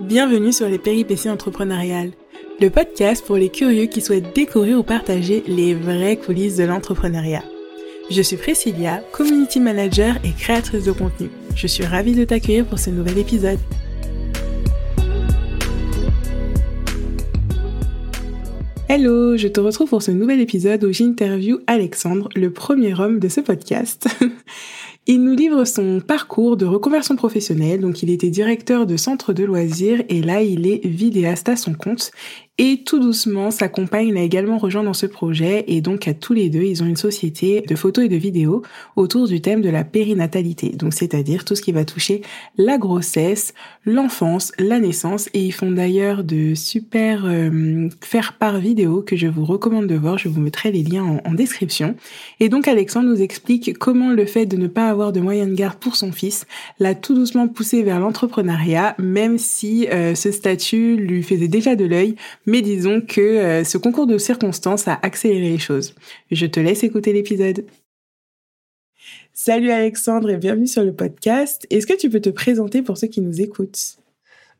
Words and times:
Bienvenue 0.00 0.52
sur 0.52 0.68
les 0.68 0.78
péripéties 0.78 1.28
entrepreneuriales, 1.28 2.12
le 2.60 2.70
podcast 2.70 3.26
pour 3.26 3.36
les 3.36 3.48
curieux 3.48 3.86
qui 3.86 4.00
souhaitent 4.00 4.32
découvrir 4.32 4.78
ou 4.78 4.84
partager 4.84 5.42
les 5.48 5.74
vraies 5.74 6.16
coulisses 6.16 6.56
de 6.56 6.62
l'entrepreneuriat. 6.62 7.42
Je 8.08 8.22
suis 8.22 8.36
Priscilla, 8.36 9.02
community 9.10 9.58
manager 9.58 10.14
et 10.22 10.30
créatrice 10.30 10.84
de 10.84 10.92
contenu. 10.92 11.30
Je 11.56 11.66
suis 11.66 11.84
ravie 11.84 12.14
de 12.14 12.24
t'accueillir 12.24 12.64
pour 12.64 12.78
ce 12.78 12.90
nouvel 12.90 13.18
épisode. 13.18 13.58
Hello, 18.88 19.36
je 19.36 19.48
te 19.48 19.58
retrouve 19.58 19.88
pour 19.88 20.02
ce 20.02 20.12
nouvel 20.12 20.40
épisode 20.40 20.84
où 20.84 20.92
j'interview 20.92 21.58
Alexandre, 21.66 22.28
le 22.36 22.52
premier 22.52 22.98
homme 22.98 23.18
de 23.18 23.28
ce 23.28 23.40
podcast. 23.40 24.08
Il 25.10 25.24
nous 25.24 25.34
livre 25.34 25.64
son 25.64 26.00
parcours 26.06 26.58
de 26.58 26.66
reconversion 26.66 27.16
professionnelle. 27.16 27.80
Donc, 27.80 28.02
il 28.02 28.10
était 28.10 28.28
directeur 28.28 28.84
de 28.84 28.98
centre 28.98 29.32
de 29.32 29.42
loisirs 29.42 30.04
et 30.10 30.20
là, 30.20 30.42
il 30.42 30.66
est 30.66 30.86
vidéaste 30.86 31.48
à 31.48 31.56
son 31.56 31.72
compte. 31.72 32.10
Et 32.60 32.82
tout 32.84 32.98
doucement, 32.98 33.52
sa 33.52 33.68
compagne 33.68 34.12
l'a 34.12 34.22
également 34.22 34.58
rejoint 34.58 34.82
dans 34.82 34.92
ce 34.92 35.06
projet 35.06 35.64
et 35.68 35.80
donc 35.80 36.08
à 36.08 36.14
tous 36.14 36.32
les 36.32 36.50
deux, 36.50 36.62
ils 36.62 36.82
ont 36.82 36.86
une 36.86 36.96
société 36.96 37.60
de 37.60 37.76
photos 37.76 38.06
et 38.06 38.08
de 38.08 38.16
vidéos 38.16 38.62
autour 38.96 39.28
du 39.28 39.40
thème 39.40 39.62
de 39.62 39.68
la 39.68 39.84
périnatalité. 39.84 40.70
Donc 40.70 40.92
c'est-à-dire 40.92 41.44
tout 41.44 41.54
ce 41.54 41.62
qui 41.62 41.70
va 41.70 41.84
toucher 41.84 42.20
la 42.56 42.76
grossesse, 42.76 43.54
l'enfance, 43.84 44.50
la 44.58 44.80
naissance 44.80 45.28
et 45.34 45.40
ils 45.40 45.52
font 45.52 45.70
d'ailleurs 45.70 46.24
de 46.24 46.56
super 46.56 47.26
euh, 47.26 47.88
faire 48.00 48.32
part 48.32 48.58
vidéo 48.58 49.02
que 49.02 49.14
je 49.14 49.28
vous 49.28 49.44
recommande 49.44 49.86
de 49.86 49.94
voir. 49.94 50.18
Je 50.18 50.28
vous 50.28 50.40
mettrai 50.40 50.72
les 50.72 50.82
liens 50.82 51.04
en, 51.04 51.30
en 51.30 51.34
description. 51.34 51.94
Et 52.40 52.48
donc 52.48 52.66
Alexandre 52.66 53.08
nous 53.08 53.22
explique 53.22 53.78
comment 53.78 54.10
le 54.10 54.26
fait 54.26 54.46
de 54.46 54.56
ne 54.56 54.66
pas 54.66 54.88
avoir 54.88 55.12
de 55.12 55.20
moyens 55.20 55.48
de 55.48 55.54
garde 55.54 55.78
pour 55.78 55.94
son 55.94 56.10
fils 56.10 56.44
l'a 56.80 56.96
tout 56.96 57.14
doucement 57.14 57.46
poussé 57.46 57.84
vers 57.84 58.00
l'entrepreneuriat, 58.00 58.96
même 58.98 59.38
si 59.38 59.86
euh, 59.92 60.16
ce 60.16 60.32
statut 60.32 60.96
lui 60.96 61.22
faisait 61.22 61.46
déjà 61.46 61.76
de 61.76 61.84
l'œil 61.84 62.16
mais 62.48 62.62
disons 62.62 63.02
que 63.02 63.20
euh, 63.20 63.62
ce 63.62 63.76
concours 63.76 64.06
de 64.06 64.16
circonstances 64.16 64.88
a 64.88 64.98
accéléré 65.02 65.50
les 65.50 65.58
choses. 65.58 65.94
Je 66.30 66.46
te 66.46 66.58
laisse 66.58 66.82
écouter 66.82 67.12
l'épisode. 67.12 67.66
Salut 69.34 69.70
Alexandre 69.70 70.30
et 70.30 70.38
bienvenue 70.38 70.66
sur 70.66 70.82
le 70.82 70.94
podcast. 70.94 71.66
Est-ce 71.68 71.86
que 71.86 71.96
tu 71.96 72.08
peux 72.08 72.22
te 72.22 72.30
présenter 72.30 72.80
pour 72.80 72.96
ceux 72.96 73.08
qui 73.08 73.20
nous 73.20 73.42
écoutent? 73.42 73.98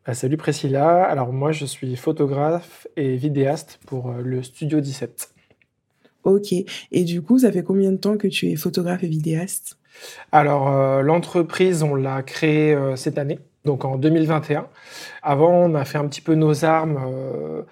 Bah, 0.06 0.12
Salut 0.12 0.36
Priscilla. 0.36 1.02
Alors 1.02 1.32
moi 1.32 1.50
je 1.50 1.64
suis 1.64 1.96
photographe 1.96 2.86
et 2.96 3.16
vidéaste 3.16 3.80
pour 3.86 4.10
euh, 4.10 4.20
le 4.22 4.42
Studio 4.42 4.80
17. 4.80 5.32
Ok. 6.24 6.52
Et 6.92 7.04
du 7.04 7.22
coup, 7.22 7.38
ça 7.38 7.50
fait 7.50 7.62
combien 7.62 7.90
de 7.90 7.96
temps 7.96 8.18
que 8.18 8.28
tu 8.28 8.50
es 8.50 8.56
photographe 8.56 9.02
et 9.02 9.08
vidéaste? 9.08 9.78
Alors 10.30 10.68
euh, 10.68 11.00
l'entreprise, 11.00 11.82
on 11.82 11.94
l'a 11.94 12.22
créée 12.22 12.76
cette 12.96 13.16
année 13.16 13.38
donc 13.68 13.84
en 13.84 13.98
2021. 13.98 14.66
Avant, 15.22 15.52
on 15.52 15.74
a 15.74 15.84
fait 15.84 15.98
un 15.98 16.08
petit 16.08 16.22
peu 16.22 16.34
nos 16.34 16.64
armes 16.64 16.98
euh, 17.06 17.62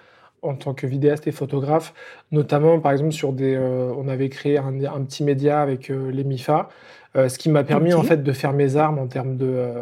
en 0.46 0.54
tant 0.54 0.74
que 0.74 0.86
vidéaste 0.86 1.26
et 1.26 1.32
photographe, 1.32 1.94
notamment 2.32 2.80
par 2.80 2.92
exemple 2.92 3.12
sur 3.12 3.32
des. 3.32 3.54
Euh, 3.54 3.92
on 3.96 4.08
avait 4.08 4.28
créé 4.28 4.58
un, 4.58 4.72
petit 5.04 5.24
média 5.24 5.60
avec 5.60 5.90
euh, 5.90 6.10
les 6.10 6.24
MIFA, 6.24 6.68
ce 7.14 7.38
qui 7.38 7.48
m'a 7.48 7.64
permis 7.64 7.94
en 7.94 8.02
fait 8.02 8.22
de 8.22 8.32
faire 8.32 8.52
mes 8.52 8.76
armes 8.76 8.98
en 8.98 9.06
termes 9.06 9.36
de. 9.36 9.72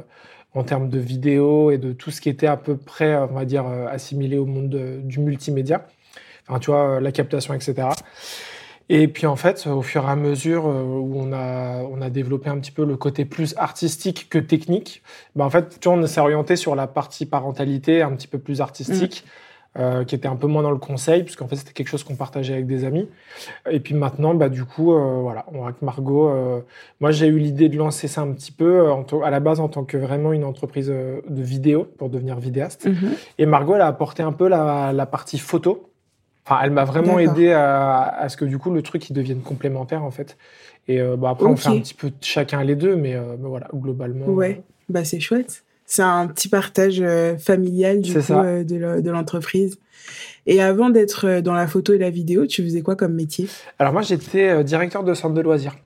en 0.55 0.63
termes 0.63 0.89
de 0.89 1.01
vidéo 1.01 1.73
et 1.73 1.79
de 1.79 1.93
tout 1.93 2.13
ce 2.13 2.21
qui 2.21 2.29
était 2.29 2.47
à 2.47 2.57
peu 2.57 2.77
près, 2.77 3.17
on 3.17 3.35
va 3.35 3.45
dire, 3.45 3.67
assimilé 3.67 4.39
au 4.39 4.47
monde 4.47 5.01
du 5.03 5.19
multimédia. 5.19 5.87
Enfin, 6.47 6.61
tu 6.61 6.71
vois, 6.71 7.01
la 7.01 7.11
captation, 7.11 7.55
etc. 7.55 7.89
Et 8.91 9.09
puis 9.09 9.27
en 9.27 9.37
fait, 9.37 9.67
au 9.67 9.83
fur 9.83 10.05
et 10.05 10.11
à 10.11 10.17
mesure 10.17 10.67
euh, 10.67 10.83
où 10.83 11.19
on 11.19 11.33
a, 11.33 11.83
on 11.85 12.03
a 12.03 12.11
développé 12.11 12.51
un 12.51 12.59
petit 12.59 12.71
peu 12.71 12.85
le 12.85 12.97
côté 12.97 13.25
plus 13.25 13.55
artistique 13.57 14.29
que 14.29 14.39
technique, 14.39 15.03
ben 15.37 15.47
en 15.47 15.51
fait, 15.51 15.81
tu 15.81 15.89
vois, 15.89 15.97
on 15.97 16.07
s'est 16.07 16.21
orienté 16.21 16.57
sur 16.57 16.75
la 16.75 16.87
partie 16.87 17.25
parentalité 17.25 18.03
un 18.03 18.13
petit 18.13 18.27
peu 18.27 18.39
plus 18.39 18.61
artistique. 18.61 19.25
Mm. 19.25 19.31
Euh, 19.77 20.05
qui 20.05 20.15
était 20.15 20.29
un 20.29 20.37
peu 20.37 20.47
moins 20.47 20.63
dans 20.63 20.71
le 20.71 20.79
conseil, 20.79 21.25
puisqu'en 21.25 21.49
fait 21.49 21.57
c'était 21.57 21.73
quelque 21.73 21.89
chose 21.89 22.05
qu'on 22.05 22.15
partageait 22.15 22.53
avec 22.53 22.69
des 22.69 22.85
amis. 22.85 23.09
Et 23.69 23.81
puis 23.81 23.95
maintenant, 23.95 24.33
bah, 24.33 24.49
du 24.49 24.65
coup, 24.65 24.95
euh, 24.95 25.19
voilà, 25.21 25.47
on, 25.53 25.65
avec 25.65 25.83
Margot, 25.83 26.29
euh, 26.29 26.61
moi 27.01 27.11
j'ai 27.11 27.27
eu 27.27 27.39
l'idée 27.41 27.69
de 27.69 27.77
lancer 27.77 28.07
ça 28.07 28.21
un 28.21 28.31
petit 28.33 28.53
peu 28.53 28.89
à 29.25 29.31
la 29.31 29.41
base 29.41 29.59
en 29.59 29.69
tant 29.69 29.83
que 29.83 29.97
vraiment 29.97 30.33
une 30.33 30.45
entreprise 30.45 30.89
de 30.89 31.43
vidéo 31.43 31.89
pour 31.99 32.09
devenir 32.09 32.39
vidéaste. 32.39 32.87
Mm-hmm. 32.87 33.19
Et 33.39 33.47
Margot, 33.47 33.75
elle 33.75 33.81
a 33.81 33.89
apporté 33.89 34.23
un 34.23 34.31
peu 34.31 34.47
la, 34.47 34.93
la 34.93 35.07
partie 35.07 35.39
photo. 35.39 35.91
Enfin, 36.47 36.61
elle 36.63 36.71
m'a 36.73 36.85
vraiment 36.85 37.19
aidé 37.19 37.53
à, 37.53 38.27
ce 38.29 38.37
que 38.37 38.45
du 38.45 38.59
coup 38.59 38.71
le 38.71 38.83
truc 38.83 39.09
il 39.09 39.15
devienne 39.15 39.41
complémentaire 39.41 40.05
en 40.05 40.11
fait. 40.11 40.37
Et 40.89 41.01
euh, 41.01 41.17
bah, 41.17 41.31
après 41.31 41.47
on 41.47 41.57
fait 41.57 41.71
un 41.71 41.81
petit 41.81 41.95
peu 41.95 42.11
chacun 42.21 42.63
les 42.63 42.77
deux, 42.77 42.97
mais, 42.97 43.15
euh, 43.15 43.37
voilà 43.41 43.69
globalement. 43.75 44.27
Ouais, 44.27 44.63
bah 44.89 45.05
c'est 45.05 45.21
chouette. 45.21 45.65
C'est 45.87 46.03
un 46.03 46.27
petit 46.27 46.49
partage 46.49 47.01
euh, 47.01 47.37
familial 47.37 48.01
du 48.01 48.15
coup 48.15 48.19
de 48.19 49.11
l'entreprise. 49.11 49.79
Et 50.47 50.61
avant 50.61 50.91
d'être 50.91 51.41
dans 51.41 51.55
la 51.55 51.67
photo 51.67 51.95
et 51.95 51.99
la 51.99 52.11
vidéo, 52.11 52.47
tu 52.47 52.63
faisais 52.63 52.83
quoi 52.83 52.97
comme 52.97 53.15
métier? 53.15 53.49
Alors 53.79 53.93
moi 53.93 54.03
j'étais 54.03 54.63
directeur 54.65 55.03
de 55.05 55.15
centre 55.15 55.35
de 55.35 55.41
loisirs. 55.41 55.77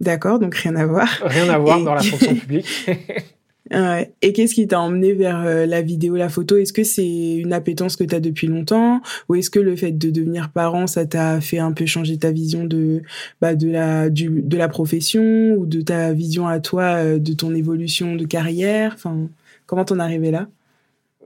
D'accord, 0.00 0.38
donc 0.38 0.54
rien 0.54 0.76
à 0.76 0.86
voir. 0.86 1.08
Rien 1.24 1.48
à 1.48 1.58
voir 1.58 1.80
dans 1.82 1.94
la 1.94 2.02
fonction 2.02 2.34
publique. 2.36 2.86
Et 4.22 4.32
qu'est-ce 4.32 4.54
qui 4.54 4.66
t'a 4.66 4.78
emmené 4.78 5.14
vers 5.14 5.40
euh, 5.40 5.66
la 5.66 5.80
vidéo, 5.80 6.16
la 6.16 6.28
photo? 6.28 6.56
Est-ce 6.56 6.72
que 6.72 6.84
c'est 6.84 7.36
une 7.36 7.52
appétence 7.52 7.96
que 7.96 8.04
tu 8.04 8.14
as 8.14 8.20
depuis 8.20 8.46
longtemps? 8.46 9.00
Ou 9.28 9.36
est-ce 9.36 9.50
que 9.50 9.58
le 9.58 9.74
fait 9.74 9.92
de 9.92 10.10
devenir 10.10 10.50
parent, 10.50 10.86
ça 10.86 11.06
t'a 11.06 11.40
fait 11.40 11.58
un 11.58 11.72
peu 11.72 11.86
changer 11.86 12.18
ta 12.18 12.30
vision 12.30 12.64
de, 12.64 13.02
bah, 13.40 13.54
de, 13.54 13.70
la, 13.70 14.10
du, 14.10 14.28
de 14.28 14.56
la 14.56 14.68
profession? 14.68 15.54
Ou 15.56 15.66
de 15.66 15.80
ta 15.80 16.12
vision 16.12 16.46
à 16.46 16.60
toi 16.60 16.82
euh, 16.82 17.18
de 17.18 17.32
ton 17.32 17.54
évolution 17.54 18.16
de 18.16 18.24
carrière? 18.26 18.92
Enfin, 18.94 19.28
Comment 19.66 19.84
t'en 19.84 19.98
es 19.98 20.02
arrivé 20.02 20.30
là? 20.30 20.48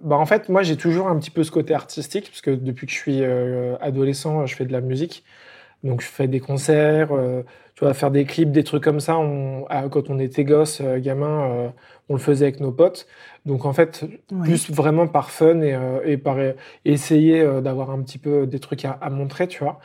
Bah 0.02 0.16
en 0.16 0.26
fait, 0.26 0.48
moi 0.48 0.62
j'ai 0.62 0.76
toujours 0.76 1.08
un 1.08 1.18
petit 1.18 1.30
peu 1.30 1.42
ce 1.42 1.50
côté 1.50 1.74
artistique, 1.74 2.26
parce 2.26 2.40
que 2.40 2.50
depuis 2.50 2.86
que 2.86 2.92
je 2.92 2.98
suis 2.98 3.22
euh, 3.22 3.76
adolescent, 3.80 4.46
je 4.46 4.54
fais 4.54 4.64
de 4.64 4.72
la 4.72 4.80
musique. 4.80 5.24
Donc 5.84 6.00
je 6.00 6.06
fais 6.06 6.28
des 6.28 6.40
concerts, 6.40 7.12
tu 7.78 7.84
vois, 7.84 7.94
faire 7.94 8.10
des 8.10 8.24
clips, 8.24 8.50
des 8.50 8.64
trucs 8.64 8.82
comme 8.82 8.98
ça. 8.98 9.18
On, 9.18 9.66
quand 9.90 10.10
on 10.10 10.18
était 10.18 10.42
gosse, 10.42 10.82
gamin, 10.82 11.70
on 12.08 12.14
le 12.14 12.18
faisait 12.18 12.46
avec 12.46 12.58
nos 12.58 12.72
potes. 12.72 13.06
Donc 13.46 13.64
en 13.64 13.72
fait, 13.72 14.04
plus 14.42 14.70
vraiment 14.70 15.06
par 15.06 15.30
fun 15.30 15.60
et, 15.62 15.74
euh, 15.74 16.00
et 16.04 16.18
par 16.18 16.36
essayer 16.84 17.40
euh, 17.40 17.62
d'avoir 17.62 17.90
un 17.90 18.02
petit 18.02 18.18
peu 18.18 18.46
des 18.46 18.58
trucs 18.58 18.84
à, 18.84 18.98
montrer, 19.10 19.48
tu 19.48 19.64
vois. 19.64 19.80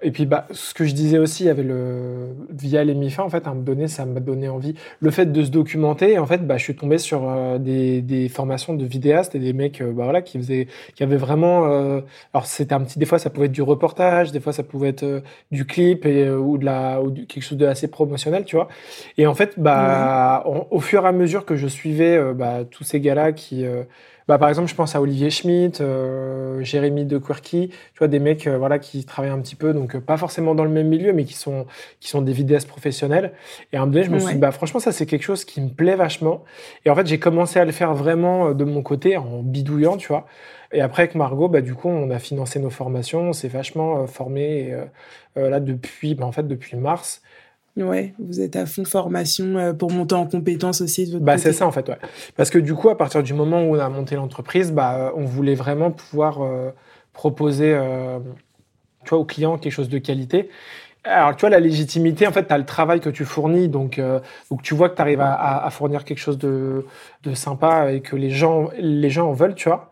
Et 0.00 0.12
puis 0.12 0.26
bah, 0.26 0.46
ce 0.52 0.74
que 0.74 0.84
je 0.84 0.94
disais 0.94 1.18
aussi, 1.18 1.44
il 1.44 1.46
y 1.46 1.50
avait 1.50 1.64
le 1.64 2.28
via 2.50 2.84
les 2.84 2.94
MIFA, 2.94 3.24
en 3.24 3.28
fait, 3.28 3.48
à 3.48 3.54
me 3.54 3.62
donner, 3.62 3.88
ça 3.88 4.04
m'a 4.06 4.20
donné 4.20 4.48
envie. 4.48 4.74
Le 5.00 5.10
fait 5.10 5.26
de 5.26 5.42
se 5.42 5.50
documenter, 5.50 6.18
en 6.18 6.26
fait, 6.26 6.46
bah, 6.46 6.56
je 6.56 6.62
suis 6.62 6.76
tombé 6.76 6.98
sur 6.98 7.28
euh, 7.28 7.58
des, 7.58 8.00
des, 8.00 8.28
formations 8.28 8.74
de 8.74 8.84
vidéastes 8.84 9.34
et 9.34 9.40
des 9.40 9.54
mecs, 9.54 9.82
bah, 9.82 10.04
voilà, 10.04 10.22
qui 10.22 10.38
faisaient, 10.38 10.68
qui 10.94 11.02
avaient 11.02 11.16
vraiment. 11.16 11.64
alors 12.32 12.46
c'était 12.46 12.74
un 12.74 12.80
petit, 12.80 12.98
des 12.98 13.06
fois 13.06 13.18
ça 13.18 13.30
pouvait 13.30 13.46
être 13.46 13.52
du 13.52 13.62
reportage, 13.62 14.30
des 14.30 14.40
fois 14.40 14.52
ça 14.52 14.62
pouvait 14.62 14.88
être 14.90 15.22
du 15.50 15.66
clip 15.66 16.06
et, 16.06 16.30
ou 16.30 16.58
de 16.58 16.64
la, 16.64 17.02
ou 17.02 17.10
quelque 17.32 17.44
chose 17.44 17.58
de 17.58 17.66
assez 17.66 17.88
promotionnel, 17.88 18.44
tu 18.44 18.56
vois. 18.56 18.68
Et 19.18 19.26
en 19.26 19.34
fait, 19.34 19.54
bah, 19.58 20.44
au 20.70 20.80
fur 20.80 21.04
et 21.04 21.08
à 21.08 21.12
mesure 21.12 21.44
que 21.44 21.56
je 21.56 21.66
suivais 21.66 22.18
bah, 22.34 22.64
tous 22.70 22.84
ces 22.84 23.00
gars-là 23.00 23.32
qui. 23.32 23.64
Euh, 23.64 23.84
bah, 24.28 24.38
par 24.38 24.48
exemple, 24.48 24.68
je 24.68 24.76
pense 24.76 24.94
à 24.94 25.00
Olivier 25.00 25.28
Schmitt, 25.28 25.80
euh, 25.80 26.62
Jérémy 26.62 27.04
de 27.04 27.18
Quirky, 27.18 27.70
tu 27.70 27.98
vois, 27.98 28.06
des 28.06 28.20
mecs 28.20 28.46
euh, 28.46 28.58
voilà, 28.58 28.78
qui 28.78 29.04
travaillent 29.04 29.32
un 29.32 29.40
petit 29.40 29.56
peu, 29.56 29.72
donc 29.72 29.98
pas 29.98 30.16
forcément 30.16 30.54
dans 30.54 30.62
le 30.62 30.70
même 30.70 30.86
milieu, 30.86 31.12
mais 31.12 31.24
qui 31.24 31.34
sont, 31.34 31.66
qui 31.98 32.08
sont 32.08 32.22
des 32.22 32.32
vidéastes 32.32 32.68
professionnels. 32.68 33.32
Et 33.72 33.76
à 33.76 33.80
un 33.80 33.86
moment 33.86 33.94
donné, 33.94 34.04
je 34.04 34.10
me 34.10 34.20
suis 34.20 34.34
dit, 34.34 34.38
bah, 34.38 34.52
franchement, 34.52 34.78
ça, 34.78 34.92
c'est 34.92 35.06
quelque 35.06 35.24
chose 35.24 35.44
qui 35.44 35.60
me 35.60 35.70
plaît 35.70 35.96
vachement. 35.96 36.44
Et 36.84 36.90
en 36.90 36.94
fait, 36.94 37.08
j'ai 37.08 37.18
commencé 37.18 37.58
à 37.58 37.64
le 37.64 37.72
faire 37.72 37.92
vraiment 37.94 38.52
de 38.52 38.64
mon 38.64 38.82
côté, 38.82 39.16
en 39.16 39.42
bidouillant, 39.42 39.96
tu 39.96 40.08
vois. 40.08 40.26
Et 40.72 40.80
après, 40.80 41.02
avec 41.02 41.14
Margot, 41.14 41.48
bah, 41.48 41.60
du 41.60 41.74
coup, 41.74 41.88
on 41.88 42.10
a 42.10 42.18
financé 42.18 42.60
nos 42.60 42.70
formations, 42.70 43.30
on 43.30 43.32
s'est 43.32 43.48
vachement 43.48 44.06
formé. 44.06 44.76
là, 45.36 45.60
depuis, 45.60 46.14
bah, 46.14 46.26
en 46.26 46.32
fait, 46.32 46.46
depuis 46.46 46.76
mars, 46.76 47.22
Ouais, 47.76 48.14
vous 48.18 48.40
êtes 48.40 48.56
à 48.56 48.66
fond 48.66 48.84
formation 48.84 49.56
euh, 49.56 49.72
pour 49.72 49.92
monter 49.92 50.14
en 50.14 50.26
compétences 50.26 50.80
aussi 50.80 51.06
de 51.06 51.12
votre 51.12 51.24
bah, 51.24 51.38
C'est 51.38 51.52
ça 51.52 51.66
en 51.66 51.72
fait, 51.72 51.88
ouais. 51.88 51.98
Parce 52.36 52.50
que 52.50 52.58
du 52.58 52.74
coup, 52.74 52.88
à 52.88 52.98
partir 52.98 53.22
du 53.22 53.32
moment 53.32 53.62
où 53.62 53.76
on 53.76 53.78
a 53.78 53.88
monté 53.88 54.16
l'entreprise, 54.16 54.72
bah, 54.72 55.12
on 55.14 55.24
voulait 55.24 55.54
vraiment 55.54 55.90
pouvoir 55.90 56.42
euh, 56.42 56.70
proposer 57.12 57.72
euh, 57.72 58.18
tu 59.04 59.10
vois, 59.10 59.18
aux 59.18 59.24
clients 59.24 59.56
quelque 59.56 59.72
chose 59.72 59.88
de 59.88 59.98
qualité. 59.98 60.50
Alors, 61.04 61.34
tu 61.34 61.40
vois, 61.40 61.50
la 61.50 61.60
légitimité, 61.60 62.26
en 62.26 62.32
fait, 62.32 62.46
tu 62.46 62.52
as 62.52 62.58
le 62.58 62.66
travail 62.66 63.00
que 63.00 63.08
tu 63.08 63.24
fournis, 63.24 63.68
donc, 63.68 63.98
donc 64.50 64.62
tu 64.62 64.74
vois 64.74 64.90
que 64.90 64.96
tu 64.96 65.00
arrives 65.00 65.22
à, 65.22 65.64
à, 65.64 65.70
fournir 65.70 66.04
quelque 66.04 66.18
chose 66.18 66.36
de, 66.36 66.84
de, 67.22 67.32
sympa 67.32 67.90
et 67.90 68.02
que 68.02 68.16
les 68.16 68.28
gens, 68.28 68.68
les 68.78 69.08
gens 69.08 69.30
en 69.30 69.32
veulent, 69.32 69.54
tu 69.54 69.70
vois. 69.70 69.89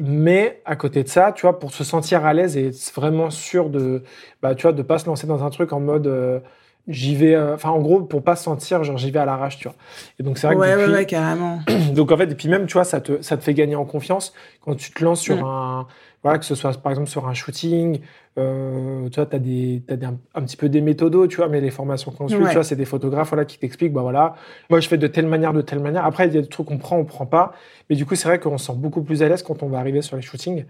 Mais 0.00 0.60
à 0.64 0.76
côté 0.76 1.02
de 1.02 1.08
ça, 1.08 1.32
tu 1.32 1.42
vois, 1.42 1.58
pour 1.58 1.72
se 1.72 1.84
sentir 1.84 2.24
à 2.24 2.32
l'aise 2.32 2.56
et 2.56 2.70
vraiment 2.94 3.30
sûr 3.30 3.70
de, 3.70 4.02
bah, 4.40 4.54
pas 4.54 4.98
se 4.98 5.06
lancer 5.06 5.26
dans 5.26 5.44
un 5.44 5.50
truc 5.50 5.72
en 5.72 5.80
mode 5.80 6.42
j'y 6.88 7.14
vais, 7.14 7.34
euh, 7.34 7.54
enfin, 7.54 7.70
en 7.70 7.80
gros, 7.80 8.02
pour 8.02 8.22
pas 8.22 8.36
sentir, 8.36 8.84
genre, 8.84 8.98
j'y 8.98 9.10
vais 9.10 9.20
à 9.20 9.24
l'arrache, 9.24 9.58
tu 9.58 9.68
vois. 9.68 9.76
Et 10.18 10.22
donc, 10.22 10.38
c'est 10.38 10.46
vrai 10.46 10.56
ouais, 10.56 10.72
que. 10.72 10.90
Ouais, 10.90 10.96
ouais, 10.96 11.06
carrément. 11.06 11.60
donc, 11.94 12.10
en 12.12 12.16
fait, 12.16 12.30
et 12.30 12.34
puis 12.34 12.48
même, 12.48 12.66
tu 12.66 12.74
vois, 12.74 12.84
ça 12.84 13.00
te, 13.00 13.22
ça 13.22 13.36
te 13.36 13.42
fait 13.42 13.54
gagner 13.54 13.76
en 13.76 13.84
confiance 13.84 14.32
quand 14.60 14.74
tu 14.74 14.90
te 14.92 15.04
lances 15.04 15.20
sur 15.20 15.36
mm. 15.36 15.44
un. 15.44 15.86
Voilà, 16.22 16.38
que 16.38 16.44
ce 16.44 16.54
soit 16.54 16.80
par 16.80 16.92
exemple 16.92 17.08
sur 17.08 17.26
un 17.26 17.34
shooting, 17.34 17.98
euh, 18.38 19.08
tu 19.08 19.16
vois, 19.16 19.26
tu 19.26 19.34
as, 19.34 19.38
des, 19.40 19.82
as 19.88 19.96
des, 19.96 20.06
un, 20.06 20.42
petit 20.42 20.56
peu 20.56 20.68
des 20.68 20.80
méthodos, 20.80 21.26
tu 21.26 21.38
vois, 21.38 21.48
mais 21.48 21.60
les 21.60 21.72
formations 21.72 22.12
qu'on 22.12 22.28
suit, 22.28 22.38
tu 22.38 22.54
vois, 22.54 22.62
c'est 22.62 22.76
des 22.76 22.84
photographes 22.84 23.30
voilà, 23.30 23.44
qui 23.44 23.58
t'expliquent, 23.58 23.92
bah 23.92 24.02
voilà, 24.02 24.36
moi 24.70 24.78
je 24.78 24.86
fais 24.86 24.98
de 24.98 25.08
telle 25.08 25.26
manière, 25.26 25.52
de 25.52 25.62
telle 25.62 25.80
manière. 25.80 26.06
Après, 26.06 26.28
il 26.28 26.34
y 26.34 26.38
a 26.38 26.40
des 26.40 26.46
trucs 26.46 26.68
qu'on 26.68 26.78
prend, 26.78 26.96
on 26.96 27.04
prend 27.04 27.26
pas. 27.26 27.54
Mais 27.90 27.96
du 27.96 28.06
coup, 28.06 28.14
c'est 28.14 28.28
vrai 28.28 28.38
qu'on 28.38 28.56
se 28.56 28.66
sent 28.66 28.74
beaucoup 28.76 29.02
plus 29.02 29.24
à 29.24 29.28
l'aise 29.28 29.42
quand 29.42 29.64
on 29.64 29.68
va 29.68 29.78
arriver 29.80 30.00
sur 30.00 30.14
les 30.14 30.22
shootings 30.22 30.64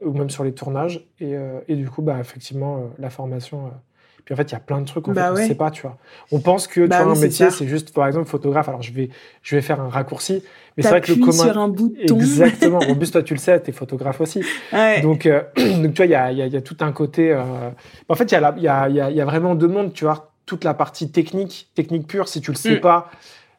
ou 0.00 0.12
même 0.12 0.30
sur 0.30 0.42
les 0.42 0.52
tournages. 0.52 1.06
Et, 1.20 1.36
euh, 1.36 1.60
et 1.68 1.76
du 1.76 1.90
coup, 1.90 2.00
bah, 2.00 2.16
effectivement, 2.18 2.88
la 2.98 3.10
formation. 3.10 3.70
Euh, 4.30 4.34
puis 4.34 4.34
en 4.34 4.36
fait, 4.36 4.50
il 4.50 4.52
y 4.52 4.56
a 4.56 4.60
plein 4.60 4.80
de 4.80 4.86
trucs 4.86 5.04
qu'on 5.04 5.12
bah 5.12 5.30
ne 5.30 5.36
sait 5.36 5.54
pas, 5.54 5.70
tu 5.70 5.82
vois. 5.82 5.96
On 6.32 6.40
pense 6.40 6.66
que 6.66 6.86
bah 6.86 7.02
tu 7.02 7.08
un 7.08 7.20
métier, 7.20 7.50
c'est 7.50 7.66
juste, 7.66 7.92
par 7.94 8.06
exemple, 8.06 8.28
photographe. 8.28 8.68
Alors, 8.68 8.82
je 8.82 8.92
vais, 8.92 9.10
je 9.42 9.56
vais 9.56 9.62
faire 9.62 9.80
un 9.80 9.88
raccourci, 9.88 10.42
mais 10.76 10.82
c'est 10.82 10.90
vrai 10.90 11.00
que 11.00 11.12
le 11.12 11.18
commun. 11.18 11.32
sur 11.32 11.58
un 11.58 11.68
bouton. 11.68 12.16
Exactement. 12.16 12.78
en 12.78 12.94
plus, 12.94 13.10
toi, 13.10 13.22
tu 13.22 13.34
le 13.34 13.40
sais, 13.40 13.60
tu 13.62 13.70
es 13.70 13.72
photographe 13.72 14.20
aussi. 14.20 14.42
Donc, 15.02 15.28
donc, 15.56 15.94
tu 15.94 15.96
vois, 15.96 16.06
il 16.06 16.10
y 16.10 16.14
a, 16.14 16.32
y, 16.32 16.42
a, 16.42 16.46
y 16.46 16.56
a, 16.56 16.60
tout 16.60 16.76
un 16.80 16.92
côté. 16.92 17.34
En 18.08 18.14
fait, 18.14 18.24
il 18.24 18.32
y, 18.32 18.36
a 18.36 18.88
y, 18.88 19.00
a, 19.00 19.10
y 19.10 19.20
a 19.20 19.24
vraiment 19.24 19.54
deux 19.54 19.68
mondes, 19.68 19.92
tu 19.92 20.04
vois. 20.04 20.32
Toute 20.46 20.64
la 20.64 20.72
partie 20.72 21.10
technique, 21.10 21.68
technique 21.74 22.06
pure, 22.06 22.26
si 22.26 22.40
tu 22.40 22.50
le 22.50 22.56
sais 22.56 22.76
mm. 22.76 22.80
pas, 22.80 23.10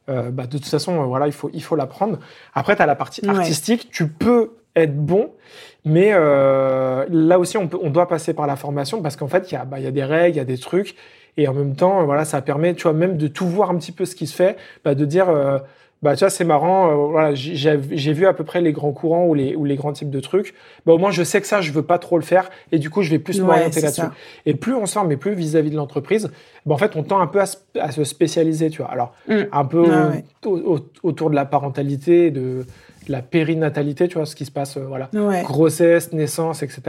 bah, 0.07 0.47
de 0.47 0.57
toute 0.57 0.65
façon, 0.65 1.03
voilà, 1.05 1.27
il 1.27 1.33
faut, 1.33 1.49
il 1.53 1.63
faut 1.63 1.75
l'apprendre. 1.75 2.19
Après, 2.53 2.75
tu 2.75 2.81
as 2.81 2.85
la 2.85 2.95
partie 2.95 3.27
artistique. 3.27 3.89
Tu 3.91 4.07
peux 4.07 4.51
être 4.83 4.95
bon. 4.95 5.31
Mais 5.85 6.11
euh, 6.13 7.05
là 7.09 7.39
aussi, 7.39 7.57
on, 7.57 7.67
peut, 7.67 7.77
on 7.81 7.89
doit 7.89 8.07
passer 8.07 8.33
par 8.33 8.47
la 8.47 8.55
formation 8.55 9.01
parce 9.01 9.15
qu'en 9.15 9.27
fait, 9.27 9.51
il 9.51 9.55
y, 9.55 9.57
a, 9.57 9.65
bah, 9.65 9.79
y 9.79 9.87
a 9.87 9.91
des 9.91 10.03
règles, 10.03 10.35
il 10.35 10.37
y 10.37 10.41
a 10.41 10.45
des 10.45 10.57
trucs. 10.57 10.95
Et 11.37 11.47
en 11.47 11.53
même 11.53 11.75
temps, 11.75 12.03
voilà, 12.03 12.25
ça 12.25 12.41
permet, 12.41 12.73
tu 12.73 12.83
vois, 12.83 12.93
même 12.93 13.17
de 13.17 13.27
tout 13.27 13.47
voir 13.47 13.69
un 13.69 13.77
petit 13.77 13.91
peu 13.93 14.05
ce 14.05 14.15
qui 14.15 14.27
se 14.27 14.35
fait, 14.35 14.57
bah, 14.83 14.93
de 14.93 15.05
dire, 15.05 15.29
euh, 15.29 15.59
bah, 16.01 16.15
tu 16.15 16.19
vois, 16.19 16.29
c'est 16.29 16.43
marrant, 16.43 16.91
euh, 16.91 16.95
voilà, 16.95 17.33
j'ai 17.33 18.13
vu 18.13 18.25
à 18.25 18.33
peu 18.33 18.43
près 18.43 18.61
les 18.61 18.71
grands 18.71 18.91
courants 18.91 19.25
ou 19.25 19.33
les, 19.33 19.55
ou 19.55 19.65
les 19.65 19.75
grands 19.75 19.93
types 19.93 20.09
de 20.09 20.19
trucs. 20.19 20.53
Bah, 20.85 20.93
au 20.93 20.97
moins, 20.97 21.11
je 21.11 21.23
sais 21.23 21.39
que 21.39 21.47
ça, 21.47 21.61
je 21.61 21.71
veux 21.71 21.83
pas 21.83 21.97
trop 21.97 22.17
le 22.17 22.23
faire. 22.23 22.49
Et 22.71 22.79
du 22.79 22.89
coup, 22.89 23.03
je 23.03 23.09
vais 23.09 23.19
plus 23.19 23.41
m'orienter 23.41 23.81
là-dessus. 23.81 24.01
Et 24.45 24.53
plus 24.53 24.73
on 24.75 24.85
sort, 24.85 25.05
mais 25.05 25.17
plus 25.17 25.33
vis-à-vis 25.33 25.71
de 25.71 25.75
l'entreprise, 25.75 26.29
bah, 26.65 26.75
en 26.75 26.77
fait, 26.77 26.95
on 26.95 27.03
tend 27.03 27.19
un 27.19 27.27
peu 27.27 27.39
à, 27.41 27.91
se 27.91 28.03
spécialiser, 28.03 28.69
tu 28.69 28.81
vois. 28.81 28.91
Alors, 28.91 29.13
mm. 29.27 29.33
un 29.51 29.65
peu 29.65 29.85
autour 31.03 31.29
de 31.29 31.35
la 31.35 31.45
parentalité, 31.45 32.31
de 32.31 32.65
la 33.09 33.21
périnatalité, 33.21 34.07
tu 34.07 34.15
vois, 34.15 34.25
ce 34.25 34.35
qui 34.35 34.45
se 34.45 34.51
passe, 34.51 34.77
euh, 34.77 34.85
voilà, 34.87 35.09
grossesse, 35.43 36.13
naissance, 36.13 36.63
etc. 36.63 36.81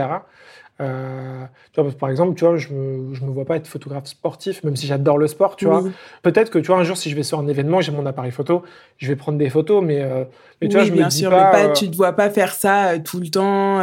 Euh, 0.79 1.43
tu 1.73 1.81
vois, 1.81 1.91
par 1.91 2.09
exemple, 2.09 2.35
tu 2.35 2.43
vois, 2.43 2.57
je 2.57 2.69
me, 2.69 3.13
je 3.13 3.23
me 3.23 3.29
vois 3.29 3.45
pas 3.45 3.55
être 3.57 3.67
photographe 3.67 4.07
sportif, 4.07 4.63
même 4.63 4.75
si 4.75 4.87
j'adore 4.87 5.19
le 5.19 5.27
sport, 5.27 5.55
tu 5.55 5.65
vois. 5.65 5.83
Peut-être 6.23 6.49
que, 6.49 6.57
tu 6.57 6.67
vois, 6.67 6.77
un 6.77 6.83
jour, 6.83 6.97
si 6.97 7.11
je 7.11 7.15
vais 7.15 7.21
sur 7.21 7.37
un 7.39 7.47
événement, 7.47 7.81
j'ai 7.81 7.91
mon 7.91 8.05
appareil 8.05 8.31
photo, 8.31 8.63
je 8.97 9.07
vais 9.07 9.15
prendre 9.15 9.37
des 9.37 9.49
photos, 9.51 9.83
mais, 9.83 10.01
euh, 10.01 10.23
mais 10.59 10.69
tu 10.69 10.77
vois, 10.77 10.85
je 10.85 10.91
bien 10.91 11.05
me 11.05 11.09
sûr, 11.11 11.29
dis 11.29 11.35
pas, 11.35 11.51
mais 11.53 11.67
pas, 11.67 11.73
tu 11.73 11.91
te 11.91 11.95
vois 11.95 12.13
pas 12.13 12.31
faire 12.31 12.53
ça 12.53 12.97
tout 12.97 13.19
le 13.19 13.27
temps, 13.29 13.79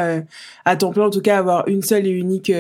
à 0.64 0.76
ton 0.76 0.90
plan, 0.90 1.06
en 1.06 1.11
tout 1.11 1.20
cas, 1.20 1.38
avoir 1.38 1.69
une 1.69 1.82
seule 1.82 2.06
et 2.06 2.11
unique, 2.11 2.52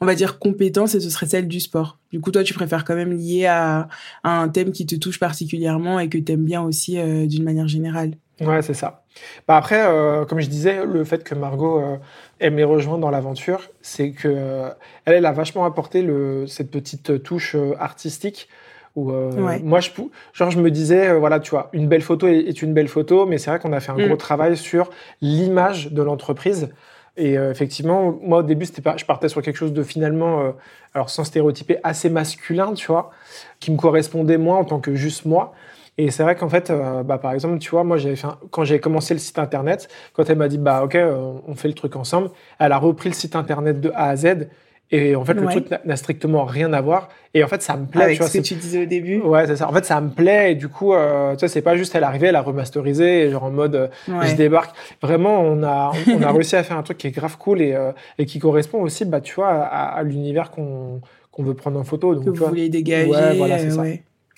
on 0.00 0.06
va 0.06 0.14
dire, 0.14 0.38
compétence, 0.38 0.94
et 0.94 1.00
ce 1.00 1.10
serait 1.10 1.26
celle 1.26 1.48
du 1.48 1.58
sport. 1.58 1.98
Du 2.12 2.20
coup, 2.20 2.30
toi, 2.30 2.44
tu 2.44 2.54
préfères 2.54 2.84
quand 2.84 2.94
même 2.94 3.12
lier 3.12 3.46
à, 3.46 3.88
à 4.22 4.40
un 4.40 4.48
thème 4.50 4.70
qui 4.70 4.86
te 4.86 4.94
touche 4.94 5.18
particulièrement 5.18 5.98
et 5.98 6.08
que 6.08 6.18
tu 6.18 6.30
aimes 6.30 6.44
bien 6.44 6.62
aussi 6.62 6.96
d'une 7.26 7.42
manière 7.42 7.66
générale. 7.66 8.12
Ouais, 8.40 8.62
c'est 8.62 8.74
ça. 8.74 9.04
Bah 9.46 9.56
après, 9.56 9.84
euh, 9.86 10.24
comme 10.24 10.40
je 10.40 10.48
disais, 10.48 10.84
le 10.84 11.04
fait 11.04 11.22
que 11.22 11.34
Margot 11.34 11.78
euh, 11.78 11.96
aime 12.40 12.56
les 12.56 12.64
rejoindre 12.64 13.00
dans 13.00 13.10
l'aventure, 13.10 13.70
c'est 13.80 14.10
que 14.10 14.28
euh, 14.28 14.70
elle, 15.04 15.14
elle, 15.14 15.26
a 15.26 15.32
vachement 15.32 15.64
apporté 15.64 16.02
le, 16.02 16.46
cette 16.46 16.70
petite 16.70 17.22
touche 17.22 17.56
artistique. 17.78 18.48
Où, 18.96 19.10
Moi, 19.10 19.80
je, 19.80 19.90
genre, 20.32 20.52
je 20.52 20.60
me 20.60 20.70
disais, 20.70 21.18
voilà, 21.18 21.40
tu 21.40 21.50
vois, 21.50 21.68
une 21.72 21.88
belle 21.88 22.02
photo 22.02 22.28
est, 22.28 22.62
une 22.62 22.74
belle 22.74 22.86
photo, 22.86 23.26
mais 23.26 23.38
c'est 23.38 23.50
vrai 23.50 23.58
qu'on 23.58 23.72
a 23.72 23.80
fait 23.80 23.90
un 23.90 23.96
gros 23.96 24.14
mm. 24.14 24.18
travail 24.18 24.56
sur 24.56 24.88
l'image 25.20 25.90
de 25.90 26.00
l'entreprise. 26.00 26.68
Et 27.16 27.32
effectivement, 27.32 28.16
moi, 28.22 28.38
au 28.38 28.42
début, 28.44 28.66
c'était 28.66 28.82
pas, 28.82 28.96
je 28.96 29.04
partais 29.04 29.28
sur 29.28 29.42
quelque 29.42 29.56
chose 29.56 29.72
de 29.72 29.82
finalement, 29.82 30.54
alors 30.94 31.10
sans 31.10 31.24
stéréotyper, 31.24 31.78
assez 31.82 32.08
masculin, 32.08 32.72
tu 32.74 32.86
vois, 32.86 33.10
qui 33.58 33.72
me 33.72 33.76
correspondait 33.76 34.38
moins 34.38 34.58
en 34.58 34.64
tant 34.64 34.78
que 34.78 34.94
juste 34.94 35.24
moi. 35.24 35.54
Et 35.96 36.10
c'est 36.10 36.22
vrai 36.22 36.34
qu'en 36.34 36.48
fait, 36.48 36.70
euh, 36.70 37.02
bah, 37.02 37.18
par 37.18 37.32
exemple, 37.32 37.58
tu 37.58 37.70
vois, 37.70 37.84
moi, 37.84 37.96
j'avais 37.96 38.16
fait 38.16 38.26
quand 38.50 38.64
j'ai 38.64 38.80
commencé 38.80 39.14
le 39.14 39.20
site 39.20 39.38
internet, 39.38 39.88
quand 40.12 40.28
elle 40.28 40.38
m'a 40.38 40.48
dit, 40.48 40.58
bah, 40.58 40.82
ok, 40.84 40.96
euh, 40.96 41.32
on 41.46 41.54
fait 41.54 41.68
le 41.68 41.74
truc 41.74 41.94
ensemble, 41.96 42.30
elle 42.58 42.72
a 42.72 42.78
repris 42.78 43.08
le 43.08 43.14
site 43.14 43.36
internet 43.36 43.80
de 43.80 43.90
A 43.94 44.08
à 44.08 44.16
Z. 44.16 44.48
Et 44.90 45.16
en 45.16 45.24
fait, 45.24 45.34
le 45.34 45.46
truc 45.46 45.66
n'a 45.84 45.96
strictement 45.96 46.44
rien 46.44 46.72
à 46.72 46.80
voir. 46.80 47.08
Et 47.32 47.42
en 47.42 47.48
fait, 47.48 47.62
ça 47.62 47.76
me 47.76 47.86
plaît. 47.86 48.04
Avec 48.04 48.16
tu 48.16 48.22
vois, 48.22 48.28
ce 48.28 48.38
que 48.38 48.42
tu 48.42 48.54
disais 48.54 48.82
au 48.82 48.86
début. 48.86 49.18
Ouais, 49.20 49.46
c'est 49.46 49.56
ça. 49.56 49.68
En 49.68 49.72
fait, 49.72 49.84
ça 49.84 50.00
me 50.00 50.10
plaît. 50.10 50.52
Et 50.52 50.54
du 50.54 50.68
coup, 50.68 50.92
euh, 50.92 51.32
tu 51.32 51.40
vois, 51.40 51.48
c'est 51.48 51.62
pas 51.62 51.74
juste 51.76 51.94
elle 51.94 52.04
arrivait, 52.04 52.28
elle 52.28 52.36
a 52.36 52.42
remasterisé, 52.42 53.30
genre 53.30 53.44
en 53.44 53.50
mode 53.50 53.90
je 54.06 54.34
débarque. 54.34 54.76
Vraiment, 55.02 55.40
on 55.40 55.62
a, 55.62 55.90
on 56.14 56.22
a 56.22 56.30
réussi 56.30 56.54
à 56.54 56.62
faire 56.62 56.76
un 56.76 56.82
truc 56.82 56.98
qui 56.98 57.06
est 57.06 57.12
grave 57.12 57.38
cool 57.38 57.62
et, 57.62 57.76
et 58.18 58.26
qui 58.26 58.38
correspond 58.38 58.82
aussi, 58.82 59.04
bah, 59.04 59.20
tu 59.20 59.34
vois, 59.34 59.48
à, 59.48 60.02
l'univers 60.02 60.50
qu'on 60.50 61.00
qu'on 61.32 61.42
veut 61.42 61.54
prendre 61.54 61.80
en 61.80 61.84
photo. 61.84 62.14
Donc, 62.14 62.24
que 62.24 62.30
vous 62.30 62.46
voulez 62.46 62.68
dégager. 62.68 63.10
Ouais, 63.10 63.36
voilà, 63.36 63.58
c'est 63.58 63.70
ça. 63.70 63.82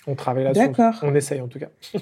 On 0.07 0.15
travaille 0.15 0.45
là-dessus. 0.45 0.81
On 1.03 1.13
essaye 1.13 1.41
en 1.41 1.47
tout 1.47 1.59
cas. 1.59 1.69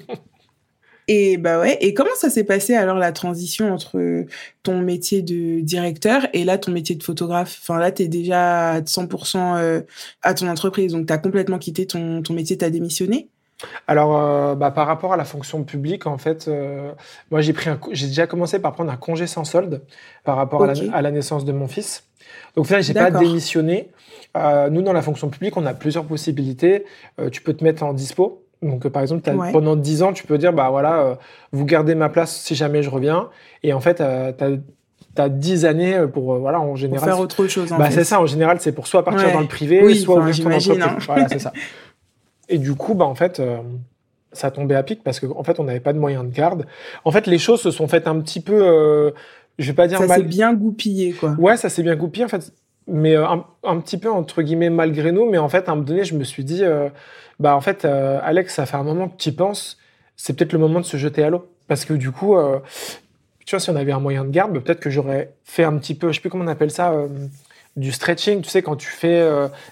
Et 1.08 1.36
bah 1.36 1.60
ouais. 1.60 1.78
Et 1.80 1.94
comment 1.94 2.14
ça 2.16 2.30
s'est 2.30 2.44
passé 2.44 2.74
alors 2.74 2.98
la 2.98 3.12
transition 3.12 3.72
entre 3.72 4.24
ton 4.64 4.80
métier 4.80 5.22
de 5.22 5.60
directeur 5.60 6.26
et 6.32 6.42
là 6.44 6.58
ton 6.58 6.72
métier 6.72 6.96
de 6.96 7.02
photographe? 7.02 7.58
Enfin 7.62 7.78
là, 7.78 7.92
t'es 7.92 8.08
déjà 8.08 8.70
à 8.72 8.80
100% 8.80 9.56
euh, 9.58 9.82
à 10.22 10.34
ton 10.34 10.48
entreprise, 10.48 10.92
donc 10.92 11.06
t'as 11.06 11.18
complètement 11.18 11.58
quitté 11.58 11.86
ton, 11.86 12.22
ton 12.22 12.34
métier, 12.34 12.58
t'as 12.58 12.70
démissionné? 12.70 13.28
Alors, 13.86 14.18
euh, 14.18 14.54
bah, 14.54 14.70
par 14.70 14.86
rapport 14.86 15.12
à 15.12 15.16
la 15.16 15.24
fonction 15.24 15.64
publique, 15.64 16.06
en 16.06 16.18
fait, 16.18 16.46
euh, 16.48 16.92
moi 17.30 17.40
j'ai 17.40 17.52
pris, 17.52 17.70
j'ai 17.92 18.08
déjà 18.08 18.26
commencé 18.26 18.58
par 18.58 18.72
prendre 18.72 18.90
un 18.90 18.96
congé 18.96 19.26
sans 19.26 19.44
solde 19.44 19.82
par 20.24 20.36
rapport 20.36 20.64
à, 20.64 21.02
la, 21.02 21.10
naissance 21.10 21.44
de 21.44 21.52
mon 21.52 21.68
fils. 21.68 22.04
Donc, 22.54 22.64
au 22.64 22.66
final, 22.66 22.82
j'ai 22.82 22.94
pas 22.94 23.10
démissionné. 23.10 23.90
Euh, 24.36 24.70
nous, 24.70 24.82
dans 24.82 24.92
la 24.92 25.02
fonction 25.02 25.28
publique, 25.28 25.56
on 25.56 25.66
a 25.66 25.74
plusieurs 25.74 26.04
possibilités. 26.04 26.84
Euh, 27.20 27.30
tu 27.30 27.42
peux 27.42 27.54
te 27.54 27.64
mettre 27.64 27.82
en 27.82 27.92
dispo. 27.92 28.42
Donc, 28.62 28.86
euh, 28.86 28.90
par 28.90 29.02
exemple, 29.02 29.30
pendant 29.52 29.76
10 29.76 30.02
ans, 30.02 30.12
tu 30.12 30.26
peux 30.26 30.38
dire, 30.38 30.52
bah 30.52 30.68
voilà, 30.70 31.18
vous 31.52 31.64
gardez 31.64 31.94
ma 31.94 32.08
place 32.08 32.36
si 32.36 32.54
jamais 32.54 32.82
je 32.82 32.90
reviens. 32.90 33.28
Et 33.62 33.72
en 33.72 33.80
fait, 33.80 33.96
tu 33.96 35.22
as, 35.22 35.28
10 35.28 35.64
années 35.64 36.04
pour, 36.12 36.36
voilà, 36.36 36.60
en 36.60 36.74
général. 36.76 37.00
Pour 37.00 37.08
faire 37.08 37.20
autre 37.20 37.46
chose. 37.46 37.70
Bah, 37.78 37.90
c'est 37.90 38.04
ça, 38.04 38.20
en 38.20 38.26
général, 38.26 38.60
c'est 38.60 38.72
pour 38.72 38.86
soit 38.86 39.04
partir 39.04 39.32
dans 39.32 39.40
le 39.40 39.46
privé, 39.46 39.94
soit 39.94 40.18
ouvrir 40.18 40.36
ton 40.36 40.52
entreprise. 40.52 40.82
Hein. 40.82 40.96
Voilà, 41.06 41.28
c'est 41.28 41.38
ça. 41.38 41.52
Et 42.48 42.58
du 42.58 42.74
coup, 42.74 42.94
bah, 42.94 43.04
en 43.04 43.14
fait, 43.14 43.42
ça 44.32 44.50
tombait 44.50 44.74
à 44.74 44.82
pic 44.82 45.02
parce 45.02 45.20
qu'en 45.20 45.38
en 45.38 45.44
fait, 45.44 45.60
on 45.60 45.64
n'avait 45.64 45.80
pas 45.80 45.92
de 45.92 45.98
moyens 45.98 46.24
de 46.24 46.34
garde. 46.34 46.66
En 47.04 47.10
fait, 47.10 47.26
les 47.26 47.38
choses 47.38 47.60
se 47.60 47.70
sont 47.70 47.88
faites 47.88 48.06
un 48.06 48.20
petit 48.20 48.40
peu, 48.40 49.12
je 49.58 49.66
vais 49.66 49.74
pas 49.74 49.86
dire 49.86 49.98
ça 49.98 50.16
s'est 50.16 50.22
bien 50.22 50.54
goupillé, 50.54 51.12
quoi. 51.12 51.34
Ouais, 51.38 51.56
ça 51.56 51.68
s'est 51.68 51.82
bien 51.82 51.96
goupillé. 51.96 52.24
En 52.24 52.28
fait, 52.28 52.52
mais 52.86 53.16
euh, 53.16 53.26
un, 53.64 53.80
petit 53.80 53.98
peu 53.98 54.10
entre 54.10 54.42
guillemets 54.42 54.70
malgré 54.70 55.12
nous. 55.12 55.28
Mais 55.28 55.38
en 55.38 55.48
fait, 55.48 55.68
à 55.68 55.72
un 55.72 55.74
moment 55.76 55.86
donné, 55.86 56.04
je 56.04 56.14
me 56.14 56.24
suis 56.24 56.44
dit, 56.44 56.64
euh, 56.64 56.88
bah 57.40 57.56
en 57.56 57.60
fait, 57.60 57.84
euh, 57.84 58.18
Alex, 58.22 58.54
ça 58.54 58.66
fait 58.66 58.76
un 58.76 58.82
moment 58.82 59.08
que 59.08 59.16
tu 59.16 59.30
y 59.30 59.32
penses. 59.32 59.78
C'est 60.16 60.34
peut-être 60.34 60.52
le 60.52 60.58
moment 60.58 60.80
de 60.80 60.84
se 60.84 60.96
jeter 60.96 61.22
à 61.22 61.30
l'eau. 61.30 61.48
Parce 61.68 61.84
que 61.84 61.94
du 61.94 62.12
coup, 62.12 62.36
tu 63.44 63.56
vois, 63.56 63.60
si 63.60 63.70
on 63.70 63.76
avait 63.76 63.90
un 63.90 63.98
moyen 63.98 64.24
de 64.24 64.30
garde, 64.30 64.52
bah, 64.52 64.60
peut-être 64.64 64.78
que 64.78 64.88
j'aurais 64.88 65.32
fait 65.44 65.64
un 65.64 65.76
petit 65.78 65.94
peu, 65.96 66.08
je 66.08 66.14
sais 66.14 66.20
plus 66.20 66.30
comment 66.30 66.44
on 66.44 66.48
appelle 66.48 66.70
ça, 66.70 66.94
du 67.74 67.90
stretching. 67.90 68.40
Tu 68.40 68.48
sais, 68.48 68.62
quand 68.62 68.76
tu 68.76 68.86
fais 68.86 69.28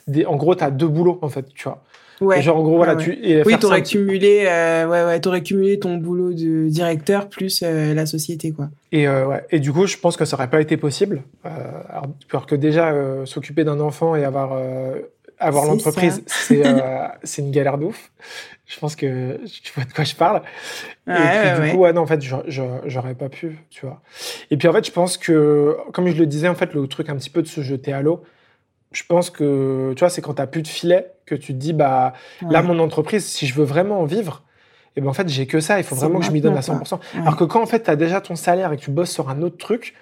des, 0.09 0.27
en 0.27 0.35
gros, 0.35 0.57
tu 0.57 0.65
as 0.65 0.73
deux 0.73 0.89
boulots 0.89 1.21
en 1.23 1.29
fait, 1.29 1.47
tu 1.55 1.65
vois. 1.65 1.83
Ouais. 2.21 2.43
Genre 2.43 2.57
en 2.57 2.63
gros 2.63 2.77
voilà 2.77 2.97
tu 2.97 3.19
oui 3.45 3.59
t'aurais 3.59 3.83
cumulé 3.83 4.45
euh, 4.47 4.87
ouais 4.87 5.05
ouais 5.05 5.21
t'aurais 5.21 5.43
cumulé 5.43 5.79
ton 5.79 5.97
boulot 5.97 6.33
de 6.33 6.69
directeur 6.69 7.29
plus 7.29 7.63
euh, 7.63 7.93
la 7.93 8.07
société 8.07 8.53
quoi. 8.53 8.69
Et 8.93 9.09
euh, 9.09 9.27
ouais 9.27 9.45
et 9.51 9.59
du 9.59 9.73
coup 9.73 9.87
je 9.87 9.97
pense 9.97 10.17
que 10.17 10.25
ça 10.25 10.37
aurait 10.37 10.51
pas 10.51 10.61
été 10.61 10.77
possible 10.77 11.23
alors, 11.43 12.07
alors, 12.31 12.47
que 12.47 12.55
déjà 12.55 12.95
s'occuper 13.25 13.65
d'un 13.65 13.81
enfant 13.81 14.15
et 14.15 14.25
avoir 14.25 14.57
avoir 15.39 15.65
l'entreprise 15.65 16.23
c'est 16.27 16.63
c'est 17.25 17.43
une 17.43 17.51
galère 17.51 17.79
d'ouf. 17.79 18.11
Je 18.67 18.79
pense 18.79 18.97
que 18.97 19.39
tu 19.47 19.73
vois 19.75 19.85
de 19.85 19.93
quoi 19.93 20.05
je 20.05 20.15
parle. 20.15 20.41
Ouais, 21.07 21.15
et 21.15 21.55
puis, 21.55 21.67
du 21.67 21.75
coup 21.75 21.83
ouais 21.83 21.93
non 21.93 22.03
en 22.03 22.07
fait 22.07 22.23
j'aurais 22.87 23.15
pas 23.15 23.29
pu 23.29 23.59
tu 23.71 23.87
vois. 23.87 24.01
Et 24.53 24.57
puis 24.57 24.69
en 24.69 24.73
fait 24.73 24.87
je 24.87 24.93
pense 24.93 25.17
que 25.19 25.77
comme 25.93 26.07
je 26.07 26.17
le 26.17 26.27
disais 26.27 26.49
en 26.49 26.55
fait 26.55 26.75
le 26.75 26.87
truc 26.87 27.09
un 27.09 27.17
petit 27.17 27.31
peu 27.31 27.43
de 27.43 27.49
se 27.49 27.61
jeter 27.61 27.93
à 27.93 28.03
l'eau 28.03 28.23
je 28.95 29.03
pense 29.07 29.31
que, 29.31 29.93
tu 29.95 30.01
vois, 30.01 30.09
c'est 30.09 30.23
quand 30.23 30.35
tu 30.35 30.41
n'as 30.41 30.47
plus 30.47 30.63
de 30.63 30.69
filet 30.69 31.11
que 31.27 31.35
tu 31.35 31.53
te 31.53 31.59
dis, 31.59 31.73
bah, 31.73 32.15
là, 32.49 32.63
mon 32.63 32.79
entreprise, 32.79 33.25
si 33.27 33.47
je 33.47 33.55
veux 33.55 33.65
vraiment 33.65 34.01
en 34.01 34.05
vivre, 34.05 34.43
et 34.97 35.01
ben 35.01 35.09
en 35.09 35.13
fait, 35.13 35.29
j'ai 35.29 35.47
que 35.47 35.59
ça, 35.59 35.79
il 35.79 35.85
faut 35.85 35.97
vraiment 35.97 36.21
que 36.21 36.25
je 36.25 36.31
m'y 36.31 36.41
donne 36.41 36.57
à 36.57 36.61
100%. 36.61 37.01
Alors 37.21 37.37
que 37.37 37.43
quand 37.43 37.61
en 37.61 37.67
fait, 37.67 37.83
tu 37.83 37.91
as 37.91 37.97
déjà 37.97 38.21
ton 38.21 38.37
salaire 38.37 38.73
et 38.73 38.77
que 38.77 38.83
tu 38.83 38.93
bosses 38.93 39.11
sur 39.11 39.29
un 39.29 39.43
autre 39.43 39.57
truc, 39.57 39.95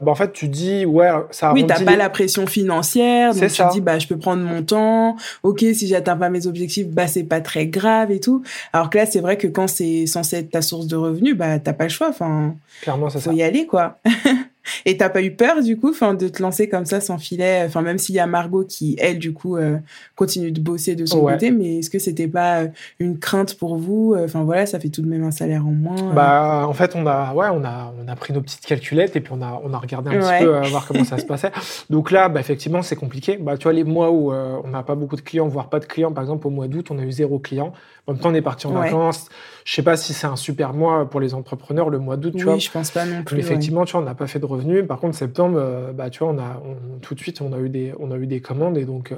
ben, 0.00 0.12
en 0.12 0.14
fait, 0.14 0.32
tu 0.32 0.46
dis 0.46 0.86
ouais, 0.86 1.10
ça 1.32 1.52
Oui, 1.52 1.66
tu 1.66 1.84
pas 1.84 1.96
la 1.96 2.10
pression 2.10 2.46
financière, 2.46 3.34
donc 3.34 3.50
tu 3.50 3.62
dis 3.72 3.80
bah 3.80 3.98
je 3.98 4.06
peux 4.06 4.16
prendre 4.16 4.42
mon 4.44 4.62
temps. 4.62 5.16
OK, 5.42 5.60
si 5.60 5.88
j'atteins 5.88 6.16
pas 6.16 6.28
mes 6.28 6.46
objectifs, 6.46 6.86
bah 6.86 7.08
c'est 7.08 7.24
pas 7.24 7.40
très 7.40 7.66
grave 7.66 8.12
et 8.12 8.20
tout. 8.20 8.44
Alors 8.72 8.88
que 8.88 8.98
là, 8.98 9.06
c'est 9.06 9.20
vrai 9.20 9.36
que 9.36 9.48
quand 9.48 9.66
c'est 9.66 10.06
censé 10.06 10.36
être 10.36 10.50
ta 10.50 10.62
source 10.62 10.86
de 10.86 10.94
revenus, 10.94 11.36
bah 11.36 11.58
t'as 11.58 11.72
pas 11.72 11.84
le 11.84 11.90
choix, 11.90 12.08
enfin 12.08 12.54
Clairement, 12.82 13.10
ça 13.10 13.18
faut 13.18 13.32
y 13.32 13.42
aller 13.42 13.66
quoi. 13.66 13.98
Et 14.84 14.96
t'as 14.96 15.08
pas 15.08 15.22
eu 15.22 15.32
peur 15.32 15.62
du 15.62 15.78
coup, 15.78 15.90
enfin, 15.90 16.14
de 16.14 16.28
te 16.28 16.42
lancer 16.42 16.68
comme 16.68 16.84
ça 16.84 17.00
sans 17.00 17.18
filet, 17.18 17.62
enfin 17.66 17.82
même 17.82 17.98
s'il 17.98 18.14
y 18.14 18.18
a 18.18 18.26
Margot 18.26 18.64
qui 18.64 18.96
elle 18.98 19.18
du 19.18 19.32
coup 19.32 19.56
euh, 19.56 19.78
continue 20.14 20.50
de 20.50 20.60
bosser 20.60 20.94
de 20.94 21.06
son 21.06 21.20
côté, 21.22 21.50
mais 21.50 21.78
est-ce 21.78 21.90
que 21.90 21.98
c'était 21.98 22.28
pas 22.28 22.62
euh, 22.62 22.68
une 22.98 23.18
crainte 23.18 23.54
pour 23.54 23.76
vous 23.76 24.14
Enfin 24.18 24.44
voilà, 24.44 24.66
ça 24.66 24.78
fait 24.78 24.88
tout 24.88 25.02
de 25.02 25.08
même 25.08 25.24
un 25.24 25.30
salaire 25.30 25.66
en 25.66 25.72
moins. 25.72 26.12
Bah 26.14 26.64
en 26.68 26.72
fait 26.72 26.94
on 26.94 27.06
a 27.06 27.34
ouais 27.34 27.48
on 27.52 27.64
a 27.64 27.94
on 28.02 28.08
a 28.08 28.16
pris 28.16 28.32
nos 28.32 28.40
petites 28.40 28.64
calculettes 28.64 29.16
et 29.16 29.20
puis 29.20 29.32
on 29.36 29.42
a 29.42 29.60
on 29.64 29.72
a 29.72 29.78
regardé 29.78 30.10
un 30.10 30.20
petit 30.20 30.44
peu 30.44 30.68
voir 30.68 30.86
comment 30.86 31.04
ça 31.04 31.18
se 31.18 31.26
passait. 31.26 31.52
Donc 31.90 32.10
là 32.10 32.28
bah 32.28 32.40
effectivement 32.40 32.82
c'est 32.82 32.96
compliqué. 32.96 33.36
Bah 33.36 33.56
tu 33.56 33.64
vois 33.64 33.72
les 33.72 33.84
mois 33.84 34.10
où 34.10 34.32
on 34.32 34.68
n'a 34.68 34.82
pas 34.82 34.94
beaucoup 34.94 35.16
de 35.16 35.20
clients, 35.20 35.48
voire 35.48 35.68
pas 35.68 35.80
de 35.80 35.86
clients, 35.86 36.12
par 36.12 36.24
exemple 36.24 36.46
au 36.46 36.50
mois 36.50 36.68
d'août 36.68 36.88
on 36.90 36.98
a 36.98 37.02
eu 37.02 37.12
zéro 37.12 37.38
client. 37.38 37.72
En 38.06 38.12
même 38.12 38.20
temps 38.20 38.30
on 38.30 38.34
est 38.34 38.42
parti 38.42 38.66
en 38.66 38.72
vacances. 38.72 39.28
Je 39.64 39.74
sais 39.74 39.82
pas 39.82 39.96
si 39.96 40.12
c'est 40.14 40.26
un 40.28 40.36
super 40.36 40.72
mois 40.72 41.10
pour 41.10 41.20
les 41.20 41.34
entrepreneurs 41.34 41.90
le 41.90 41.98
mois 41.98 42.16
d'août, 42.16 42.34
tu 42.36 42.48
oui, 42.48 42.60
je 42.60 42.70
pense 42.70 42.92
pas 42.92 43.04
non 43.04 43.24
plus. 43.24 43.38
effectivement, 43.38 43.84
tu 43.84 43.92
vois, 43.92 44.00
on 44.00 44.04
n'a 44.04 44.14
pas 44.14 44.28
fait 44.28 44.38
de 44.38 44.46
revenus. 44.46 44.86
Par 44.86 45.00
contre, 45.00 45.16
septembre, 45.16 45.58
euh, 45.58 45.92
bah, 45.92 46.08
tu 46.08 46.20
vois, 46.20 46.32
on 46.32 46.38
a 46.38 46.62
tout 47.02 47.14
de 47.14 47.20
suite, 47.20 47.40
on 47.40 47.52
a 47.52 47.58
eu 47.58 47.68
des, 47.68 47.92
on 47.98 48.12
a 48.12 48.16
eu 48.16 48.26
des 48.26 48.40
commandes 48.40 48.78
et 48.78 48.84
donc. 48.84 49.12
Euh, 49.12 49.16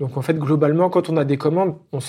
donc 0.00 0.16
en 0.16 0.22
fait, 0.22 0.36
globalement, 0.36 0.90
quand 0.90 1.10
on 1.10 1.16
a 1.16 1.24
des 1.24 1.36
commandes, 1.36 1.74
on, 1.92 2.00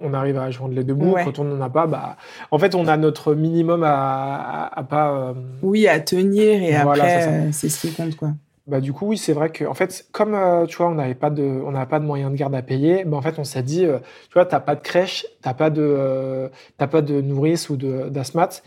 on 0.00 0.14
arrive 0.14 0.38
à 0.38 0.50
joindre 0.52 0.74
les 0.74 0.84
deux 0.84 0.94
bouts. 0.94 1.16
Quand 1.24 1.40
on 1.40 1.44
n'en 1.44 1.60
a 1.60 1.70
pas, 1.70 1.86
bah, 1.88 2.16
en 2.52 2.58
fait, 2.58 2.76
on 2.76 2.86
a 2.86 2.96
notre 2.96 3.34
minimum 3.34 3.82
à, 3.82 4.66
à, 4.66 4.82
pas. 4.84 5.10
Euh, 5.10 5.32
oui, 5.62 5.88
à 5.88 5.98
tenir 5.98 6.62
et 6.62 6.74
après, 6.76 7.50
c'est 7.52 7.68
ce 7.68 7.80
qui 7.80 7.92
compte, 7.94 8.14
quoi. 8.14 8.28
Bah, 8.68 8.80
du 8.80 8.92
coup, 8.92 9.06
oui, 9.08 9.18
c'est 9.18 9.32
vrai 9.32 9.50
que, 9.50 9.64
en 9.64 9.74
fait, 9.74 10.06
comme, 10.12 10.34
euh, 10.34 10.66
tu 10.66 10.76
vois, 10.76 10.86
on 10.86 10.94
n'avait 10.94 11.16
pas 11.16 11.30
de, 11.30 11.42
on 11.42 11.72
n'avait 11.72 11.86
pas 11.86 11.98
de 11.98 12.04
moyens 12.04 12.30
de 12.30 12.36
garde 12.36 12.54
à 12.54 12.62
payer, 12.62 13.04
bah, 13.04 13.16
en 13.16 13.22
fait, 13.22 13.40
on 13.40 13.44
s'est 13.44 13.64
dit, 13.64 13.84
euh, 13.84 13.98
tu 14.28 14.34
vois, 14.34 14.46
t'as 14.46 14.60
pas 14.60 14.76
de 14.76 14.80
crèche, 14.80 15.26
t'as 15.42 15.52
pas 15.52 15.68
de, 15.68 15.82
euh, 15.82 16.48
pas 16.78 17.02
de 17.02 17.20
nourrice 17.20 17.70
ou 17.70 17.76
de, 17.76 18.08
d'asthmat. 18.08 18.62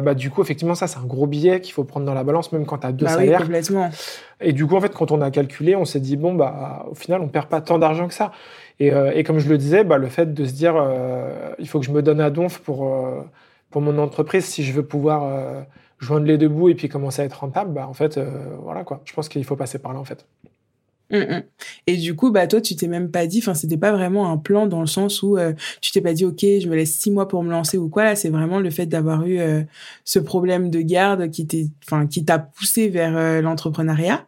bah, 0.00 0.14
du 0.14 0.30
coup, 0.30 0.42
effectivement, 0.42 0.74
ça, 0.74 0.88
c'est 0.88 0.98
un 0.98 1.06
gros 1.06 1.28
billet 1.28 1.60
qu'il 1.60 1.72
faut 1.72 1.84
prendre 1.84 2.06
dans 2.06 2.14
la 2.14 2.24
balance, 2.24 2.50
même 2.50 2.66
quand 2.66 2.78
tu 2.78 2.88
as 2.88 2.92
deux 2.92 3.04
bah 3.04 3.12
salaires. 3.12 3.48
Et 4.40 4.52
du 4.52 4.66
coup, 4.66 4.74
en 4.74 4.80
fait, 4.80 4.92
quand 4.92 5.12
on 5.12 5.20
a 5.20 5.30
calculé, 5.30 5.76
on 5.76 5.84
s'est 5.84 6.00
dit, 6.00 6.16
bon, 6.16 6.34
bah, 6.34 6.86
au 6.90 6.96
final, 6.96 7.20
on 7.20 7.28
perd 7.28 7.46
pas 7.46 7.60
tant 7.60 7.78
d'argent 7.78 8.08
que 8.08 8.14
ça. 8.14 8.32
Et, 8.80 8.90
et 9.14 9.22
comme 9.22 9.38
je 9.38 9.48
le 9.48 9.58
disais, 9.58 9.84
bah, 9.84 9.98
le 9.98 10.08
fait 10.08 10.34
de 10.34 10.44
se 10.44 10.54
dire, 10.54 10.74
il 11.58 11.68
faut 11.68 11.78
que 11.78 11.86
je 11.86 11.92
me 11.92 12.02
donne 12.02 12.20
à 12.20 12.30
donf 12.30 12.58
pour, 12.58 12.98
pour 13.70 13.80
mon 13.80 13.96
entreprise 13.98 14.46
si 14.46 14.64
je 14.64 14.72
veux 14.72 14.84
pouvoir 14.84 15.66
joindre 16.00 16.26
les 16.26 16.38
deux 16.38 16.48
bouts 16.48 16.68
et 16.68 16.74
puis 16.74 16.88
commencer 16.88 17.22
à 17.22 17.24
être 17.26 17.40
rentable, 17.40 17.74
bah, 17.74 17.86
en 17.86 17.94
fait, 17.94 18.18
euh, 18.18 18.56
voilà 18.62 18.84
quoi. 18.84 19.02
Je 19.04 19.12
pense 19.12 19.28
qu'il 19.28 19.44
faut 19.44 19.56
passer 19.56 19.78
par 19.78 19.92
là 19.92 20.00
en 20.00 20.04
fait. 20.04 20.26
Hum, 21.12 21.26
hum. 21.28 21.42
Et 21.88 21.96
du 21.96 22.14
coup, 22.14 22.30
bah 22.30 22.46
toi, 22.46 22.60
tu 22.60 22.76
t'es 22.76 22.86
même 22.86 23.10
pas 23.10 23.26
dit, 23.26 23.40
enfin, 23.42 23.54
c'était 23.54 23.76
pas 23.76 23.90
vraiment 23.90 24.30
un 24.30 24.36
plan 24.36 24.66
dans 24.66 24.80
le 24.80 24.86
sens 24.86 25.22
où 25.22 25.36
euh, 25.36 25.52
tu 25.80 25.90
t'es 25.90 26.00
pas 26.00 26.12
dit, 26.12 26.24
ok, 26.24 26.38
je 26.40 26.68
me 26.68 26.76
laisse 26.76 26.92
six 26.92 27.10
mois 27.10 27.26
pour 27.26 27.42
me 27.42 27.50
lancer 27.50 27.78
ou 27.78 27.88
quoi. 27.88 28.04
Là, 28.04 28.16
c'est 28.16 28.28
vraiment 28.28 28.60
le 28.60 28.70
fait 28.70 28.86
d'avoir 28.86 29.26
eu 29.26 29.40
euh, 29.40 29.62
ce 30.04 30.20
problème 30.20 30.70
de 30.70 30.80
garde 30.80 31.30
qui 31.30 31.46
t'est, 31.46 31.66
enfin, 31.84 32.06
qui 32.06 32.24
t'a 32.24 32.38
poussé 32.38 32.88
vers 32.88 33.42
l'entrepreneuriat. 33.42 34.24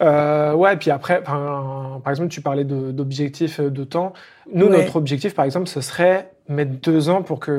ouais, 0.00 0.74
et 0.74 0.76
puis 0.76 0.90
après, 0.90 1.22
par 1.24 2.02
exemple, 2.06 2.28
tu 2.28 2.42
parlais 2.42 2.64
d'objectifs 2.64 3.58
de, 3.58 3.84
temps. 3.84 4.12
Nous, 4.52 4.68
notre 4.68 4.96
objectif, 4.96 5.34
par 5.34 5.46
exemple, 5.46 5.68
ce 5.68 5.80
serait 5.80 6.30
mettre 6.48 6.72
deux 6.82 7.08
ans 7.08 7.22
pour 7.22 7.40
que 7.40 7.50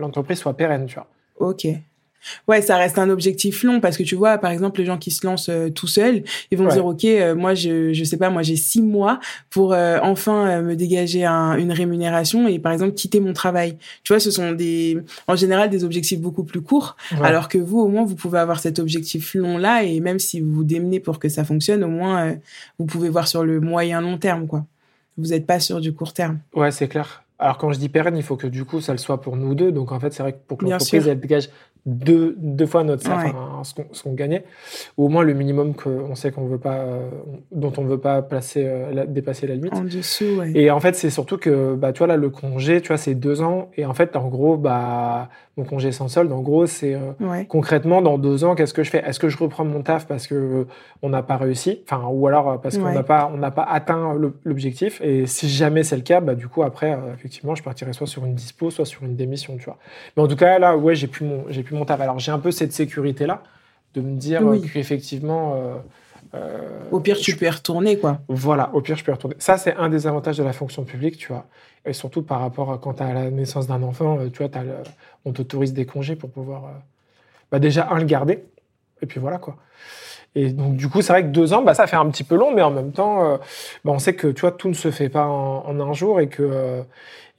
l'entreprise 0.00 0.38
soit 0.38 0.54
pérenne, 0.54 0.86
tu 0.86 0.96
vois. 0.96 1.06
Ok. 1.38 1.68
Ouais, 2.48 2.62
ça 2.62 2.76
reste 2.76 2.98
un 2.98 3.10
objectif 3.10 3.62
long 3.62 3.80
parce 3.80 3.96
que 3.96 4.02
tu 4.02 4.14
vois, 4.14 4.38
par 4.38 4.50
exemple, 4.50 4.80
les 4.80 4.86
gens 4.86 4.98
qui 4.98 5.10
se 5.10 5.26
lancent 5.26 5.48
euh, 5.48 5.70
tout 5.70 5.86
seuls, 5.86 6.22
ils 6.50 6.58
vont 6.58 6.68
dire, 6.68 6.84
ok, 6.84 7.04
euh, 7.04 7.34
moi, 7.34 7.54
je, 7.54 7.92
je 7.92 8.04
sais 8.04 8.16
pas, 8.16 8.30
moi, 8.30 8.42
j'ai 8.42 8.56
six 8.56 8.82
mois 8.82 9.20
pour 9.50 9.72
euh, 9.72 9.98
enfin 10.02 10.60
me 10.62 10.76
dégager 10.76 11.24
une 11.24 11.72
rémunération 11.72 12.48
et, 12.48 12.58
par 12.58 12.72
exemple, 12.72 12.94
quitter 12.94 13.20
mon 13.20 13.32
travail. 13.32 13.76
Tu 14.04 14.12
vois, 14.12 14.20
ce 14.20 14.30
sont 14.30 14.52
des, 14.52 14.98
en 15.26 15.36
général, 15.36 15.70
des 15.70 15.84
objectifs 15.84 16.20
beaucoup 16.20 16.44
plus 16.44 16.60
courts, 16.60 16.96
alors 17.22 17.48
que 17.48 17.58
vous, 17.58 17.80
au 17.80 17.88
moins, 17.88 18.04
vous 18.04 18.16
pouvez 18.16 18.38
avoir 18.38 18.60
cet 18.60 18.78
objectif 18.78 19.34
long 19.34 19.58
là 19.58 19.82
et 19.82 20.00
même 20.00 20.18
si 20.18 20.40
vous 20.40 20.52
vous 20.52 20.64
démenez 20.64 21.00
pour 21.00 21.18
que 21.18 21.28
ça 21.28 21.44
fonctionne, 21.44 21.84
au 21.84 21.88
moins, 21.88 22.36
vous 22.78 22.86
pouvez 22.86 23.08
voir 23.08 23.28
sur 23.28 23.44
le 23.44 23.60
moyen 23.60 24.00
long 24.00 24.18
terme, 24.18 24.46
quoi. 24.46 24.64
Vous 25.18 25.28
n'êtes 25.28 25.46
pas 25.46 25.60
sur 25.60 25.80
du 25.80 25.92
court 25.92 26.12
terme. 26.12 26.38
Ouais, 26.54 26.70
c'est 26.70 26.88
clair. 26.88 27.24
Alors 27.38 27.56
quand 27.56 27.72
je 27.72 27.78
dis 27.78 27.88
pérenne, 27.88 28.16
il 28.18 28.22
faut 28.22 28.36
que 28.36 28.46
du 28.46 28.66
coup 28.66 28.82
ça 28.82 28.92
le 28.92 28.98
soit 28.98 29.20
pour 29.22 29.36
nous 29.36 29.54
deux. 29.54 29.72
Donc 29.72 29.92
en 29.92 29.98
fait, 29.98 30.12
c'est 30.12 30.22
vrai 30.22 30.32
que 30.34 30.38
pour 30.46 30.58
que 30.58 30.66
l'entreprise 30.66 31.08
elle 31.08 31.18
dégage 31.18 31.48
deux, 31.86 32.34
deux 32.38 32.66
fois 32.66 32.84
notre 32.84 33.02
salaire, 33.02 33.34
ce 33.62 34.02
qu'on 34.02 34.12
gagnait, 34.12 34.44
ou 34.96 35.06
au 35.06 35.08
moins 35.08 35.22
le 35.22 35.32
minimum 35.32 35.74
qu'on 35.74 36.14
sait 36.14 36.30
qu'on 36.30 36.46
veut 36.46 36.58
pas, 36.58 36.78
euh, 36.78 37.08
dont 37.52 37.72
on 37.78 37.82
ne 37.82 37.88
veut 37.88 37.98
pas 37.98 38.22
placer, 38.22 38.64
euh, 38.66 39.06
dépasser 39.06 39.46
la 39.46 39.54
limite. 39.54 39.74
En 39.74 39.82
dessous, 39.82 40.36
ouais. 40.38 40.52
Et 40.54 40.70
en 40.70 40.80
fait, 40.80 40.94
c'est 40.94 41.10
surtout 41.10 41.38
que, 41.38 41.74
bah, 41.74 41.92
tu 41.92 41.98
vois, 41.98 42.06
là, 42.06 42.16
le 42.16 42.30
congé, 42.30 42.80
tu 42.80 42.88
vois, 42.88 42.96
c'est 42.96 43.14
deux 43.14 43.42
ans. 43.42 43.70
Et 43.76 43.86
en 43.86 43.94
fait, 43.94 44.16
en 44.16 44.28
gros, 44.28 44.56
bah, 44.56 45.28
mon 45.56 45.64
congé 45.64 45.92
sans 45.92 46.08
solde, 46.08 46.32
en 46.32 46.40
gros, 46.40 46.66
c'est 46.66 46.94
euh, 46.94 47.44
concrètement, 47.48 48.02
dans 48.02 48.18
deux 48.18 48.44
ans, 48.44 48.54
qu'est-ce 48.54 48.74
que 48.74 48.82
je 48.82 48.90
fais? 48.90 49.02
Est-ce 49.04 49.18
que 49.18 49.28
je 49.28 49.38
reprends 49.38 49.64
mon 49.64 49.82
taf 49.82 50.06
parce 50.06 50.26
que 50.26 50.66
on 51.02 51.08
n'a 51.08 51.22
pas 51.22 51.36
réussi? 51.36 51.82
Enfin, 51.84 52.06
ou 52.10 52.26
alors 52.26 52.60
parce 52.60 52.78
qu'on 52.78 52.92
n'a 52.92 53.02
pas, 53.02 53.30
on 53.32 53.38
n'a 53.38 53.50
pas 53.50 53.64
atteint 53.64 54.14
l'objectif. 54.44 55.00
Et 55.02 55.26
si 55.26 55.48
jamais 55.48 55.82
c'est 55.82 55.96
le 55.96 56.02
cas, 56.02 56.20
bah, 56.20 56.34
du 56.34 56.48
coup, 56.48 56.62
après, 56.62 56.96
effectivement, 57.14 57.54
je 57.54 57.62
partirai 57.62 57.92
soit 57.92 58.06
sur 58.06 58.24
une 58.24 58.34
dispo, 58.34 58.70
soit 58.70 58.86
sur 58.86 59.02
une 59.02 59.16
démission, 59.16 59.56
tu 59.56 59.64
vois. 59.64 59.78
Mais 60.16 60.22
en 60.22 60.28
tout 60.28 60.36
cas, 60.36 60.58
là, 60.58 60.76
ouais, 60.76 60.94
j'ai 60.94 61.06
plus 61.06 61.24
mon, 61.24 61.44
j'ai 61.48 61.62
plus 61.62 61.69
mon 61.74 61.84
taf. 61.84 62.00
Alors 62.00 62.18
j'ai 62.18 62.32
un 62.32 62.38
peu 62.38 62.50
cette 62.50 62.72
sécurité-là 62.72 63.42
de 63.94 64.00
me 64.00 64.16
dire 64.16 64.42
qu'effectivement. 64.72 65.54
Euh, 65.54 65.74
euh, 66.34 66.58
au 66.92 67.00
pire, 67.00 67.16
tu 67.18 67.36
peux 67.36 67.46
y 67.46 67.50
retourner, 67.50 67.98
quoi. 67.98 68.20
Voilà, 68.28 68.70
au 68.72 68.80
pire, 68.80 68.96
je 68.96 69.02
peux 69.02 69.10
y 69.10 69.14
retourner. 69.14 69.34
Ça, 69.38 69.58
c'est 69.58 69.74
un 69.74 69.88
des 69.88 70.06
avantages 70.06 70.38
de 70.38 70.44
la 70.44 70.52
fonction 70.52 70.84
publique, 70.84 71.16
tu 71.16 71.28
vois. 71.28 71.46
Et 71.84 71.92
surtout 71.92 72.22
par 72.22 72.40
rapport 72.40 72.72
à 72.72 72.78
quand 72.78 72.94
tu 72.94 73.02
as 73.02 73.12
la 73.12 73.30
naissance 73.30 73.66
d'un 73.66 73.82
enfant, 73.82 74.18
euh, 74.18 74.28
tu 74.28 74.44
vois, 74.44 74.56
as 74.56 74.62
on 75.24 75.32
t'autorise 75.32 75.72
des 75.72 75.86
congés 75.86 76.14
pour 76.14 76.30
pouvoir 76.30 76.70
bah, 77.50 77.58
déjà, 77.58 77.88
un, 77.90 77.98
le 77.98 78.04
garder. 78.04 78.44
Et 79.02 79.06
puis 79.06 79.20
voilà, 79.20 79.38
quoi. 79.38 79.56
Et 80.34 80.50
donc, 80.50 80.76
du 80.76 80.88
coup, 80.88 81.02
c'est 81.02 81.12
vrai 81.12 81.24
que 81.24 81.28
deux 81.28 81.52
ans, 81.52 81.62
bah, 81.62 81.74
ça 81.74 81.86
fait 81.86 81.96
un 81.96 82.08
petit 82.08 82.22
peu 82.22 82.36
long, 82.36 82.54
mais 82.54 82.62
en 82.62 82.70
même 82.70 82.92
temps, 82.92 83.40
bah, 83.84 83.92
on 83.92 83.98
sait 83.98 84.14
que, 84.14 84.28
tu 84.28 84.42
vois, 84.42 84.52
tout 84.52 84.68
ne 84.68 84.74
se 84.74 84.90
fait 84.90 85.08
pas 85.08 85.26
en, 85.26 85.80
un 85.80 85.92
jour 85.92 86.20
et 86.20 86.28
que, 86.28 86.84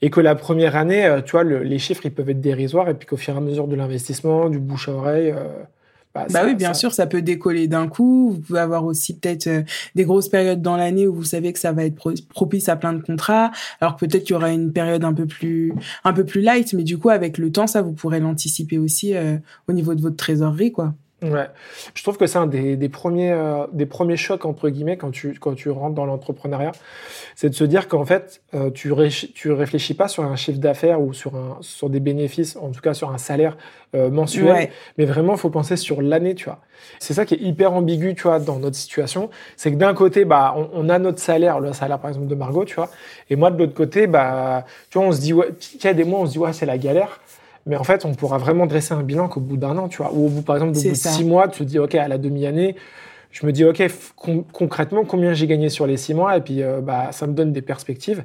et 0.02 0.10
que 0.10 0.20
la 0.20 0.34
première 0.34 0.76
année, 0.76 1.06
euh, 1.06 1.22
tu 1.22 1.30
vois, 1.30 1.44
les 1.44 1.78
chiffres, 1.78 2.04
ils 2.04 2.12
peuvent 2.12 2.28
être 2.28 2.40
dérisoires, 2.40 2.88
et 2.88 2.94
puis 2.94 3.06
qu'au 3.06 3.16
fur 3.16 3.34
et 3.34 3.36
à 3.36 3.40
mesure 3.40 3.68
de 3.68 3.76
l'investissement, 3.76 4.50
du 4.50 4.58
bouche 4.58 4.88
à 4.88 4.92
oreille, 4.92 5.30
euh, 5.30 5.46
bah, 6.12 6.26
bah 6.28 6.42
oui, 6.44 6.54
bien 6.54 6.74
sûr, 6.74 6.92
ça 6.92 7.06
peut 7.06 7.22
décoller 7.22 7.68
d'un 7.68 7.88
coup. 7.88 8.32
Vous 8.32 8.40
pouvez 8.40 8.60
avoir 8.60 8.84
aussi 8.84 9.16
peut-être 9.16 9.46
euh, 9.46 9.62
des 9.94 10.04
grosses 10.04 10.28
périodes 10.28 10.60
dans 10.60 10.76
l'année 10.76 11.06
où 11.06 11.14
vous 11.14 11.24
savez 11.24 11.54
que 11.54 11.58
ça 11.58 11.72
va 11.72 11.84
être 11.84 11.96
propice 12.28 12.68
à 12.68 12.76
plein 12.76 12.92
de 12.92 13.00
contrats, 13.00 13.50
alors 13.80 13.96
peut-être 13.96 14.24
qu'il 14.24 14.32
y 14.32 14.36
aura 14.36 14.50
une 14.50 14.74
période 14.74 15.04
un 15.04 15.14
peu 15.14 15.24
plus 15.24 15.72
un 16.04 16.12
peu 16.12 16.24
plus 16.24 16.42
light, 16.42 16.74
mais 16.74 16.82
du 16.82 16.98
coup 16.98 17.08
avec 17.08 17.38
le 17.38 17.50
temps, 17.50 17.66
ça 17.66 17.80
vous 17.80 17.92
pourrez 17.92 18.20
l'anticiper 18.20 18.76
aussi 18.76 19.14
au 19.68 19.72
niveau 19.72 19.94
de 19.94 20.02
votre 20.02 20.16
trésorerie, 20.16 20.72
quoi. 20.72 20.92
Ouais, 21.22 21.46
je 21.94 22.02
trouve 22.02 22.18
que 22.18 22.26
c'est 22.26 22.38
un 22.38 22.48
des, 22.48 22.76
des 22.76 22.88
premiers, 22.88 23.30
euh, 23.30 23.66
des 23.72 23.86
premiers 23.86 24.16
chocs, 24.16 24.44
entre 24.44 24.68
guillemets, 24.68 24.96
quand 24.96 25.12
tu, 25.12 25.38
quand 25.38 25.54
tu 25.54 25.70
rentres 25.70 25.94
dans 25.94 26.04
l'entrepreneuriat. 26.04 26.72
C'est 27.36 27.48
de 27.48 27.54
se 27.54 27.62
dire 27.62 27.86
qu'en 27.86 28.04
fait, 28.04 28.42
euh, 28.54 28.70
tu, 28.70 28.90
ré, 28.90 29.08
tu 29.08 29.52
réfléchis 29.52 29.94
pas 29.94 30.08
sur 30.08 30.24
un 30.24 30.34
chiffre 30.34 30.58
d'affaires 30.58 31.00
ou 31.00 31.12
sur, 31.12 31.36
un, 31.36 31.58
sur 31.60 31.90
des 31.90 32.00
bénéfices, 32.00 32.56
en 32.56 32.70
tout 32.70 32.80
cas 32.80 32.92
sur 32.92 33.10
un 33.10 33.18
salaire 33.18 33.56
euh, 33.94 34.10
mensuel, 34.10 34.70
mais 34.98 35.04
vraiment, 35.04 35.34
il 35.34 35.38
faut 35.38 35.50
penser 35.50 35.76
sur 35.76 36.02
l'année, 36.02 36.34
tu 36.34 36.46
vois. 36.46 36.58
C'est 36.98 37.14
ça 37.14 37.24
qui 37.24 37.34
est 37.34 37.40
hyper 37.40 37.72
ambigu, 37.72 38.16
tu 38.16 38.22
vois, 38.22 38.40
dans 38.40 38.58
notre 38.58 38.76
situation. 38.76 39.30
C'est 39.56 39.70
que 39.70 39.76
d'un 39.76 39.94
côté, 39.94 40.24
bah, 40.24 40.54
on, 40.56 40.70
on, 40.72 40.88
a 40.88 40.98
notre 40.98 41.20
salaire, 41.20 41.60
le 41.60 41.72
salaire 41.72 42.00
par 42.00 42.10
exemple 42.10 42.26
de 42.26 42.34
Margot, 42.34 42.64
tu 42.64 42.74
vois, 42.74 42.90
et 43.30 43.36
moi 43.36 43.52
de 43.52 43.58
l'autre 43.58 43.74
côté, 43.74 44.08
bah, 44.08 44.64
tu 44.90 44.98
vois, 44.98 45.06
on 45.06 45.12
se 45.12 45.20
dit, 45.20 45.32
ouais, 45.32 45.50
il 45.74 45.84
y 45.84 45.86
a 45.86 45.94
des 45.94 46.04
mois, 46.04 46.20
on 46.20 46.26
se 46.26 46.32
dit, 46.32 46.38
ouais, 46.38 46.52
c'est 46.52 46.66
la 46.66 46.78
galère. 46.78 47.20
Mais 47.66 47.76
en 47.76 47.84
fait, 47.84 48.04
on 48.04 48.14
pourra 48.14 48.38
vraiment 48.38 48.66
dresser 48.66 48.94
un 48.94 49.02
bilan 49.02 49.28
qu'au 49.28 49.40
bout 49.40 49.56
d'un 49.56 49.76
an, 49.78 49.88
tu 49.88 49.98
vois. 49.98 50.12
Ou 50.12 50.26
au 50.26 50.28
bout, 50.28 50.42
par 50.42 50.56
exemple, 50.56 50.76
au 50.76 50.80
bout 50.82 50.88
de 50.88 50.94
six 50.94 51.24
mois, 51.24 51.48
tu 51.48 51.60
te 51.60 51.64
dis, 51.64 51.78
OK, 51.78 51.94
à 51.94 52.08
la 52.08 52.18
demi-année, 52.18 52.76
je 53.30 53.46
me 53.46 53.52
dis, 53.52 53.64
OK, 53.64 53.82
concrètement, 54.52 55.04
combien 55.04 55.32
j'ai 55.32 55.46
gagné 55.46 55.68
sur 55.68 55.86
les 55.86 55.96
six 55.96 56.12
mois? 56.12 56.36
Et 56.36 56.40
puis, 56.40 56.62
euh, 56.62 56.80
bah, 56.80 57.12
ça 57.12 57.26
me 57.26 57.32
donne 57.32 57.52
des 57.52 57.62
perspectives. 57.62 58.24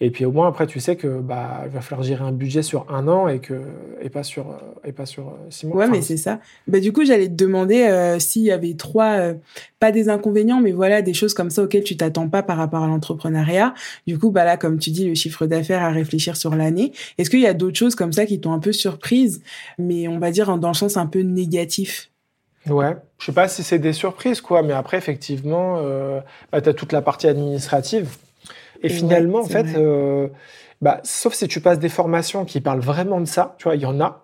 Et 0.00 0.10
puis 0.10 0.24
au 0.24 0.32
moins 0.32 0.48
après 0.48 0.66
tu 0.66 0.80
sais 0.80 0.96
que 0.96 1.20
bah 1.20 1.62
il 1.64 1.70
va 1.70 1.80
falloir 1.80 2.02
gérer 2.02 2.24
un 2.24 2.32
budget 2.32 2.62
sur 2.62 2.86
un 2.92 3.06
an 3.08 3.28
et 3.28 3.38
que 3.38 3.54
et 4.00 4.08
pas 4.08 4.22
sur 4.22 4.50
euh, 4.50 4.54
et 4.84 4.92
pas 4.92 5.06
sur 5.06 5.28
euh, 5.28 5.32
six 5.50 5.66
mois. 5.66 5.76
Ouais 5.76 5.88
mais 5.88 6.02
c'est 6.02 6.16
ça. 6.16 6.40
Bah 6.66 6.80
du 6.80 6.92
coup 6.92 7.04
j'allais 7.04 7.28
te 7.28 7.34
demander 7.34 7.82
euh, 7.82 8.18
s'il 8.18 8.42
y 8.42 8.50
avait 8.50 8.74
trois 8.74 9.32
pas 9.78 9.92
des 9.92 10.08
inconvénients 10.08 10.60
mais 10.60 10.72
voilà 10.72 11.02
des 11.02 11.14
choses 11.14 11.34
comme 11.34 11.50
ça 11.50 11.62
auxquelles 11.62 11.84
tu 11.84 11.96
t'attends 11.96 12.28
pas 12.28 12.42
par 12.42 12.56
rapport 12.56 12.82
à 12.82 12.86
l'entrepreneuriat. 12.86 13.74
Du 14.06 14.18
coup 14.18 14.30
bah 14.30 14.44
là 14.44 14.56
comme 14.56 14.78
tu 14.78 14.90
dis 14.90 15.06
le 15.06 15.14
chiffre 15.14 15.46
d'affaires 15.46 15.82
à 15.82 15.90
réfléchir 15.90 16.36
sur 16.36 16.54
l'année. 16.54 16.92
Est-ce 17.18 17.30
qu'il 17.30 17.40
y 17.40 17.46
a 17.46 17.54
d'autres 17.54 17.78
choses 17.78 17.94
comme 17.94 18.12
ça 18.12 18.26
qui 18.26 18.40
t'ont 18.40 18.52
un 18.52 18.58
peu 18.58 18.72
surprise 18.72 19.42
mais 19.78 20.08
on 20.08 20.18
va 20.18 20.30
dire 20.30 20.58
dans 20.58 20.68
le 20.68 20.74
sens 20.74 20.96
un 20.96 21.06
peu 21.06 21.20
négatif? 21.20 22.10
Ouais, 22.68 22.96
je 23.18 23.26
sais 23.26 23.32
pas 23.32 23.48
si 23.48 23.64
c'est 23.64 23.80
des 23.80 23.92
surprises 23.92 24.40
quoi, 24.40 24.62
mais 24.62 24.72
après 24.72 24.96
effectivement, 24.96 25.82
bah, 26.52 26.60
tu 26.60 26.68
as 26.68 26.74
toute 26.74 26.92
la 26.92 27.02
partie 27.02 27.26
administrative 27.26 28.16
et 28.82 28.88
finalement, 28.88 29.40
en 29.40 29.44
fait, 29.44 29.66
euh, 29.76 30.28
bah, 30.80 31.00
sauf 31.04 31.34
si 31.34 31.48
tu 31.48 31.60
passes 31.60 31.78
des 31.78 31.88
formations 31.88 32.44
qui 32.44 32.60
parlent 32.60 32.80
vraiment 32.80 33.20
de 33.20 33.26
ça, 33.26 33.54
tu 33.58 33.64
vois, 33.64 33.76
il 33.76 33.82
y 33.82 33.86
en 33.86 34.00
a. 34.00 34.22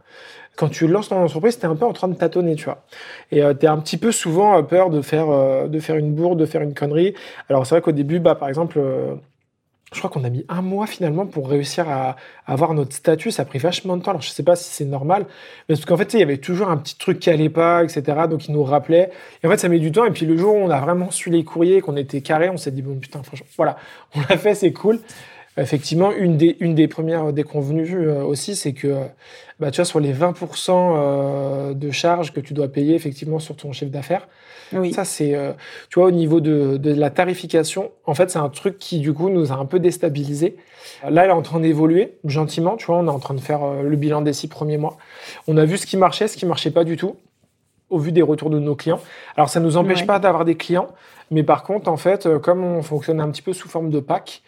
Quand 0.57 0.69
tu 0.69 0.89
lances 0.89 1.09
ton 1.09 1.23
entreprise, 1.23 1.59
tu 1.59 1.65
es 1.65 1.69
un 1.69 1.77
peu 1.77 1.85
en 1.85 1.93
train 1.93 2.09
de 2.09 2.15
tâtonner, 2.15 2.57
tu 2.57 2.65
vois. 2.65 2.83
Et 3.31 3.43
euh, 3.43 3.55
tu 3.55 3.67
es 3.67 3.69
un 3.69 3.79
petit 3.79 3.97
peu 3.97 4.11
souvent 4.11 4.61
peur 4.65 4.91
de 4.91 5.01
faire, 5.03 5.31
euh, 5.31 5.69
de 5.69 5.79
faire 5.79 5.97
une 5.97 6.13
bourde, 6.13 6.39
de 6.39 6.47
faire 6.47 6.63
une 6.63 6.75
connerie. 6.75 7.15
Alors, 7.49 7.65
c'est 7.65 7.77
vrai 7.77 7.83
qu'au 7.83 7.93
début, 7.93 8.19
bah, 8.19 8.35
par 8.35 8.49
exemple, 8.49 8.81
je 9.93 9.99
crois 9.99 10.11
qu'on 10.11 10.25
a 10.25 10.29
mis 10.29 10.45
un 10.49 10.61
mois 10.61 10.87
finalement 10.87 11.27
pour 11.27 11.49
réussir 11.49 11.89
à, 11.89 12.17
avoir 12.47 12.75
notre 12.75 12.95
statut. 12.95 13.31
Ça 13.31 13.43
a 13.43 13.45
pris 13.45 13.59
vachement 13.59 13.97
de 13.97 14.03
temps. 14.03 14.11
Alors 14.11 14.23
je 14.23 14.31
sais 14.31 14.43
pas 14.43 14.57
si 14.57 14.71
c'est 14.71 14.85
normal, 14.85 15.27
mais 15.69 15.75
parce 15.75 15.87
qu'en 15.87 15.97
fait, 15.97 16.13
il 16.15 16.21
y 16.21 16.23
avait 16.23 16.39
toujours 16.39 16.69
un 16.69 16.77
petit 16.77 16.97
truc 16.97 17.19
qui 17.21 17.31
allait 17.31 17.49
pas, 17.49 17.83
etc. 17.85 18.03
Donc 18.29 18.49
ils 18.49 18.53
nous 18.53 18.65
rappelaient. 18.65 19.11
Et 19.43 19.47
en 19.47 19.51
fait, 19.51 19.57
ça 19.57 19.69
met 19.69 19.79
du 19.79 19.91
temps. 19.91 20.05
Et 20.05 20.11
puis 20.11 20.27
le 20.27 20.37
jour 20.37 20.55
où 20.55 20.59
on 20.59 20.71
a 20.71 20.81
vraiment 20.81 21.11
su 21.11 21.31
les 21.31 21.45
courriers, 21.45 21.81
qu'on 21.81 21.97
était 21.97 22.21
carré, 22.21 22.51
on 22.51 22.59
s'est 22.59 22.71
dit 22.71 22.83
bon 22.83 22.97
putain, 22.97 23.23
franchement, 23.23 23.49
voilà, 23.57 23.77
on 24.15 24.21
l'a 24.21 24.37
fait, 24.37 24.55
c'est 24.55 24.73
cool. 24.73 25.01
Effectivement, 25.59 26.13
une 26.13 26.37
des, 26.37 26.57
une 26.61 26.75
des 26.75 26.89
premières 26.89 27.33
déconvenues 27.33 28.09
euh, 28.09 28.23
aussi, 28.23 28.57
c'est 28.57 28.73
que 28.73 28.97
bah, 29.59 29.71
tu 29.71 29.77
vois, 29.77 29.85
sur 29.85 30.01
les 30.01 30.15
20% 30.15 30.71
euh, 30.71 31.75
de 31.75 31.91
charges 31.91 32.33
que 32.33 32.41
tu 32.41 32.55
dois 32.55 32.69
payer 32.69 32.95
effectivement 32.95 33.39
sur 33.39 33.57
ton 33.57 33.73
chiffre 33.73 33.91
d'affaires, 33.91 34.29
oui. 34.73 34.93
Ça, 34.93 35.05
c'est, 35.05 35.35
euh, 35.35 35.53
tu 35.91 35.99
vois, 35.99 36.09
au 36.09 36.11
niveau 36.11 36.41
de, 36.41 36.77
de, 36.77 36.93
la 36.93 37.11
tarification, 37.11 37.91
en 38.05 38.15
fait, 38.15 38.31
c'est 38.31 38.39
un 38.39 38.49
truc 38.49 38.79
qui, 38.79 38.99
du 38.99 39.13
coup, 39.13 39.31
nous 39.31 39.53
a 39.53 39.57
un 39.57 39.65
peu 39.65 39.79
déstabilisé. 39.79 40.57
Là, 41.09 41.25
elle 41.25 41.31
est 41.31 41.33
en 41.33 41.43
train 41.43 41.61
d'évoluer 41.61 42.19
gentiment, 42.25 42.77
tu 42.77 42.87
vois, 42.87 42.99
on 42.99 43.07
est 43.07 43.11
en 43.11 43.19
train 43.19 43.35
de 43.35 43.41
faire 43.41 43.63
euh, 43.63 43.83
le 43.83 43.97
bilan 43.97 44.23
des 44.23 44.33
six 44.33 44.49
premiers 44.49 44.79
mois. 44.79 44.97
On 45.47 45.57
a 45.57 45.65
vu 45.65 45.79
ce 45.79 45.87
qui 45.87 45.97
marchait, 45.97 46.29
ce 46.29 46.37
qui 46.37 46.47
marchait 46.47 46.71
pas 46.71 46.85
du 46.85 46.97
tout 46.97 47.17
au 47.91 47.99
vu 47.99 48.13
des 48.13 48.21
retours 48.21 48.51
de 48.51 48.59
nos 48.59 48.75
clients. 48.75 49.01
Alors, 49.37 49.49
ça 49.49 49.61
ne 49.61 49.65
nous 49.65 49.79
empêche 49.79 50.07
pas 50.07 50.19
d'avoir 50.19 50.45
des 50.45 50.57
clients, 50.57 50.89
mais 51.31 51.43
par 51.43 51.63
contre, 51.63 51.91
en 51.91 51.97
fait, 51.97 52.27
euh, 52.27 52.39
comme 52.39 52.65
on 52.65 52.83
fonctionne 52.83 53.21
un 53.21 53.31
petit 53.31 53.43
peu 53.43 53.53
sous 53.53 53.69
forme 53.69 53.91
de 53.91 54.01
pack, 54.01 54.43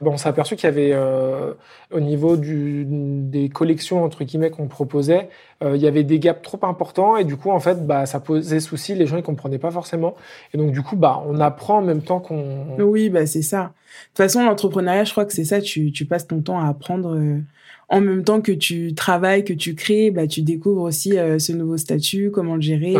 bon, 0.00 0.12
on 0.12 0.16
s'est 0.16 0.28
aperçu 0.28 0.56
qu'il 0.56 0.64
y 0.64 0.72
avait, 0.72 0.90
euh, 0.92 1.52
au 1.92 2.00
niveau 2.00 2.36
du, 2.36 2.84
des 2.86 3.48
collections, 3.48 4.02
entre 4.02 4.24
guillemets, 4.24 4.50
qu'on 4.50 4.66
proposait, 4.66 5.28
euh, 5.62 5.76
il 5.76 5.82
y 5.82 5.86
avait 5.86 6.02
des 6.02 6.18
gaps 6.18 6.42
trop 6.42 6.58
importants, 6.62 7.16
et 7.16 7.24
du 7.24 7.36
coup, 7.36 7.50
en 7.50 7.60
fait, 7.60 7.86
bah, 7.86 8.06
ça 8.06 8.20
posait 8.20 8.60
souci, 8.60 8.94
les 8.94 9.06
gens, 9.06 9.16
ils 9.16 9.22
comprenaient 9.22 9.58
pas 9.58 9.70
forcément. 9.70 10.14
Et 10.52 10.58
donc, 10.58 10.72
du 10.72 10.82
coup, 10.82 10.96
bah, 10.96 11.22
on 11.26 11.40
apprend 11.40 11.78
en 11.78 11.82
même 11.82 12.02
temps 12.02 12.20
qu'on... 12.20 12.66
Oui, 12.78 13.10
bah, 13.10 13.26
c'est 13.26 13.42
ça. 13.42 13.62
De 13.62 14.08
toute 14.08 14.16
façon, 14.16 14.44
l'entrepreneuriat, 14.44 15.04
je 15.04 15.12
crois 15.12 15.24
que 15.24 15.32
c'est 15.32 15.44
ça, 15.44 15.60
tu, 15.60 15.92
tu 15.92 16.04
passes 16.04 16.26
ton 16.26 16.42
temps 16.42 16.60
à 16.60 16.66
apprendre 16.68 17.16
en 17.88 18.00
même 18.00 18.24
temps 18.24 18.40
que 18.40 18.52
tu 18.52 18.94
travailles, 18.94 19.44
que 19.44 19.52
tu 19.52 19.74
crées, 19.74 20.10
bah, 20.10 20.26
tu 20.26 20.42
découvres 20.42 20.82
aussi 20.82 21.18
euh, 21.18 21.38
ce 21.38 21.52
nouveau 21.52 21.76
statut, 21.76 22.30
comment 22.30 22.56
le 22.56 22.60
gérer, 22.60 22.94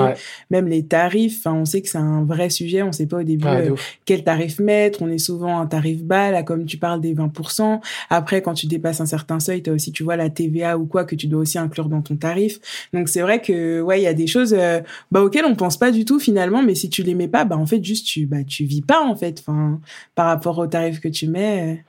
même 0.50 0.68
les 0.68 0.84
tarifs. 0.84 1.38
Enfin, 1.40 1.54
on 1.54 1.64
sait 1.64 1.82
que 1.82 1.88
c'est 1.88 1.98
un 1.98 2.24
vrai 2.24 2.50
sujet. 2.50 2.82
On 2.82 2.92
sait 2.92 3.06
pas 3.06 3.23
au 3.24 3.26
début 3.26 3.46
euh, 3.46 3.74
quel 4.04 4.22
tarif 4.22 4.60
mettre? 4.60 5.02
On 5.02 5.08
est 5.08 5.18
souvent 5.18 5.60
un 5.60 5.66
tarif 5.66 6.02
bas, 6.02 6.30
là, 6.30 6.42
comme 6.42 6.66
tu 6.66 6.76
parles 6.76 7.00
des 7.00 7.14
20%. 7.14 7.80
Après, 8.10 8.42
quand 8.42 8.54
tu 8.54 8.66
dépasses 8.66 9.00
un 9.00 9.06
certain 9.06 9.40
seuil, 9.40 9.62
tu 9.62 9.70
as 9.70 9.72
aussi, 9.72 9.92
tu 9.92 10.04
vois, 10.04 10.16
la 10.16 10.30
TVA 10.30 10.78
ou 10.78 10.86
quoi 10.86 11.04
que 11.04 11.14
tu 11.14 11.26
dois 11.26 11.40
aussi 11.40 11.58
inclure 11.58 11.88
dans 11.88 12.02
ton 12.02 12.16
tarif. 12.16 12.60
Donc, 12.92 13.08
c'est 13.08 13.22
vrai 13.22 13.40
que, 13.40 13.80
ouais, 13.80 14.00
il 14.00 14.04
y 14.04 14.06
a 14.06 14.14
des 14.14 14.26
choses 14.26 14.54
euh, 14.56 14.80
bah, 15.10 15.22
auxquelles 15.22 15.46
on 15.46 15.56
pense 15.56 15.76
pas 15.76 15.90
du 15.90 16.04
tout 16.04 16.20
finalement, 16.20 16.62
mais 16.62 16.74
si 16.74 16.90
tu 16.90 17.02
les 17.02 17.14
mets 17.14 17.28
pas, 17.28 17.44
bah, 17.44 17.56
en 17.56 17.66
fait, 17.66 17.82
juste, 17.82 18.06
tu, 18.06 18.26
bah, 18.26 18.44
tu 18.46 18.64
vis 18.64 18.82
pas, 18.82 19.02
en 19.02 19.16
fait, 19.16 19.42
enfin, 19.46 19.80
par 20.14 20.26
rapport 20.26 20.58
au 20.58 20.66
tarif 20.66 21.00
que 21.00 21.08
tu 21.08 21.26
mets. 21.26 21.84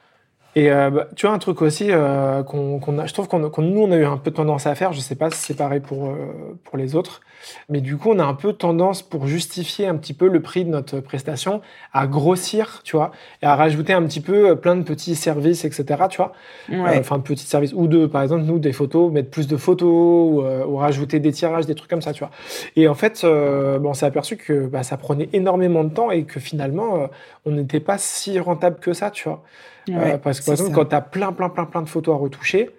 Et 0.55 0.71
euh, 0.71 0.89
bah, 0.89 1.09
tu 1.15 1.25
vois 1.25 1.35
un 1.35 1.39
truc 1.39 1.61
aussi 1.61 1.89
qu'on 1.89 2.99
a, 2.99 3.05
je 3.05 3.13
trouve 3.13 3.27
qu'on 3.27 3.39
nous 3.39 3.81
on 3.81 3.91
a 3.91 3.97
eu 3.97 4.05
un 4.05 4.15
peu 4.15 4.31
tendance 4.31 4.65
à 4.67 4.73
faire. 4.73 4.93
Je 4.93 5.01
sais 5.01 5.15
pas 5.15 5.29
si 5.29 5.37
c'est 5.37 5.53
pareil 5.53 5.81
pour 5.81 6.15
pour 6.63 6.77
les 6.77 6.95
autres, 6.95 7.19
mais 7.69 7.81
du 7.81 7.97
coup 7.97 8.11
on 8.11 8.19
a 8.19 8.23
un 8.23 8.33
peu 8.33 8.53
tendance 8.53 9.01
pour 9.01 9.27
justifier 9.27 9.87
un 9.87 9.95
petit 9.95 10.13
peu 10.13 10.27
le 10.27 10.41
prix 10.41 10.65
de 10.65 10.69
notre 10.69 10.99
prestation 10.99 11.61
à 11.93 12.07
grossir, 12.07 12.81
tu 12.83 12.95
vois, 12.95 13.11
et 13.41 13.45
à 13.45 13.55
rajouter 13.55 13.93
un 13.93 14.03
petit 14.03 14.21
peu 14.21 14.49
euh, 14.49 14.55
plein 14.55 14.75
de 14.75 14.83
petits 14.83 15.15
services, 15.15 15.65
etc. 15.65 15.85
Tu 16.09 16.17
vois, 16.17 16.33
ouais. 16.69 16.99
enfin 16.99 17.17
de 17.17 17.23
petits 17.23 17.45
services 17.45 17.73
ou 17.73 17.87
de 17.87 18.05
par 18.05 18.23
exemple 18.23 18.43
nous 18.43 18.59
des 18.59 18.73
photos, 18.73 19.11
mettre 19.11 19.29
plus 19.29 19.47
de 19.47 19.57
photos 19.57 19.87
ou, 19.89 20.41
ou 20.41 20.77
rajouter 20.77 21.19
des 21.19 21.31
tirages, 21.31 21.65
des 21.65 21.75
trucs 21.75 21.89
comme 21.89 22.01
ça, 22.01 22.13
tu 22.13 22.19
vois. 22.19 22.31
Et 22.75 22.87
en 22.87 22.95
fait, 22.95 23.21
bon, 23.23 23.89
on 23.89 23.93
s'est 23.93 24.05
aperçu 24.05 24.37
que 24.37 24.67
bah, 24.67 24.83
ça 24.83 24.97
prenait 24.97 25.29
énormément 25.33 25.83
de 25.83 25.89
temps 25.89 26.11
et 26.11 26.23
que 26.23 26.39
finalement 26.39 27.09
on 27.45 27.51
n'était 27.51 27.79
pas 27.79 27.97
si 27.97 28.39
rentable 28.39 28.77
que 28.79 28.93
ça, 28.93 29.11
tu 29.11 29.27
vois. 29.29 29.43
Euh, 29.89 30.17
parce 30.17 30.39
que 30.39 30.45
par 30.45 30.53
exemple, 30.53 30.71
quand 30.71 30.85
tu 30.85 30.95
as 30.95 31.01
plein, 31.01 31.31
plein, 31.31 31.49
plein, 31.49 31.65
plein 31.65 31.81
de 31.81 31.89
photos 31.89 32.15
à 32.15 32.17
retoucher, 32.17 32.69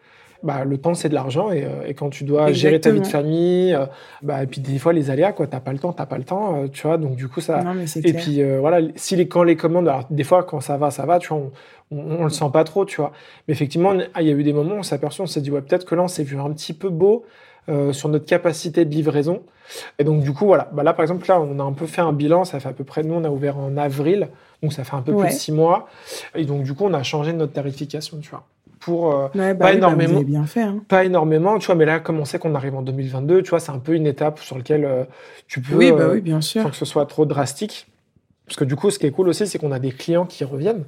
bah, 0.43 0.65
le 0.65 0.79
temps 0.79 0.95
c'est 0.95 1.09
de 1.09 1.15
l'argent 1.15 1.51
et, 1.51 1.65
euh, 1.65 1.87
et, 1.87 1.95
quand 1.95 2.11
tu 2.11 2.25
dois 2.25 2.53
gérer 2.53 2.81
ta 2.81 2.91
vie 2.91 3.01
de 3.01 3.07
famille, 3.07 3.75
euh, 3.75 3.87
bah, 4.23 4.43
et 4.43 4.47
puis 4.47 4.61
des 4.61 4.79
fois 4.79 4.93
les 4.93 5.11
aléas, 5.11 5.33
quoi, 5.33 5.47
t'as 5.47 5.61
pas 5.61 5.73
le 5.73 5.79
temps, 5.79 5.93
t'as 5.93 6.07
pas 6.07 6.19
le 6.19 6.25
temps, 6.25 6.69
tu 6.69 6.87
vois, 6.87 6.99
donc 6.99 7.17
du 7.17 7.29
coup 7.29 7.41
ça. 7.41 7.63
et 8.03 8.13
puis 8.13 8.43
voilà, 8.59 8.87
si 8.97 9.17
les, 9.17 9.29
quand 9.29 9.43
les 9.43 9.57
commandes, 9.57 9.89
alors 9.89 10.05
des 10.11 10.25
fois 10.25 10.45
quand 10.45 10.61
ça 10.61 10.77
va, 10.77 10.91
ça 10.91 11.07
va, 11.07 11.19
tu 11.19 11.29
vois, 11.29 11.39
on, 11.91 11.99
on, 11.99 12.25
le 12.25 12.31
sent 12.31 12.51
pas 12.53 12.65
trop, 12.65 12.85
tu 12.85 12.97
vois. 12.97 13.13
Mais 13.47 13.55
effectivement, 13.55 13.93
il 13.95 14.27
y 14.27 14.31
a 14.31 14.35
eu 14.35 14.43
des 14.43 14.53
moments 14.53 14.75
où 14.75 14.79
on 14.79 14.83
s'est 14.83 14.95
aperçu, 14.95 15.23
on 15.23 15.27
s'est 15.27 15.41
dit, 15.41 15.51
ouais, 15.51 15.63
peut-être 15.63 15.85
que 15.85 15.95
là 15.95 16.03
on 16.03 16.09
s'est 16.09 16.25
vu 16.25 16.39
un 16.39 16.51
petit 16.51 16.75
peu 16.75 16.91
beau 16.91 17.25
sur 17.93 18.09
notre 18.09 18.27
capacité 18.27 18.85
de 18.85 18.91
livraison. 18.91 19.43
Et 19.99 20.05
donc 20.05 20.23
du 20.23 20.33
coup, 20.33 20.47
voilà, 20.47 20.69
bah, 20.73 20.83
là 20.83 20.93
par 20.93 21.03
exemple, 21.03 21.27
là 21.29 21.41
on 21.41 21.59
a 21.59 21.63
un 21.63 21.73
peu 21.73 21.87
fait 21.87 22.03
un 22.03 22.13
bilan, 22.13 22.45
ça 22.45 22.61
fait 22.61 22.69
à 22.69 22.73
peu 22.73 22.85
près, 22.85 23.03
nous 23.03 23.15
on 23.15 23.25
a 23.25 23.31
ouvert 23.31 23.59
en 23.59 23.77
avril, 23.77 24.29
donc 24.63 24.73
ça 24.73 24.85
fait 24.85 24.95
un 24.95 25.03
peu 25.03 25.15
plus 25.15 25.29
de 25.29 25.33
six 25.33 25.53
mois. 25.53 25.89
Et 26.35 26.45
donc 26.45 26.63
du 26.63 26.75
coup, 26.75 26.85
on 26.85 26.95
a 26.95 27.03
changé 27.03 27.33
notre 27.33 27.53
tarification, 27.53 28.19
tu 28.19 28.31
vois. 28.31 28.45
Pour 28.87 29.13
euh, 29.13 29.27
bah 29.35 29.49
pas 29.49 29.55
bah, 29.55 29.73
énormément, 29.73 30.21
bien 30.21 30.47
fait, 30.47 30.63
hein. 30.63 30.81
pas 30.87 31.05
énormément, 31.05 31.59
tu 31.59 31.67
vois. 31.67 31.75
Mais 31.75 31.87
là, 31.87 31.99
comme 31.99 32.21
on 32.21 32.25
sait 32.25 32.39
qu'on 32.39 32.55
arrive 32.55 32.77
en 32.77 32.83
2022, 32.83 33.43
tu 33.43 33.51
vois, 33.51 33.59
c'est 33.59 33.73
un 33.73 33.81
peu 33.81 33.95
une 33.95 34.07
étape 34.07 34.39
sur 34.39 34.57
laquelle 34.57 34.85
euh, 34.85 35.03
tu 35.49 35.61
peux, 35.61 35.75
oui, 35.75 35.91
bah 35.91 36.11
oui, 36.13 36.21
bien 36.21 36.41
sûr, 36.41 36.63
sans 36.63 36.71
que 36.71 36.77
ce 36.77 36.85
soit 36.85 37.05
trop 37.07 37.27
drastique. 37.27 37.89
Parce 38.47 38.57
que 38.57 38.65
du 38.65 38.77
coup, 38.77 38.91
ce 38.91 38.99
qui 38.99 39.07
est 39.07 39.11
cool 39.11 39.29
aussi, 39.29 39.47
c'est 39.47 39.59
qu'on 39.59 39.73
a 39.73 39.81
des 39.81 39.91
clients 39.91 40.25
qui 40.25 40.45
reviennent, 40.45 40.85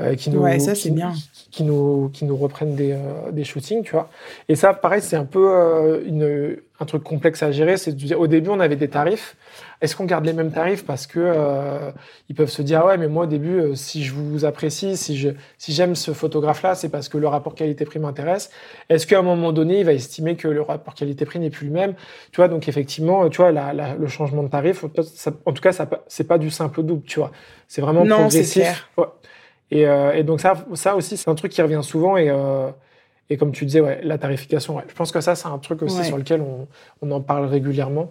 euh, 0.00 0.16
qui 0.16 0.28
nous, 0.30 0.40
ouais, 0.40 0.58
ça, 0.58 0.72
qui, 0.72 0.90
bien. 0.90 1.12
Qui, 1.52 1.62
nous, 1.62 2.10
qui 2.12 2.24
nous 2.24 2.36
reprennent 2.36 2.74
des, 2.74 2.92
euh, 2.92 3.30
des 3.30 3.44
shootings, 3.44 3.84
tu 3.84 3.92
vois. 3.92 4.10
Et 4.48 4.56
ça, 4.56 4.74
pareil, 4.74 5.00
c'est 5.00 5.16
un 5.16 5.24
peu 5.24 5.50
euh, 5.50 6.02
une, 6.04 6.56
un 6.80 6.86
truc 6.86 7.02
complexe 7.02 7.42
à 7.42 7.52
gérer. 7.52 7.76
C'est 7.76 7.94
au 8.14 8.26
début, 8.26 8.48
on 8.50 8.58
avait 8.58 8.76
des 8.76 8.88
tarifs. 8.88 9.36
Est-ce 9.80 9.94
qu'on 9.94 10.04
garde 10.04 10.24
les 10.24 10.32
mêmes 10.32 10.50
tarifs 10.50 10.84
parce 10.84 11.06
que 11.06 11.20
euh, 11.20 11.90
ils 12.28 12.34
peuvent 12.34 12.50
se 12.50 12.62
dire 12.62 12.84
ouais, 12.84 12.96
mais 12.96 13.06
moi 13.06 13.24
au 13.24 13.26
début, 13.26 13.60
euh, 13.60 13.74
si 13.74 14.02
je 14.02 14.12
vous 14.12 14.44
apprécie, 14.44 14.96
si 14.96 15.16
je, 15.16 15.30
si 15.58 15.72
j'aime 15.72 15.94
ce 15.94 16.12
photographe-là, 16.12 16.74
c'est 16.74 16.88
parce 16.88 17.08
que 17.08 17.18
le 17.18 17.28
rapport 17.28 17.54
qualité-prix 17.54 17.98
m'intéresse. 17.98 18.50
Est-ce 18.88 19.06
qu'à 19.06 19.18
un 19.18 19.22
moment 19.22 19.52
donné, 19.52 19.80
il 19.80 19.84
va 19.84 19.92
estimer 19.92 20.36
que 20.36 20.48
le 20.48 20.62
rapport 20.62 20.94
qualité-prix 20.94 21.38
n'est 21.38 21.50
plus 21.50 21.66
le 21.66 21.72
même? 21.72 21.94
Tu 22.32 22.36
vois, 22.36 22.48
donc 22.48 22.68
effectivement, 22.68 23.28
tu 23.28 23.38
vois, 23.38 23.52
la, 23.52 23.72
la, 23.72 23.94
le 23.94 24.06
changement 24.06 24.42
de 24.42 24.48
tarif, 24.48 24.84
ça, 25.02 25.32
en 25.44 25.52
tout 25.52 25.62
cas, 25.62 25.72
ça, 25.72 25.88
c'est 26.08 26.26
pas 26.26 26.38
du 26.38 26.50
simple 26.50 26.80
au 26.80 26.82
double, 26.82 27.04
tu 27.04 27.20
vois. 27.20 27.30
C'est 27.68 27.82
vraiment 27.82 28.04
non, 28.04 28.20
progressif. 28.20 28.88
Ouais. 28.96 29.04
Et, 29.70 29.86
euh, 29.86 30.12
et, 30.12 30.24
donc 30.24 30.40
ça, 30.40 30.54
ça 30.74 30.96
aussi, 30.96 31.16
c'est 31.16 31.30
un 31.30 31.34
truc 31.34 31.52
qui 31.52 31.62
revient 31.62 31.80
souvent 31.82 32.16
et 32.16 32.28
euh, 32.28 32.70
et 33.30 33.36
comme 33.36 33.52
tu 33.52 33.64
disais, 33.64 33.80
ouais, 33.80 34.00
la 34.02 34.18
tarification, 34.18 34.76
ouais. 34.76 34.82
je 34.88 34.94
pense 34.94 35.12
que 35.12 35.20
ça, 35.20 35.36
c'est 35.36 35.46
un 35.46 35.58
truc 35.58 35.82
aussi 35.82 35.98
ouais. 35.98 36.04
sur 36.04 36.18
lequel 36.18 36.40
on, 36.42 36.66
on, 37.00 37.10
en 37.12 37.20
parle 37.20 37.46
régulièrement. 37.46 38.10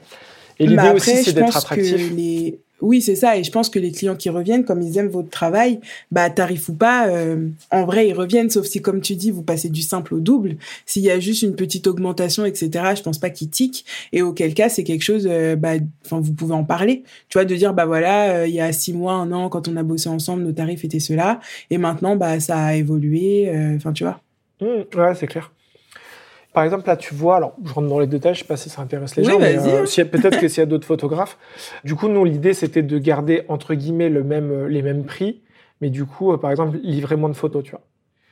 Et 0.60 0.64
l'idée 0.64 0.78
bah 0.78 0.94
aussi, 0.94 1.16
c'est 1.24 1.34
d'être 1.34 1.56
attractif. 1.56 2.12
Les... 2.16 2.60
Oui, 2.82 3.02
c'est 3.02 3.16
ça. 3.16 3.38
Et 3.38 3.44
je 3.44 3.52
pense 3.52 3.70
que 3.70 3.80
les 3.80 3.92
clients 3.92 4.16
qui 4.16 4.30
reviennent, 4.30 4.64
comme 4.64 4.82
ils 4.82 4.98
aiment 4.98 5.10
votre 5.10 5.30
travail, 5.30 5.82
bah 6.12 6.30
tarif 6.30 6.70
ou 6.70 6.74
pas, 6.74 7.08
euh, 7.10 7.48
en 7.72 7.86
vrai, 7.86 8.08
ils 8.08 8.14
reviennent. 8.14 8.50
Sauf 8.50 8.66
si, 8.66 8.82
comme 8.82 9.02
tu 9.02 9.16
dis, 9.16 9.32
vous 9.32 9.44
passez 9.44 9.70
du 9.70 9.82
simple 9.82 10.14
au 10.14 10.20
double. 10.20 10.56
S'il 10.86 11.04
y 11.04 11.12
a 11.12 11.20
juste 11.20 11.42
une 11.42 11.56
petite 11.56 11.88
augmentation, 11.88 12.46
etc., 12.46 12.70
je 12.96 13.02
pense 13.02 13.18
pas 13.18 13.30
qu'ils 13.30 13.50
tiquent. 13.50 13.86
Et 14.14 14.22
auquel 14.22 14.54
cas, 14.54 14.70
c'est 14.70 14.84
quelque 14.86 15.04
chose, 15.04 15.28
euh, 15.30 15.56
bah, 15.58 15.74
enfin, 16.06 16.22
vous 16.22 16.34
pouvez 16.34 16.54
en 16.54 16.64
parler. 16.64 17.04
Tu 17.28 17.38
vois, 17.38 17.46
de 17.46 17.56
dire, 17.56 17.74
bah 17.74 17.86
voilà, 17.86 18.36
euh, 18.36 18.48
il 18.48 18.56
y 18.56 18.62
a 18.62 18.72
six 18.72 18.94
mois, 18.94 19.14
un 19.14 19.32
an, 19.34 19.50
quand 19.50 19.68
on 19.68 19.76
a 19.76 19.84
bossé 19.84 20.08
ensemble, 20.08 20.44
nos 20.44 20.54
tarifs 20.54 20.86
étaient 20.86 21.00
ceux-là, 21.02 21.40
et 21.70 21.78
maintenant, 21.78 22.16
bah 22.16 22.40
ça 22.40 22.58
a 22.64 22.76
évolué. 22.76 23.50
euh, 23.50 23.76
Enfin, 23.76 23.92
tu 23.94 24.04
vois. 24.04 24.22
Mmh, 24.62 24.98
ouais, 24.98 25.16
c'est 25.16 25.28
clair. 25.28 25.52
Par 26.54 26.64
exemple, 26.64 26.88
là, 26.88 26.98
tu 26.98 27.14
vois, 27.14 27.38
alors 27.38 27.56
je 27.64 27.72
rentre 27.72 27.88
dans 27.88 28.00
les 28.00 28.08
détails, 28.08 28.34
je 28.34 28.40
sais 28.40 28.46
pas 28.46 28.58
si 28.58 28.70
ça 28.70 28.82
intéresse 28.82 29.16
les 29.16 29.24
oui, 29.24 29.32
gens, 29.32 29.40
mais 29.40 29.58
euh, 29.58 29.86
si, 29.86 30.04
peut-être 30.04 30.40
que 30.40 30.48
s'il 30.48 30.60
y 30.60 30.64
a 30.64 30.66
d'autres 30.68 30.88
photographes. 30.88 31.38
Du 31.84 31.96
coup, 31.96 32.08
nous, 32.08 32.26
l'idée, 32.26 32.54
c'était 32.54 32.82
de 32.82 32.98
garder, 32.98 33.44
entre 33.50 33.76
guillemets, 33.76 34.10
le 34.10 34.24
même, 34.24 34.66
les 34.68 34.82
mêmes 34.82 35.06
prix, 35.06 35.42
mais 35.80 35.90
du 35.90 36.06
coup, 36.06 36.34
euh, 36.34 36.38
par 36.38 36.50
exemple, 36.52 36.80
livrer 36.82 37.16
moins 37.16 37.30
de 37.30 37.36
photos, 37.36 37.64
tu 37.64 37.72
vois. 37.72 37.82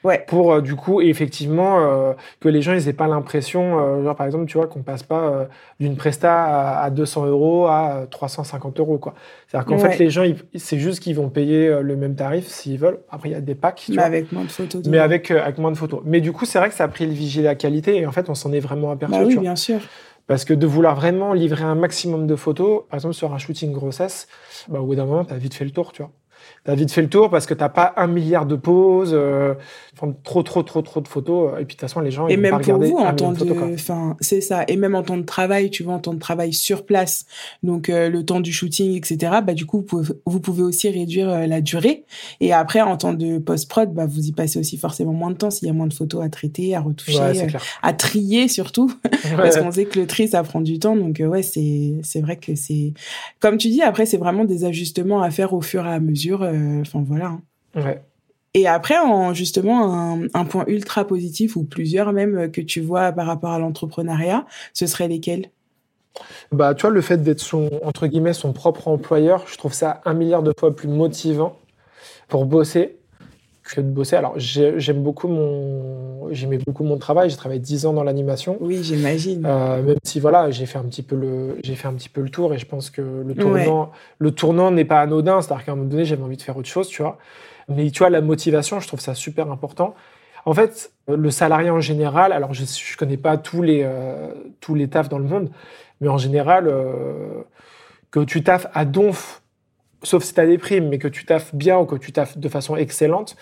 Ouais. 0.03 0.23
Pour, 0.27 0.53
euh, 0.53 0.61
du 0.61 0.75
coup, 0.75 1.01
effectivement, 1.01 1.79
euh, 1.81 2.13
que 2.39 2.47
les 2.49 2.61
gens, 2.61 2.73
ils 2.73 2.87
aient 2.87 2.93
pas 2.93 3.07
l'impression, 3.07 3.79
euh, 3.79 4.03
genre, 4.03 4.15
par 4.15 4.25
exemple, 4.25 4.45
tu 4.45 4.57
vois, 4.57 4.67
qu'on 4.67 4.83
passe 4.83 5.03
pas 5.03 5.47
d'une 5.79 5.95
presta 5.97 6.33
à, 6.43 6.83
à, 6.83 6.89
200 6.89 7.25
euros 7.25 7.65
à 7.67 8.05
350 8.09 8.79
euros, 8.79 8.97
quoi. 8.99 9.15
C'est-à-dire 9.47 9.65
qu'en 9.65 9.81
Ouais. 9.81 9.91
fait, 9.91 9.97
les 10.03 10.09
gens, 10.09 10.23
c'est 10.55 10.77
juste 10.79 11.01
qu'ils 11.01 11.15
vont 11.15 11.29
payer 11.29 11.81
le 11.81 11.95
même 11.95 12.15
tarif 12.15 12.47
s'ils 12.47 12.77
veulent. 12.79 12.99
Après, 13.09 13.29
il 13.29 13.31
y 13.33 13.35
a 13.35 13.41
des 13.41 13.55
packs, 13.55 13.83
tu 13.85 13.91
Mais 13.91 13.97
vois. 13.97 14.05
avec 14.05 14.31
moins 14.31 14.43
de 14.43 14.51
photos. 14.51 14.85
Mais 14.87 14.99
avec, 14.99 15.31
euh, 15.31 15.41
avec 15.43 15.57
moins 15.57 15.71
de 15.71 15.77
photos. 15.77 16.01
Mais 16.05 16.21
du 16.21 16.31
coup, 16.31 16.45
c'est 16.45 16.59
vrai 16.59 16.69
que 16.69 16.75
ça 16.75 16.83
a 16.85 16.87
pris 16.87 17.05
le 17.05 17.11
vigier 17.13 17.41
la 17.43 17.55
qualité 17.55 17.97
et 17.97 18.05
en 18.05 18.11
fait, 18.11 18.29
on 18.29 18.35
s'en 18.35 18.53
est 18.53 18.59
vraiment 18.59 18.91
aperçu. 18.91 19.13
Bah 19.13 19.21
tu 19.21 19.27
oui, 19.27 19.33
vois. 19.33 19.41
bien 19.43 19.55
sûr. 19.55 19.79
Parce 20.27 20.43
que 20.43 20.53
de 20.53 20.67
vouloir 20.67 20.95
vraiment 20.95 21.33
livrer 21.33 21.63
un 21.63 21.75
maximum 21.75 22.27
de 22.27 22.35
photos, 22.35 22.83
par 22.89 22.97
exemple 22.97 23.15
sur 23.15 23.33
un 23.33 23.37
shooting 23.37 23.71
grossesse, 23.71 24.27
bah, 24.67 24.79
au 24.81 24.85
bout 24.85 24.95
d'un 24.95 25.05
moment, 25.05 25.23
tu 25.23 25.33
as 25.33 25.37
vite 25.37 25.53
fait 25.53 25.63
le 25.65 25.71
tour, 25.71 25.93
tu 25.93 26.01
vois. 26.01 26.11
Tu 26.65 26.71
as 26.71 26.75
vite 26.75 26.91
fait 26.91 27.01
le 27.01 27.09
tour 27.09 27.29
parce 27.29 27.45
que 27.45 27.53
t'as 27.53 27.69
pas 27.69 27.93
un 27.97 28.07
milliard 28.07 28.45
de 28.45 28.55
poses, 28.55 29.11
euh, 29.13 29.53
trop, 30.23 30.43
trop, 30.43 30.63
trop, 30.63 30.81
trop 30.81 31.01
de 31.01 31.07
photos. 31.07 31.53
Et 31.53 31.55
puis 31.57 31.65
de 31.65 31.71
toute 31.71 31.81
façon, 31.81 31.99
les 32.01 32.11
gens, 32.11 32.27
ils 32.27 32.33
Et 32.33 32.35
vont 32.35 32.41
même 32.43 32.51
pas 32.51 32.59
pour 32.59 32.81
vous, 32.81 32.97
en 32.97 33.13
temps 33.13 33.31
de 33.31 33.73
enfin, 33.73 34.15
c'est 34.19 34.41
ça. 34.41 34.63
Et 34.67 34.75
même 34.77 34.95
en 34.95 35.03
temps 35.03 35.17
de 35.17 35.23
travail, 35.23 35.69
tu 35.69 35.83
vois, 35.83 35.95
en 35.95 35.99
temps 35.99 36.13
de 36.13 36.19
travail 36.19 36.53
sur 36.53 36.85
place, 36.85 37.25
donc 37.63 37.89
euh, 37.89 38.09
le 38.09 38.25
temps 38.25 38.39
du 38.39 38.51
shooting, 38.51 38.95
etc. 38.95 39.17
Bah 39.43 39.53
du 39.53 39.65
coup, 39.65 39.77
vous 39.77 39.83
pouvez, 39.83 40.13
vous 40.25 40.39
pouvez 40.39 40.63
aussi 40.63 40.89
réduire 40.89 41.29
euh, 41.29 41.45
la 41.47 41.61
durée. 41.61 42.03
Et 42.41 42.53
après, 42.53 42.81
en 42.81 42.97
temps 42.97 43.13
de 43.13 43.37
post 43.39 43.69
prod, 43.69 43.93
bah 43.93 44.05
vous 44.05 44.25
y 44.27 44.31
passez 44.31 44.59
aussi 44.59 44.77
forcément 44.77 45.13
moins 45.13 45.31
de 45.31 45.37
temps 45.37 45.49
s'il 45.49 45.67
y 45.67 45.71
a 45.71 45.73
moins 45.73 45.87
de 45.87 45.93
photos 45.93 46.23
à 46.23 46.29
traiter, 46.29 46.75
à 46.75 46.81
retoucher, 46.81 47.17
Ouais, 47.17 47.43
euh, 47.43 47.57
à 47.81 47.93
trier 47.93 48.47
surtout, 48.47 48.91
Ouais. 49.25 49.35
parce 49.37 49.57
qu'on 49.57 49.71
sait 49.71 49.85
que 49.85 49.99
le 49.99 50.07
tri 50.07 50.27
ça 50.27 50.43
prend 50.43 50.61
du 50.61 50.79
temps. 50.79 50.95
Donc 50.95 51.19
euh, 51.19 51.27
ouais, 51.27 51.43
c'est 51.43 51.95
c'est 52.03 52.21
vrai 52.21 52.37
que 52.37 52.55
c'est, 52.55 52.93
comme 53.39 53.57
tu 53.57 53.69
dis, 53.69 53.81
après 53.81 54.05
c'est 54.05 54.17
vraiment 54.17 54.45
des 54.45 54.65
ajustements 54.65 55.21
à 55.21 55.31
faire 55.31 55.53
au 55.53 55.61
fur 55.61 55.85
et 55.85 55.91
à 55.91 55.99
mesure. 55.99 56.36
Euh, 56.43 56.81
Enfin 56.81 57.03
voilà. 57.05 57.27
hein. 57.27 57.41
Ouais. 57.75 58.01
Et 58.53 58.67
après, 58.67 58.97
en 58.97 59.33
justement, 59.35 60.19
un, 60.33 60.45
point 60.45 60.65
ultra 60.67 61.05
positif 61.05 61.55
ou 61.55 61.63
plusieurs 61.63 62.11
même 62.11 62.51
que 62.51 62.61
tu 62.61 62.81
vois 62.81 63.11
par 63.11 63.27
rapport 63.27 63.51
à 63.51 63.59
l'entrepreneuriat, 63.59 64.47
ce 64.73 64.87
serait 64.87 65.07
lesquels? 65.07 65.51
Bah, 66.51 66.73
tu 66.73 66.81
vois, 66.81 66.89
le 66.89 67.01
fait 67.01 67.17
d'être 67.21 67.39
son, 67.39 67.69
entre 67.83 68.07
guillemets, 68.07 68.33
son 68.33 68.53
propre 68.53 68.87
employeur, 68.87 69.45
je 69.47 69.57
trouve 69.57 69.73
ça 69.73 70.01
un 70.05 70.15
milliard 70.15 70.41
de 70.41 70.53
fois 70.57 70.75
plus 70.75 70.87
motivant 70.87 71.59
pour 72.27 72.45
bosser 72.45 72.97
que 73.75 73.81
de 73.81 73.89
bosser. 73.89 74.15
Alors, 74.15 74.33
j'aime 74.37 75.03
beaucoup 75.03 75.27
mon, 75.27 76.31
j'aimais 76.31 76.57
beaucoup 76.57 76.83
mon 76.83 76.97
travail. 76.97 77.29
J'ai 77.29 77.37
travaillé 77.37 77.59
10 77.59 77.85
ans 77.85 77.93
dans 77.93 78.03
l'animation. 78.03 78.57
Oui, 78.59 78.79
j'imagine. 78.83 79.45
Euh, 79.45 79.81
même 79.81 79.97
si 80.03 80.19
voilà, 80.19 80.51
j'ai 80.51 80.65
fait 80.65 80.77
un 80.77 80.83
petit 80.83 81.03
peu 81.03 81.15
le, 81.15 81.57
j'ai 81.63 81.75
fait 81.75 81.87
un 81.87 81.93
petit 81.93 82.09
peu 82.09 82.21
le 82.21 82.29
tour 82.29 82.53
et 82.53 82.57
je 82.57 82.65
pense 82.65 82.89
que 82.89 83.01
le 83.01 83.35
tournant, 83.35 83.91
le 84.19 84.31
tournant 84.31 84.71
n'est 84.71 84.85
pas 84.85 85.01
anodin. 85.01 85.41
C'est-à-dire 85.41 85.65
qu'à 85.65 85.71
un 85.73 85.75
moment 85.75 85.89
donné, 85.89 86.05
j'avais 86.05 86.23
envie 86.23 86.37
de 86.37 86.41
faire 86.41 86.57
autre 86.57 86.69
chose, 86.69 86.87
tu 86.87 87.01
vois. 87.01 87.17
Mais 87.69 87.89
tu 87.91 87.99
vois, 87.99 88.09
la 88.09 88.21
motivation, 88.21 88.79
je 88.79 88.87
trouve 88.87 89.01
ça 89.01 89.13
super 89.13 89.51
important. 89.51 89.93
En 90.45 90.53
fait, 90.53 90.91
le 91.09 91.29
salarié 91.29 91.69
en 91.69 91.81
général, 91.81 92.31
alors 92.31 92.53
je 92.53 92.63
ne 92.63 92.97
connais 92.97 93.17
pas 93.17 93.37
tous 93.37 93.61
les, 93.61 93.81
euh, 93.83 94.29
tous 94.61 94.75
les 94.75 94.87
tafs 94.87 95.09
dans 95.09 95.17
le 95.17 95.25
monde, 95.25 95.49
mais 95.99 96.07
en 96.07 96.17
général, 96.17 96.67
euh, 96.67 97.43
que 98.11 98.21
tu 98.21 98.43
taffes 98.43 98.67
à 98.73 98.85
donf, 98.85 99.41
sauf 100.03 100.23
si 100.23 100.33
tu 100.33 100.39
as 100.39 100.45
des 100.45 100.57
primes, 100.57 100.89
mais 100.89 100.97
que 100.97 101.07
tu 101.07 101.25
taffes 101.25 101.53
bien 101.53 101.77
ou 101.77 101.85
que 101.85 101.95
tu 101.95 102.11
taffes 102.11 102.37
de 102.37 102.49
façon 102.49 102.75
excellente, 102.75 103.35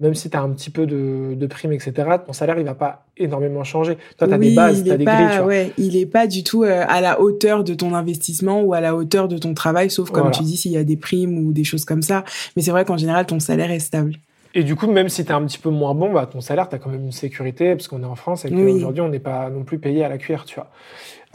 même 0.00 0.14
si 0.14 0.30
tu 0.30 0.36
as 0.36 0.40
un 0.40 0.48
petit 0.50 0.70
peu 0.70 0.86
de, 0.86 1.34
de 1.34 1.46
primes, 1.46 1.72
etc., 1.72 1.92
ton 2.26 2.32
salaire, 2.32 2.58
il 2.58 2.64
va 2.64 2.74
pas 2.74 3.04
énormément 3.18 3.64
changer. 3.64 3.98
Toi, 4.16 4.28
tu 4.28 4.34
as 4.34 4.38
des 4.38 4.54
bases, 4.54 4.82
tu 4.82 4.90
as 4.90 4.96
des 4.96 5.04
grilles. 5.04 5.40
Ouais, 5.44 5.72
il 5.76 5.98
n'est 5.98 6.06
pas 6.06 6.26
du 6.26 6.42
tout 6.42 6.64
euh, 6.64 6.84
à 6.88 7.00
la 7.00 7.20
hauteur 7.20 7.64
de 7.64 7.74
ton 7.74 7.94
investissement 7.94 8.62
ou 8.62 8.72
à 8.72 8.80
la 8.80 8.96
hauteur 8.96 9.28
de 9.28 9.36
ton 9.36 9.52
travail, 9.52 9.90
sauf 9.90 10.10
comme 10.10 10.30
tu 10.30 10.42
dis, 10.42 10.56
s'il 10.56 10.72
y 10.72 10.78
a 10.78 10.84
des 10.84 10.96
primes 10.96 11.38
ou 11.38 11.52
des 11.52 11.64
choses 11.64 11.84
comme 11.84 12.02
ça. 12.02 12.24
Mais 12.56 12.62
c'est 12.62 12.70
vrai 12.70 12.84
qu'en 12.84 12.96
général, 12.96 13.26
ton 13.26 13.40
salaire 13.40 13.70
est 13.70 13.78
stable. 13.78 14.14
Et 14.54 14.64
du 14.64 14.74
coup, 14.74 14.90
même 14.90 15.08
si 15.08 15.24
tu 15.24 15.30
es 15.30 15.34
un 15.34 15.44
petit 15.44 15.58
peu 15.58 15.70
moins 15.70 15.94
bon, 15.94 16.12
bah, 16.12 16.26
ton 16.26 16.40
salaire, 16.40 16.68
tu 16.68 16.74
as 16.74 16.78
quand 16.78 16.90
même 16.90 17.04
une 17.04 17.12
sécurité, 17.12 17.76
parce 17.76 17.86
qu'on 17.86 18.02
est 18.02 18.06
en 18.06 18.16
France 18.16 18.44
et 18.44 18.50
qu'aujourd'hui, 18.50 19.02
on 19.02 19.08
n'est 19.08 19.20
pas 19.20 19.48
non 19.48 19.62
plus 19.62 19.78
payé 19.78 20.04
à 20.04 20.08
la 20.08 20.18
cuillère, 20.18 20.44
tu 20.44 20.56
vois. 20.56 20.70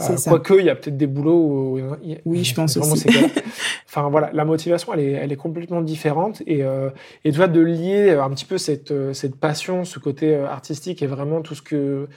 Euh, 0.01 0.15
quoique, 0.25 0.53
il 0.55 0.65
y 0.65 0.69
a 0.69 0.75
peut-être 0.75 0.97
des 0.97 1.07
boulots 1.07 1.37
où. 1.37 1.79
oui, 2.25 2.43
je 2.43 2.53
pense 2.53 2.75
aussi. 2.75 3.07
enfin, 3.87 4.09
voilà, 4.09 4.29
la 4.33 4.43
motivation, 4.43 4.93
elle 4.93 4.99
est, 4.99 5.11
elle 5.11 5.31
est 5.31 5.37
complètement 5.37 5.81
différente. 5.81 6.41
Et, 6.45 6.63
euh, 6.63 6.89
et 7.23 7.31
tu 7.31 7.37
vois, 7.37 7.47
de 7.47 7.61
lier 7.61 8.11
un 8.11 8.29
petit 8.31 8.43
peu 8.43 8.57
cette, 8.57 8.91
euh, 8.91 9.13
cette 9.13 9.37
passion, 9.37 9.85
ce 9.85 9.99
côté 9.99 10.35
euh, 10.35 10.47
artistique 10.47 11.01
et 11.01 11.07
vraiment 11.07 11.41
tout 11.41 11.55
ce 11.55 11.61
que 11.61 12.09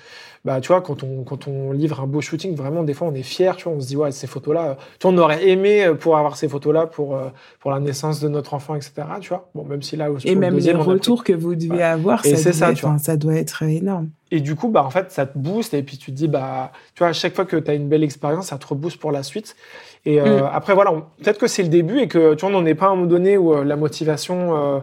bah, 0.44 0.60
tu 0.60 0.68
vois, 0.68 0.80
quand 0.80 1.04
on, 1.04 1.22
quand 1.22 1.46
on 1.46 1.70
livre 1.70 2.00
un 2.00 2.08
beau 2.08 2.20
shooting, 2.20 2.56
vraiment, 2.56 2.82
des 2.82 2.94
fois, 2.94 3.06
on 3.06 3.14
est 3.14 3.22
fier, 3.22 3.54
tu 3.54 3.64
vois, 3.64 3.74
on 3.74 3.80
se 3.80 3.86
dit, 3.86 3.96
ouais, 3.96 4.10
ces 4.10 4.26
photos-là, 4.26 4.76
tu 4.98 5.06
vois, 5.06 5.16
on 5.16 5.18
aurait 5.18 5.48
aimé 5.48 5.92
pour 6.00 6.16
avoir 6.16 6.36
ces 6.36 6.48
photos-là 6.48 6.86
pour, 6.86 7.18
pour 7.60 7.70
la 7.70 7.78
naissance 7.78 8.20
de 8.20 8.28
notre 8.28 8.54
enfant, 8.54 8.74
etc., 8.74 8.92
tu 9.20 9.28
vois. 9.28 9.50
Bon, 9.54 9.64
même 9.64 9.82
si 9.82 9.96
là, 9.96 10.08
Et 10.24 10.34
même 10.34 10.56
les 10.56 10.72
retours 10.72 11.22
que 11.22 11.32
vous 11.32 11.54
devez 11.54 11.82
avoir, 11.82 12.24
ça, 12.24 12.52
ça, 12.52 12.74
ça 12.98 13.16
doit 13.16 13.34
être 13.34 13.62
énorme. 13.62 14.10
Et 14.30 14.40
du 14.40 14.56
coup, 14.56 14.68
bah, 14.68 14.84
en 14.84 14.90
fait, 14.90 15.10
ça 15.10 15.26
te 15.26 15.38
booste, 15.38 15.74
et 15.74 15.82
puis 15.82 15.96
tu 15.96 16.10
te 16.12 16.16
dis, 16.16 16.28
bah, 16.28 16.72
tu 16.94 16.98
vois, 16.98 17.08
à 17.08 17.12
chaque 17.12 17.34
fois 17.34 17.44
que 17.44 17.56
tu 17.56 17.70
as 17.70 17.74
une 17.74 17.88
belle 17.88 18.04
expérience, 18.04 18.48
ça 18.48 18.58
te 18.58 18.66
rebooste 18.66 18.98
pour 18.98 19.12
la 19.12 19.22
suite. 19.22 19.56
Et 20.04 20.20
euh, 20.20 20.42
mm. 20.42 20.50
après, 20.52 20.74
voilà, 20.74 20.92
peut-être 21.22 21.38
que 21.38 21.46
c'est 21.46 21.62
le 21.62 21.68
début 21.68 22.00
et 22.00 22.08
que, 22.08 22.34
tu 22.34 22.40
vois, 22.40 22.50
on 22.50 22.60
n'en 22.60 22.66
est 22.66 22.74
pas 22.74 22.86
à 22.86 22.90
un 22.90 22.94
moment 22.94 23.06
donné 23.06 23.36
où 23.36 23.62
la 23.62 23.76
motivation 23.76 24.82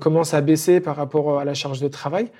commence 0.00 0.34
à 0.34 0.40
baisser 0.40 0.80
par 0.80 0.96
rapport 0.96 1.38
à 1.38 1.44
la 1.44 1.54
charge 1.54 1.80
de 1.80 1.88
travail. 1.88 2.30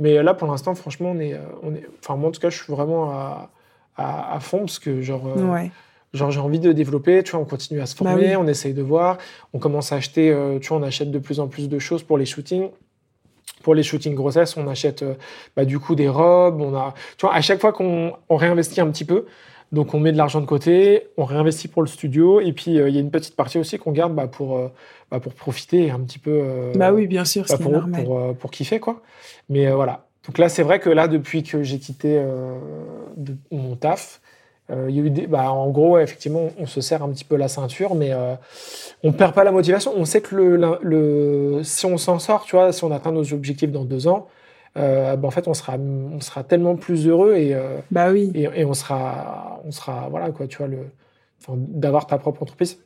Mais 0.00 0.22
là, 0.22 0.34
pour 0.34 0.48
l'instant, 0.48 0.74
franchement, 0.74 1.12
on 1.14 1.20
est, 1.20 1.34
euh, 1.34 1.40
on 1.62 1.74
est. 1.74 1.86
Enfin, 2.02 2.16
moi, 2.16 2.30
en 2.30 2.32
tout 2.32 2.40
cas, 2.40 2.48
je 2.48 2.56
suis 2.56 2.72
vraiment 2.72 3.10
à, 3.10 3.50
à, 3.96 4.40
fond 4.40 4.60
parce 4.60 4.80
que, 4.80 5.02
genre. 5.02 5.28
Euh, 5.28 5.66
genre, 6.14 6.30
j'ai 6.30 6.40
envie 6.40 6.58
de 6.58 6.72
développer, 6.72 7.22
tu 7.22 7.32
vois, 7.32 7.40
on 7.40 7.44
continue 7.44 7.80
à 7.80 7.86
se 7.86 7.94
bah 7.94 8.10
former, 8.10 8.34
on 8.34 8.46
essaye 8.48 8.72
de 8.72 8.82
voir, 8.82 9.18
on 9.52 9.58
commence 9.58 9.92
à 9.92 9.96
acheter, 9.96 10.30
euh, 10.30 10.58
tu 10.58 10.68
vois, 10.68 10.78
on 10.78 10.82
achète 10.82 11.10
de 11.10 11.18
plus 11.20 11.38
en 11.38 11.46
plus 11.46 11.68
de 11.68 11.78
choses 11.78 12.02
pour 12.02 12.18
les 12.18 12.24
shootings. 12.24 12.70
Pour 13.62 13.74
les 13.74 13.82
shootings 13.82 14.14
grossesse, 14.14 14.56
on 14.56 14.66
achète 14.68 15.04
bah, 15.54 15.66
du 15.66 15.78
coup 15.78 15.94
des 15.94 16.08
robes, 16.08 16.60
on 16.60 16.74
a, 16.74 16.94
tu 17.18 17.26
vois, 17.26 17.34
à 17.34 17.40
chaque 17.42 17.60
fois 17.60 17.72
qu'on 17.72 18.14
réinvestit 18.30 18.80
un 18.80 18.90
petit 18.90 19.04
peu, 19.04 19.26
donc 19.70 19.92
on 19.92 20.00
met 20.00 20.12
de 20.12 20.16
l'argent 20.16 20.40
de 20.40 20.46
côté, 20.46 21.08
on 21.18 21.24
réinvestit 21.24 21.68
pour 21.68 21.82
le 21.82 21.88
studio, 21.88 22.40
et 22.40 22.52
puis 22.54 22.70
il 22.70 22.88
y 22.88 22.96
a 22.96 23.00
une 23.00 23.10
petite 23.10 23.36
partie 23.36 23.58
aussi 23.58 23.78
qu'on 23.78 23.92
garde 23.92 24.14
bah, 24.14 24.28
pour, 24.28 24.70
bah, 25.10 25.18
pour 25.18 25.34
profiter 25.34 25.90
un 25.90 26.00
petit 26.00 26.18
peu. 26.18 26.30
Euh, 26.30 26.72
bah 26.74 26.92
oui, 26.92 27.06
bien 27.06 27.24
sûr, 27.24 27.44
bah, 27.48 27.56
normal. 27.58 28.04
Pour, 28.04 28.18
euh, 28.18 28.32
pour, 28.32 28.50
kiffer, 28.50 28.78
quoi. 28.78 29.02
Mais 29.48 29.66
euh, 29.66 29.74
voilà. 29.74 30.06
Donc 30.26 30.38
là, 30.38 30.48
c'est 30.48 30.62
vrai 30.62 30.78
que 30.78 30.88
là, 30.88 31.08
depuis 31.08 31.42
que 31.42 31.62
j'ai 31.62 31.78
quitté 31.78 32.22
de, 33.16 33.36
mon 33.50 33.74
taf, 33.74 34.20
il 34.88 34.94
y 34.94 35.00
a 35.00 35.02
eu 35.02 35.10
des, 35.10 35.26
bah, 35.26 35.50
en 35.50 35.68
gros, 35.70 35.98
effectivement, 35.98 36.50
on 36.58 36.66
se 36.66 36.80
serre 36.80 37.02
un 37.02 37.08
petit 37.10 37.24
peu 37.24 37.36
la 37.36 37.48
ceinture, 37.48 37.94
mais 37.94 38.12
on 39.02 39.12
perd 39.12 39.34
pas 39.34 39.44
la 39.44 39.52
motivation. 39.52 39.92
On 39.96 40.04
sait 40.04 40.20
que 40.20 40.34
le, 40.36 40.78
le, 40.82 41.60
si 41.62 41.86
on 41.86 41.98
s'en 41.98 42.18
sort, 42.18 42.44
tu 42.44 42.56
vois, 42.56 42.72
si 42.72 42.84
on 42.84 42.90
atteint 42.92 43.12
nos 43.12 43.32
objectifs 43.32 43.72
dans 43.72 43.84
deux 43.84 44.06
ans, 44.06 44.28
bah, 44.74 45.16
en 45.22 45.30
fait, 45.30 45.48
on 45.48 45.54
sera, 45.54 45.76
on 45.76 46.20
sera 46.20 46.44
tellement 46.44 46.76
plus 46.76 47.06
heureux 47.06 47.34
et, 47.34 47.56
bah 47.90 48.10
oui. 48.10 48.30
et, 48.34 48.48
et, 48.54 48.64
on 48.64 48.74
sera, 48.74 49.60
on 49.64 49.70
sera, 49.72 50.08
voilà, 50.10 50.30
quoi, 50.30 50.46
tu 50.46 50.58
vois, 50.58 50.68
le, 50.68 50.86
d'avoir 51.48 52.06
ta 52.06 52.18
propre 52.18 52.42
entreprise. 52.42 52.78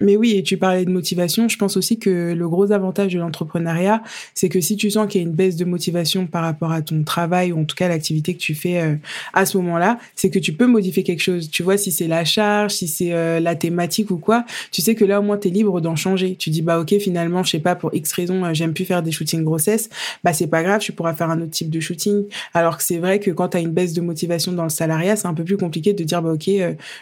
Mais 0.00 0.16
oui, 0.16 0.36
et 0.36 0.44
tu 0.44 0.56
parlais 0.56 0.84
de 0.84 0.92
motivation. 0.92 1.48
Je 1.48 1.58
pense 1.58 1.76
aussi 1.76 1.98
que 1.98 2.32
le 2.32 2.48
gros 2.48 2.70
avantage 2.70 3.14
de 3.14 3.18
l'entrepreneuriat, 3.18 4.00
c'est 4.32 4.48
que 4.48 4.60
si 4.60 4.76
tu 4.76 4.92
sens 4.92 5.08
qu'il 5.08 5.20
y 5.20 5.24
a 5.24 5.26
une 5.26 5.34
baisse 5.34 5.56
de 5.56 5.64
motivation 5.64 6.28
par 6.28 6.44
rapport 6.44 6.70
à 6.70 6.82
ton 6.82 7.02
travail 7.02 7.50
ou 7.50 7.58
en 7.58 7.64
tout 7.64 7.74
cas 7.74 7.88
l'activité 7.88 8.34
que 8.34 8.38
tu 8.38 8.54
fais 8.54 8.80
euh, 8.80 8.94
à 9.32 9.44
ce 9.44 9.56
moment-là, 9.58 9.98
c'est 10.14 10.30
que 10.30 10.38
tu 10.38 10.52
peux 10.52 10.68
modifier 10.68 11.02
quelque 11.02 11.20
chose. 11.20 11.50
Tu 11.50 11.64
vois, 11.64 11.76
si 11.76 11.90
c'est 11.90 12.06
la 12.06 12.24
charge, 12.24 12.74
si 12.74 12.86
c'est 12.86 13.12
euh, 13.12 13.40
la 13.40 13.56
thématique 13.56 14.12
ou 14.12 14.18
quoi, 14.18 14.44
tu 14.70 14.82
sais 14.82 14.94
que 14.94 15.04
là 15.04 15.18
au 15.18 15.22
moins 15.24 15.36
tu 15.36 15.48
es 15.48 15.50
libre 15.50 15.80
d'en 15.80 15.96
changer. 15.96 16.36
Tu 16.36 16.50
dis 16.50 16.62
bah 16.62 16.78
ok 16.78 16.94
finalement, 17.00 17.42
je 17.42 17.50
sais 17.50 17.58
pas 17.58 17.74
pour 17.74 17.92
X 17.92 18.12
raison, 18.12 18.44
euh, 18.44 18.54
j'aime 18.54 18.74
plus 18.74 18.84
faire 18.84 19.02
des 19.02 19.10
shootings 19.10 19.42
grossesse, 19.42 19.90
bah 20.22 20.32
c'est 20.32 20.46
pas 20.46 20.62
grave, 20.62 20.80
tu 20.80 20.92
pourras 20.92 21.14
faire 21.14 21.30
un 21.30 21.40
autre 21.40 21.50
type 21.50 21.70
de 21.70 21.80
shooting. 21.80 22.22
Alors 22.54 22.76
que 22.76 22.84
c'est 22.84 22.98
vrai 22.98 23.18
que 23.18 23.32
quand 23.32 23.48
tu 23.48 23.56
as 23.56 23.60
une 23.60 23.72
baisse 23.72 23.94
de 23.94 24.00
motivation 24.00 24.52
dans 24.52 24.62
le 24.62 24.68
salariat, 24.68 25.16
c'est 25.16 25.26
un 25.26 25.34
peu 25.34 25.42
plus 25.42 25.56
compliqué 25.56 25.92
de 25.92 26.04
dire 26.04 26.22
bah 26.22 26.34
ok, 26.34 26.48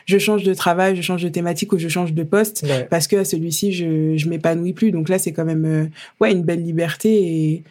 je 0.06 0.18
change 0.18 0.44
de 0.44 0.54
travail, 0.54 0.96
je 0.96 1.02
change 1.02 1.22
de 1.22 1.28
thématique 1.28 1.74
ou 1.74 1.78
je 1.78 1.88
change 1.88 2.14
de 2.14 2.22
poste 2.22 2.64
parce 2.90 3.07
que 3.07 3.25
celui-ci, 3.25 3.72
je, 3.72 4.16
je 4.16 4.29
m'épanouis 4.29 4.72
plus. 4.72 4.90
Donc 4.90 5.09
là, 5.09 5.18
c'est 5.18 5.33
quand 5.33 5.44
même 5.44 5.64
euh, 5.64 5.87
ouais, 6.20 6.33
une 6.33 6.42
belle 6.42 6.62
liberté 6.62 7.11
et 7.11 7.62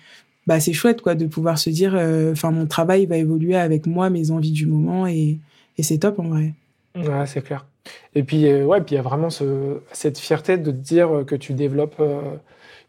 bah, 0.48 0.60
c'est 0.60 0.74
chouette 0.74 1.02
quoi, 1.02 1.16
de 1.16 1.26
pouvoir 1.26 1.58
se 1.58 1.70
dire 1.70 1.94
euh, 1.96 2.32
enfin 2.32 2.52
mon 2.52 2.68
travail 2.68 3.06
va 3.06 3.18
évoluer 3.18 3.56
avec 3.56 3.88
moi, 3.88 4.10
mes 4.10 4.32
envies 4.32 4.52
du 4.52 4.68
moment 4.68 5.08
et, 5.08 5.40
et 5.78 5.84
c'est 5.84 5.98
top 5.98 6.20
en 6.20 6.30
vrai. 6.30 6.54
Ouais, 6.96 7.26
c'est 7.26 7.42
clair. 7.42 7.66
Et 8.14 8.24
puis, 8.24 8.48
euh, 8.48 8.66
ouais, 8.66 8.82
puis 8.82 8.94
il 8.94 8.98
y 8.98 9.00
a 9.00 9.04
vraiment 9.04 9.30
ce, 9.30 9.78
cette 9.92 10.18
fierté 10.18 10.58
de 10.58 10.72
te 10.72 10.76
dire 10.76 11.24
que 11.28 11.36
tu 11.36 11.54
développes 11.54 12.02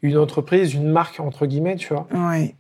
une 0.03 0.17
entreprise, 0.17 0.75
une 0.75 0.89
marque 0.89 1.19
entre 1.21 1.47
guillemets, 1.47 1.77
tu 1.77 1.93
vois. 1.93 2.07
Ouais. 2.15 2.55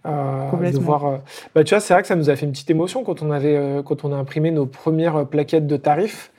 complètement. 0.50 0.80
De 0.80 0.84
voir, 0.84 1.20
bah, 1.54 1.62
tu 1.62 1.74
vois, 1.74 1.80
c'est 1.80 1.94
vrai 1.94 2.02
que 2.02 2.08
ça 2.08 2.16
nous 2.16 2.28
a 2.28 2.36
fait 2.36 2.46
une 2.46 2.52
petite 2.52 2.70
émotion 2.70 3.04
quand 3.04 3.22
on 3.22 3.30
avait, 3.30 3.80
quand 3.84 4.04
on 4.04 4.12
a 4.12 4.16
imprimé 4.16 4.50
nos 4.50 4.66
premières 4.66 5.26
plaquettes 5.26 5.66
de 5.66 5.76
tarifs. 5.76 6.30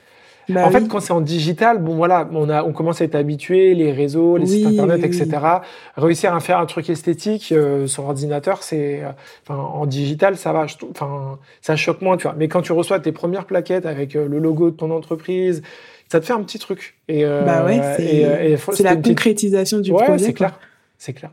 Bah 0.48 0.66
en 0.66 0.70
fait, 0.70 0.88
quand 0.88 1.00
c'est 1.00 1.12
en 1.12 1.20
digital, 1.20 1.78
bon 1.78 1.96
voilà, 1.96 2.28
on, 2.32 2.48
a, 2.48 2.62
on 2.62 2.72
commence 2.72 3.00
à 3.02 3.04
être 3.04 3.14
habitué, 3.14 3.74
les 3.74 3.92
réseaux, 3.92 4.36
les 4.38 4.46
sites 4.46 4.66
internet, 4.66 5.04
etc. 5.04 5.28
Réussir 5.96 6.34
à 6.34 6.40
faire 6.40 6.58
un 6.58 6.66
truc 6.66 6.88
esthétique 6.88 7.52
euh, 7.52 7.86
sur 7.86 8.04
ordinateur, 8.04 8.62
c'est, 8.62 9.02
euh, 9.02 9.52
en 9.52 9.84
digital, 9.84 10.36
ça 10.36 10.52
va, 10.52 10.66
enfin, 10.90 11.38
ça 11.60 11.76
choque 11.76 12.00
moins, 12.00 12.16
tu 12.16 12.22
vois. 12.22 12.34
Mais 12.38 12.48
quand 12.48 12.62
tu 12.62 12.72
reçois 12.72 12.98
tes 12.98 13.12
premières 13.12 13.44
plaquettes 13.44 13.84
avec 13.84 14.16
euh, 14.16 14.26
le 14.26 14.38
logo 14.38 14.70
de 14.70 14.76
ton 14.76 14.90
entreprise, 14.90 15.62
ça 16.10 16.20
te 16.20 16.24
fait 16.24 16.32
un 16.32 16.42
petit 16.42 16.58
truc. 16.58 16.96
Et, 17.08 17.24
bah 17.24 17.64
ouais, 17.66 17.80
c'est 18.72 18.82
la 18.82 18.96
concrétisation 18.96 19.80
du 19.80 19.92
projet. 19.92 20.18
c'est 20.18 20.32
clair, 20.32 20.58
c'est 20.96 21.12
clair. 21.12 21.30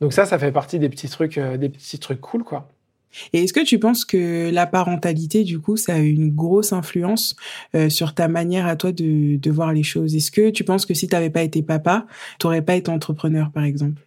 Donc 0.00 0.12
ça, 0.12 0.26
ça 0.26 0.38
fait 0.38 0.50
partie 0.50 0.80
des 0.80 0.88
petits 0.88 1.08
trucs, 1.08 1.38
des 1.38 1.68
petits 1.68 2.00
trucs 2.00 2.20
cool, 2.20 2.42
quoi. 2.42 2.68
Et 3.32 3.44
est-ce 3.44 3.52
que 3.52 3.64
tu 3.64 3.78
penses 3.78 4.04
que 4.04 4.50
la 4.50 4.66
parentalité, 4.66 5.44
du 5.44 5.58
coup, 5.60 5.76
ça 5.76 5.94
a 5.94 5.98
une 5.98 6.30
grosse 6.30 6.72
influence 6.72 7.36
euh, 7.74 7.88
sur 7.88 8.14
ta 8.14 8.28
manière 8.28 8.66
à 8.66 8.76
toi 8.76 8.92
de, 8.92 9.36
de 9.36 9.50
voir 9.50 9.72
les 9.72 9.82
choses? 9.82 10.14
Est-ce 10.14 10.30
que 10.30 10.50
tu 10.50 10.64
penses 10.64 10.86
que 10.86 10.94
si 10.94 11.08
tu 11.08 11.14
n'avais 11.14 11.30
pas 11.30 11.42
été 11.42 11.62
papa, 11.62 12.06
tu 12.38 12.46
n'aurais 12.46 12.62
pas 12.62 12.76
été 12.76 12.90
entrepreneur, 12.90 13.50
par 13.50 13.64
exemple? 13.64 14.00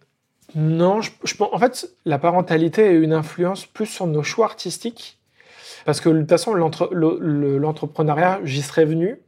Non, 0.54 1.00
je, 1.00 1.10
je, 1.24 1.34
en 1.40 1.58
fait, 1.58 1.90
la 2.04 2.18
parentalité 2.18 2.84
a 2.84 2.92
une 2.92 3.12
influence 3.12 3.66
plus 3.66 3.86
sur 3.86 4.06
nos 4.06 4.22
choix 4.22 4.46
artistiques. 4.46 5.18
Parce 5.84 6.00
que 6.00 6.08
de 6.08 6.20
toute 6.20 6.30
façon, 6.30 6.54
l'entrepreneuriat, 6.54 8.40
j'y 8.44 8.62
serais 8.62 8.86
venu. 8.86 9.18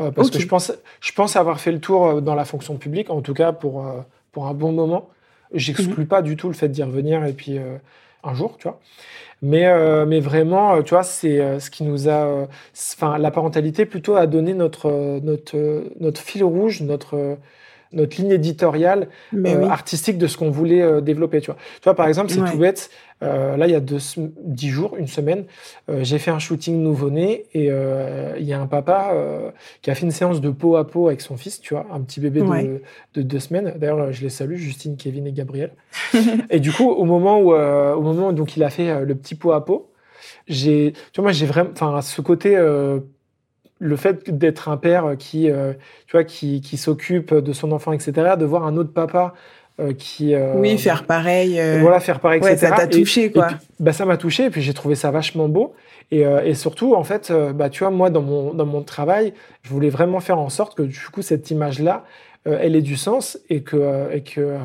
Euh, 0.00 0.10
parce 0.10 0.30
que 0.30 0.38
je 0.38 0.46
pense, 0.46 0.72
je 1.00 1.12
pense 1.12 1.36
avoir 1.36 1.60
fait 1.60 1.72
le 1.72 1.80
tour 1.80 2.06
euh, 2.06 2.20
dans 2.20 2.34
la 2.34 2.44
fonction 2.44 2.76
publique, 2.76 3.08
en 3.08 3.22
tout 3.22 3.32
cas 3.34 3.52
pour, 3.52 3.86
pour 4.32 4.46
un 4.46 4.52
bon 4.52 4.72
moment. 4.72 5.08
J'exclus 5.54 6.02
mmh 6.02 6.06
pas 6.06 6.22
du 6.22 6.36
tout 6.36 6.48
le 6.48 6.54
fait 6.54 6.68
d'y 6.68 6.82
revenir 6.82 7.24
et 7.24 7.32
puis 7.32 7.58
un 8.26 8.34
jour, 8.34 8.56
tu 8.58 8.68
vois. 8.68 8.80
Mais, 9.42 9.66
euh, 9.66 10.06
mais 10.06 10.20
vraiment, 10.20 10.76
euh, 10.76 10.82
tu 10.82 10.90
vois, 10.90 11.02
c'est 11.02 11.40
euh, 11.40 11.60
ce 11.60 11.70
qui 11.70 11.84
nous 11.84 12.08
a. 12.08 12.46
Enfin, 12.74 13.18
la 13.18 13.30
parentalité 13.30 13.86
plutôt 13.86 14.16
a 14.16 14.26
donné 14.26 14.54
notre, 14.54 15.20
notre, 15.22 15.84
notre 16.00 16.20
fil 16.20 16.42
rouge, 16.44 16.82
notre, 16.82 17.36
notre 17.96 18.20
ligne 18.20 18.30
éditoriale 18.30 19.08
euh, 19.34 19.68
artistique 19.68 20.18
de 20.18 20.26
ce 20.26 20.36
qu'on 20.36 20.50
voulait 20.50 20.82
euh, 20.82 21.00
développer. 21.00 21.40
Tu 21.40 21.46
vois. 21.46 21.56
tu 21.56 21.84
vois, 21.84 21.94
par 21.94 22.06
exemple, 22.06 22.30
c'est 22.30 22.44
tout 22.44 22.58
bête. 22.58 22.90
Euh, 23.22 23.56
là, 23.56 23.66
il 23.66 23.72
y 23.72 23.74
a 23.74 23.80
deux, 23.80 23.98
dix 24.44 24.68
jours, 24.68 24.96
une 24.98 25.06
semaine, 25.06 25.46
j'ai 26.02 26.18
fait 26.18 26.30
un 26.30 26.38
shooting 26.38 26.82
nouveau-né 26.82 27.46
et 27.54 27.70
il 28.38 28.44
y 28.44 28.52
a 28.52 28.60
un 28.60 28.66
papa 28.66 29.12
qui 29.80 29.90
a 29.90 29.94
fait 29.94 30.04
une 30.04 30.10
séance 30.10 30.40
de 30.40 30.50
peau 30.50 30.76
à 30.76 30.86
peau 30.86 31.06
avec 31.08 31.22
son 31.22 31.36
fils, 31.38 31.60
tu 31.60 31.72
vois, 31.74 31.86
un 31.90 32.00
petit 32.00 32.20
bébé 32.20 32.42
de, 32.42 32.82
de, 33.14 33.22
deux 33.22 33.40
semaines. 33.40 33.74
D'ailleurs, 33.78 34.12
je 34.12 34.22
les 34.22 34.28
salue, 34.28 34.56
Justine, 34.56 34.96
Kevin 34.96 35.26
et 35.26 35.32
Gabriel. 35.32 35.72
et 36.50 36.60
du 36.60 36.72
coup, 36.72 36.90
au 36.90 37.04
moment 37.04 37.40
où, 37.40 37.54
au 37.54 38.02
moment 38.02 38.28
où 38.28 38.32
donc, 38.32 38.56
il 38.56 38.62
a 38.62 38.70
fait 38.70 39.02
le 39.02 39.14
petit 39.14 39.34
peau 39.34 39.52
à 39.52 39.64
peau, 39.64 39.90
j'ai, 40.46 40.92
tu 41.12 41.20
vois, 41.20 41.22
moi, 41.22 41.32
j'ai 41.32 41.46
vraiment, 41.46 41.70
enfin, 41.72 42.02
ce 42.02 42.20
côté 42.20 42.54
le 43.78 43.96
fait 43.96 44.30
d'être 44.30 44.68
un 44.68 44.76
père 44.76 45.16
qui, 45.18 45.50
euh, 45.50 45.72
tu 46.06 46.12
vois, 46.12 46.24
qui, 46.24 46.60
qui 46.60 46.76
s'occupe 46.76 47.34
de 47.34 47.52
son 47.52 47.72
enfant, 47.72 47.92
etc., 47.92 48.34
de 48.38 48.44
voir 48.44 48.64
un 48.66 48.76
autre 48.76 48.92
papa 48.92 49.34
euh, 49.78 49.92
qui 49.92 50.34
euh, 50.34 50.54
oui 50.56 50.78
faire 50.78 51.04
pareil 51.04 51.60
voilà 51.80 52.00
faire 52.00 52.18
pareil 52.20 52.40
etc 52.40 52.56
ça 52.56 52.70
t'a 52.70 52.86
touché 52.86 53.30
quoi 53.30 53.48
bah 53.78 53.92
ça 53.92 54.06
m'a 54.06 54.16
touché 54.16 54.46
et 54.46 54.50
puis 54.50 54.62
j'ai 54.62 54.72
trouvé 54.72 54.94
ça 54.94 55.10
vachement 55.10 55.50
beau 55.50 55.74
et, 56.10 56.22
et 56.22 56.54
surtout 56.54 56.94
en 56.94 57.04
fait 57.04 57.30
bah 57.54 57.68
tu 57.68 57.80
vois 57.80 57.90
moi 57.90 58.08
dans 58.08 58.22
mon 58.22 58.54
dans 58.54 58.64
mon 58.64 58.80
travail 58.80 59.34
je 59.64 59.68
voulais 59.68 59.90
vraiment 59.90 60.20
faire 60.20 60.38
en 60.38 60.48
sorte 60.48 60.78
que 60.78 60.82
du 60.82 60.98
coup 61.12 61.20
cette 61.20 61.50
image 61.50 61.80
là 61.80 62.06
elle 62.46 62.74
ait 62.74 62.80
du 62.80 62.96
sens 62.96 63.38
et 63.50 63.60
que 63.60 64.08
et 64.14 64.22
que 64.22 64.56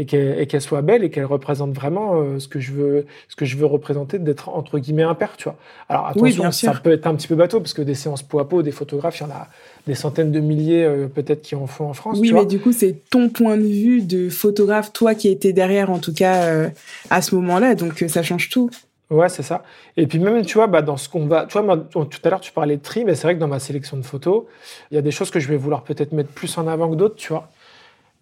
et 0.00 0.46
qu'elle 0.46 0.60
soit 0.60 0.82
belle 0.82 1.04
et 1.04 1.10
qu'elle 1.10 1.26
représente 1.26 1.72
vraiment 1.72 2.14
euh, 2.14 2.38
ce 2.38 2.48
que 2.48 2.58
je 2.58 2.72
veux 2.72 3.06
ce 3.28 3.36
que 3.36 3.44
je 3.44 3.56
veux 3.56 3.66
représenter 3.66 4.18
d'être 4.18 4.48
entre 4.48 4.78
guillemets 4.78 5.02
un 5.02 5.14
père 5.14 5.36
tu 5.36 5.44
vois 5.44 5.56
alors 5.88 6.06
attention 6.06 6.50
ça 6.50 6.72
peut 6.72 6.92
être 6.92 7.06
un 7.06 7.14
petit 7.14 7.28
peu 7.28 7.34
bateau 7.34 7.60
parce 7.60 7.74
que 7.74 7.82
des 7.82 7.94
séances 7.94 8.22
peau 8.22 8.38
à 8.38 8.48
peau 8.48 8.62
des 8.62 8.70
photographes 8.70 9.20
il 9.20 9.24
y 9.24 9.26
en 9.26 9.30
a 9.30 9.48
des 9.86 9.94
centaines 9.94 10.32
de 10.32 10.40
milliers 10.40 10.84
euh, 10.84 11.06
peut-être 11.06 11.42
qui 11.42 11.54
en 11.54 11.66
font 11.66 11.88
en 11.88 11.94
France 11.94 12.18
oui 12.20 12.32
mais 12.32 12.46
du 12.46 12.58
coup 12.58 12.72
c'est 12.72 12.96
ton 13.10 13.28
point 13.28 13.56
de 13.56 13.62
vue 13.62 14.02
de 14.02 14.30
photographe 14.30 14.92
toi 14.92 15.14
qui 15.14 15.28
étais 15.28 15.52
derrière 15.52 15.90
en 15.90 15.98
tout 15.98 16.14
cas 16.14 16.44
euh, 16.44 16.68
à 17.10 17.20
ce 17.20 17.34
moment-là 17.34 17.74
donc 17.74 18.04
ça 18.08 18.22
change 18.22 18.48
tout 18.48 18.70
Ouais, 19.10 19.28
c'est 19.28 19.42
ça. 19.42 19.64
Et 19.96 20.06
puis 20.06 20.20
même, 20.20 20.46
tu 20.46 20.54
vois, 20.54 20.68
bah, 20.68 20.82
dans 20.82 20.96
ce 20.96 21.08
qu'on 21.08 21.26
va... 21.26 21.46
Tu 21.46 21.58
vois, 21.58 21.76
tout 21.76 22.20
à 22.22 22.30
l'heure, 22.30 22.40
tu 22.40 22.52
parlais 22.52 22.76
de 22.76 22.82
tri, 22.82 23.04
mais 23.04 23.16
c'est 23.16 23.24
vrai 23.24 23.34
que 23.34 23.40
dans 23.40 23.48
ma 23.48 23.58
sélection 23.58 23.96
de 23.96 24.02
photos, 24.02 24.44
il 24.92 24.94
y 24.94 24.98
a 24.98 25.02
des 25.02 25.10
choses 25.10 25.32
que 25.32 25.40
je 25.40 25.48
vais 25.48 25.56
vouloir 25.56 25.82
peut-être 25.82 26.12
mettre 26.12 26.30
plus 26.30 26.56
en 26.58 26.68
avant 26.68 26.88
que 26.88 26.94
d'autres, 26.94 27.16
tu 27.16 27.32
vois. 27.32 27.48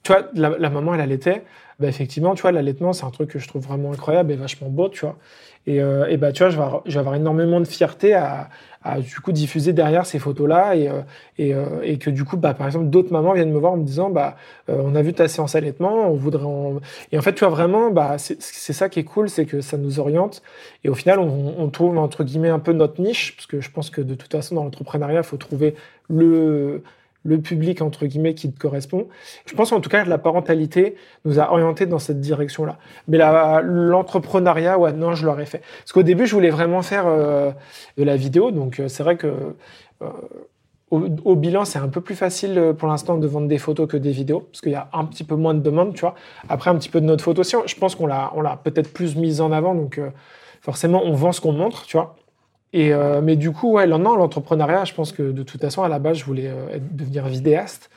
Tu 0.03 0.13
vois, 0.13 0.29
la, 0.35 0.57
la 0.59 0.71
maman, 0.71 0.95
elle 0.95 1.03
allaitait 1.03 1.45
bah, 1.79 1.87
effectivement, 1.87 2.35
tu 2.35 2.43
vois, 2.43 2.51
l'allaitement, 2.53 2.93
c'est 2.93 3.05
un 3.05 3.11
truc 3.11 3.31
que 3.31 3.39
je 3.39 3.47
trouve 3.47 3.63
vraiment 3.63 3.93
incroyable 3.93 4.33
et 4.33 4.37
vachement 4.37 4.69
beau, 4.69 4.89
tu 4.89 5.01
vois. 5.01 5.17
Et, 5.67 5.81
euh, 5.81 6.07
et 6.09 6.17
bah, 6.17 6.33
tu 6.33 6.43
vois, 6.43 6.51
je 6.51 6.57
vais, 6.57 6.99
avoir, 6.99 7.15
énormément 7.15 7.61
de 7.61 7.67
fierté 7.67 8.15
à, 8.15 8.49
à, 8.83 9.01
du 9.01 9.21
coup 9.21 9.33
diffuser 9.33 9.73
derrière 9.73 10.07
ces 10.07 10.19
photos-là 10.19 10.75
et, 10.75 10.89
euh, 10.89 11.03
et, 11.37 11.55
euh, 11.55 11.83
et, 11.83 11.99
que 11.99 12.11
du 12.11 12.25
coup, 12.25 12.37
bah, 12.37 12.55
par 12.55 12.67
exemple, 12.67 12.87
d'autres 12.87 13.13
mamans 13.13 13.33
viennent 13.33 13.53
me 13.53 13.59
voir 13.59 13.73
en 13.75 13.77
me 13.77 13.85
disant, 13.85 14.11
bah, 14.11 14.37
on 14.67 14.95
a 14.97 15.03
vu 15.03 15.13
ta 15.13 15.29
séance 15.29 15.55
allaitement, 15.55 16.11
on 16.11 16.15
voudrait 16.15 16.47
en... 16.47 16.81
Et 17.13 17.19
en 17.19 17.23
fait, 17.23 17.35
tu 17.35 17.41
vois, 17.41 17.51
vraiment, 17.51 17.91
bah, 17.91 18.17
c'est 18.19 18.73
ça 18.73 18.89
qui 18.89 18.99
est 19.01 19.05
cool, 19.05 19.29
c'est 19.29 19.45
que 19.45 19.61
ça 19.61 19.77
nous 19.77 20.01
oriente 20.01 20.43
et 20.85 20.89
au 20.89 20.95
final, 20.95 21.21
on, 21.21 21.55
on, 21.59 21.69
trouve 21.69 21.97
entre 21.99 22.25
guillemets 22.25 22.49
un 22.49 22.59
peu 22.61 22.73
notre 22.73 23.01
niche, 23.01 23.37
parce 23.37 23.47
que 23.47 23.61
je 23.61 23.71
pense 23.71 23.91
que 23.91 24.01
de 24.01 24.15
toute 24.15 24.33
façon, 24.33 24.55
dans 24.57 24.65
l'entrepreneuriat, 24.65 25.21
il 25.21 25.25
faut 25.25 25.37
trouver 25.37 25.75
le 26.09 26.83
le 27.25 27.41
public 27.41 27.83
entre 27.83 28.07
guillemets 28.07 28.35
qui 28.35 28.51
te 28.51 28.59
correspond. 28.59 29.09
Je 29.47 29.55
pense 29.55 29.73
en 29.73 29.81
tout 29.81 29.91
cas 29.91 30.05
que 30.05 30.09
la 30.09 30.19
parentalité 30.19 30.97
nous 31.25 31.39
a 31.39 31.51
orientés 31.53 31.87
dans 31.87 31.99
cette 31.99 32.21
direction-là. 32.21 32.79
Mais 33.09 33.19
l'entrepreneuriat, 33.19 34.79
ouais, 34.79 34.93
non, 34.93 35.15
je 35.15 35.27
l'aurais 35.27 35.47
fait. 35.47 35.63
Parce 35.79 35.93
qu'au 35.93 36.03
début, 36.03 36.27
je 36.27 36.35
voulais 36.35 36.51
vraiment 36.51 36.83
faire 36.83 37.05
euh, 37.07 37.51
de 37.97 38.05
la 38.05 38.17
vidéo, 38.17 38.51
donc 38.51 38.81
euh, 38.81 38.89
c'est 38.89 39.03
vrai 39.03 39.17
que 39.17 39.55
euh, 40.03 40.09
au, 40.91 41.37
bilan, 41.37 41.67
c'est 41.67 41.79
un 41.79 41.89
peu 41.89 42.01
plus 42.01 42.15
facile 42.15 42.73
pour 42.79 42.89
l'instant 42.89 43.19
de 43.19 43.27
vendre 43.27 43.47
des 43.47 43.59
photos 43.59 43.87
que 43.87 43.99
des 43.99 44.13
vidéos, 44.13 44.41
parce 44.41 44.63
qu'il 44.63 44.73
y 44.73 44.77
a 44.77 44.89
un 44.95 45.05
petit 45.05 45.25
peu 45.25 45.35
moins 45.35 45.53
de 45.53 45.61
demandes, 45.61 45.93
tu 45.93 46.01
vois. 46.01 46.15
Après, 46.49 46.71
un 46.71 46.77
petit 46.77 46.89
peu 46.89 47.03
de 47.03 47.07
notre 47.07 47.23
photo 47.23 47.41
aussi, 47.41 47.57
je 47.67 47.75
pense 47.75 47.95
qu'on 47.95 48.07
l'a, 48.07 48.61
peut-être 48.65 48.91
plus 48.91 49.15
mise 49.15 49.43
en 49.43 49.53
avant, 49.53 49.75
donc 49.75 50.01
forcément, 50.63 51.03
on 51.05 51.13
vend 51.13 51.33
ce 51.33 51.43
qu'on 51.43 51.53
montre, 51.53 51.85
tu 51.85 51.99
vois. 51.99 52.17
Et, 52.73 52.93
euh, 52.93 53.21
mais 53.23 53.37
du 53.37 53.51
coup, 53.51 53.73
ouais, 53.73 53.87
non, 53.87 54.17
l'entrepreneuriat, 54.17 54.85
je 54.85 54.95
pense 54.95 55.13
que 55.13 55.23
de 55.23 55.43
toute 55.43 55.61
façon, 55.61 55.83
à 55.83 55.89
la 55.89 55.99
base, 55.99 56.19
je 56.19 56.25
voulais 56.25 56.49
euh, 56.49 56.79
devenir 56.91 57.27
vidéaste. 57.27 57.91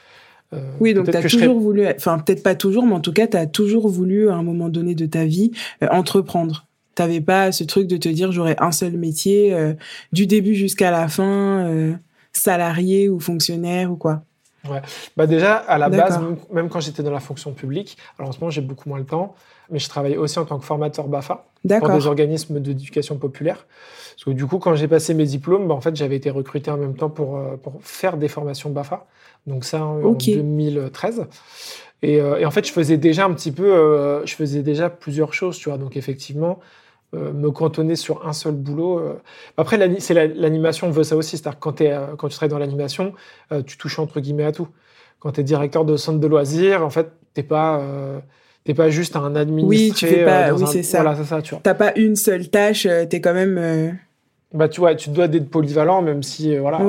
Euh, 0.53 0.59
oui, 0.79 0.93
donc 0.93 1.09
tu 1.09 1.15
as 1.15 1.21
toujours 1.21 1.59
voulu, 1.59 1.87
enfin 1.87 2.19
peut-être 2.19 2.43
pas 2.43 2.55
toujours, 2.55 2.85
mais 2.85 2.93
en 2.93 2.99
tout 2.99 3.13
cas, 3.13 3.27
tu 3.27 3.37
as 3.37 3.47
toujours 3.47 3.87
voulu, 3.87 4.29
à 4.29 4.35
un 4.35 4.43
moment 4.43 4.69
donné 4.69 4.95
de 4.95 5.05
ta 5.05 5.25
vie, 5.25 5.51
entreprendre. 5.91 6.67
T'avais 6.93 7.21
pas 7.21 7.53
ce 7.53 7.63
truc 7.63 7.87
de 7.87 7.95
te 7.95 8.09
dire 8.09 8.33
j'aurais 8.33 8.57
un 8.59 8.73
seul 8.73 8.97
métier 8.97 9.55
du 10.11 10.27
début 10.27 10.55
jusqu'à 10.55 10.91
la 10.91 11.07
fin, 11.07 11.95
salarié 12.33 13.07
ou 13.07 13.21
fonctionnaire 13.21 13.93
ou 13.93 13.95
quoi. 13.95 14.25
Ouais. 14.69 14.81
Bah 15.17 15.27
déjà, 15.27 15.55
à 15.55 15.77
la 15.77 15.89
base, 15.89 16.19
même, 16.51 16.69
quand 16.69 16.79
j'étais 16.79 17.03
dans 17.03 17.11
la 17.11 17.19
fonction 17.19 17.53
publique, 17.53 17.97
alors 18.17 18.29
en 18.29 18.31
ce 18.31 18.39
moment 18.39 18.51
j'ai 18.51 18.61
beaucoup 18.61 18.89
moins 18.89 18.99
le 18.99 19.05
temps, 19.05 19.35
mais 19.69 19.79
je 19.79 19.89
travaillais 19.89 20.17
aussi 20.17 20.37
en 20.37 20.45
tant 20.45 20.59
que 20.59 20.65
formateur 20.65 21.07
BAFA 21.07 21.45
pour 21.79 21.89
des 21.89 22.07
organismes 22.07 22.59
d'éducation 22.59 23.17
populaire. 23.17 23.65
Parce 24.11 24.25
que 24.25 24.31
du 24.31 24.45
coup, 24.45 24.59
quand 24.59 24.75
j'ai 24.75 24.87
passé 24.87 25.13
mes 25.13 25.25
diplômes, 25.25 25.67
bah, 25.67 25.73
en 25.73 25.81
fait, 25.81 25.95
j'avais 25.95 26.15
été 26.15 26.29
recruté 26.29 26.69
en 26.69 26.77
même 26.77 26.95
temps 26.95 27.09
pour, 27.09 27.37
euh, 27.37 27.55
pour 27.55 27.79
faire 27.81 28.17
des 28.17 28.27
formations 28.27 28.69
BAFA. 28.69 29.07
Donc 29.47 29.65
ça, 29.65 29.83
en 29.83 30.13
2013. 30.13 31.25
Euh, 32.03 32.37
et, 32.37 32.45
en 32.45 32.51
fait, 32.51 32.67
je 32.67 32.71
faisais 32.71 32.97
déjà 32.97 33.25
un 33.25 33.33
petit 33.33 33.51
peu, 33.51 33.73
euh, 33.73 34.25
je 34.25 34.35
faisais 34.35 34.61
déjà 34.61 34.89
plusieurs 34.89 35.33
choses, 35.33 35.57
tu 35.57 35.69
vois. 35.69 35.77
Donc 35.77 35.97
effectivement, 35.97 36.59
me 37.13 37.49
cantonner 37.51 37.95
sur 37.95 38.25
un 38.25 38.33
seul 38.33 38.53
boulot. 38.53 39.01
Après, 39.57 39.77
c'est 39.99 40.13
l'animation 40.13 40.89
veut 40.91 41.03
ça 41.03 41.15
aussi. 41.15 41.37
C'est-à-dire 41.37 41.59
quand, 41.59 41.81
quand 42.17 42.27
tu 42.29 42.35
travailles 42.35 42.49
dans 42.49 42.59
l'animation, 42.59 43.13
tu 43.65 43.77
touches 43.77 43.99
entre 43.99 44.19
guillemets 44.19 44.45
à 44.45 44.51
tout. 44.51 44.67
Quand 45.19 45.33
tu 45.33 45.41
es 45.41 45.43
directeur 45.43 45.83
de 45.83 45.97
centre 45.97 46.19
de 46.19 46.27
loisirs, 46.27 46.85
en 46.85 46.89
fait, 46.89 47.11
t'es 47.33 47.43
pas 47.43 47.81
t'es 48.63 48.73
pas 48.73 48.89
juste 48.89 49.15
un 49.15 49.35
administré. 49.35 49.87
Oui, 49.87 49.93
tu 49.93 50.07
fais 50.07 50.23
pas. 50.23 50.53
oui, 50.53 50.63
c'est 50.67 50.83
ça. 50.83 51.01
Voilà, 51.01 51.17
c'est 51.17 51.25
ça, 51.25 51.41
tu 51.41 51.55
vois. 51.55 51.61
T'as 51.63 51.73
pas 51.73 51.93
une 51.95 52.15
seule 52.15 52.49
tâche. 52.49 52.83
tu 52.83 53.15
es 53.15 53.21
quand 53.21 53.33
même. 53.33 53.97
Bah, 54.53 54.67
tu 54.67 54.81
vois, 54.81 54.95
tu 54.95 55.09
dois 55.09 55.25
être 55.25 55.49
polyvalent, 55.49 56.01
même 56.01 56.23
si, 56.23 56.55
euh, 56.55 56.61
voilà, 56.61 56.81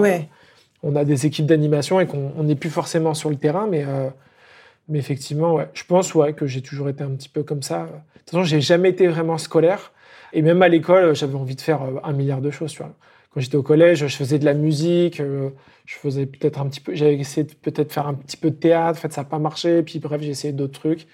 on 0.84 0.96
a 0.96 1.04
des 1.04 1.26
équipes 1.26 1.46
d'animation 1.46 2.00
et 2.00 2.06
qu'on 2.06 2.42
n'est 2.42 2.56
plus 2.56 2.70
forcément 2.70 3.14
sur 3.14 3.30
le 3.30 3.36
terrain, 3.36 3.68
mais, 3.70 3.84
euh, 3.86 4.08
mais 4.88 4.98
effectivement, 4.98 5.54
ouais, 5.54 5.68
je 5.74 5.84
pense 5.84 6.12
ouais, 6.16 6.32
que 6.32 6.46
j'ai 6.48 6.60
toujours 6.60 6.88
été 6.88 7.04
un 7.04 7.10
petit 7.10 7.28
peu 7.28 7.44
comme 7.44 7.62
ça. 7.62 7.84
De 7.84 7.86
toute 7.86 8.30
façon, 8.30 8.42
j'ai 8.42 8.60
jamais 8.60 8.88
été 8.88 9.06
vraiment 9.06 9.38
scolaire. 9.38 9.91
Et 10.32 10.42
même 10.42 10.62
à 10.62 10.68
l'école, 10.68 11.14
j'avais 11.14 11.34
envie 11.34 11.56
de 11.56 11.60
faire 11.60 11.82
euh, 11.82 12.00
un 12.04 12.12
milliard 12.12 12.40
de 12.40 12.50
choses, 12.50 12.72
tu 12.72 12.78
vois. 12.78 12.94
Quand 13.32 13.40
j'étais 13.40 13.56
au 13.56 13.62
collège, 13.62 14.06
je 14.06 14.16
faisais 14.16 14.38
de 14.38 14.44
la 14.44 14.52
musique, 14.52 15.16
je 15.16 15.94
faisais 15.96 16.26
peut-être 16.26 16.60
un 16.60 16.66
petit 16.66 16.80
peu, 16.80 16.94
j'avais 16.94 17.14
essayé 17.14 17.46
de 17.46 17.54
peut-être 17.54 17.90
faire 17.90 18.06
un 18.06 18.12
petit 18.12 18.36
peu 18.36 18.50
de 18.50 18.56
théâtre, 18.56 18.98
en 18.98 19.00
fait, 19.00 19.12
ça 19.12 19.22
n'a 19.22 19.24
pas 19.24 19.38
marché, 19.38 19.82
puis 19.82 20.00
bref, 20.00 20.20
j'ai 20.20 20.28
essayé 20.28 20.52
d'autres 20.52 20.78
trucs. 20.78 21.06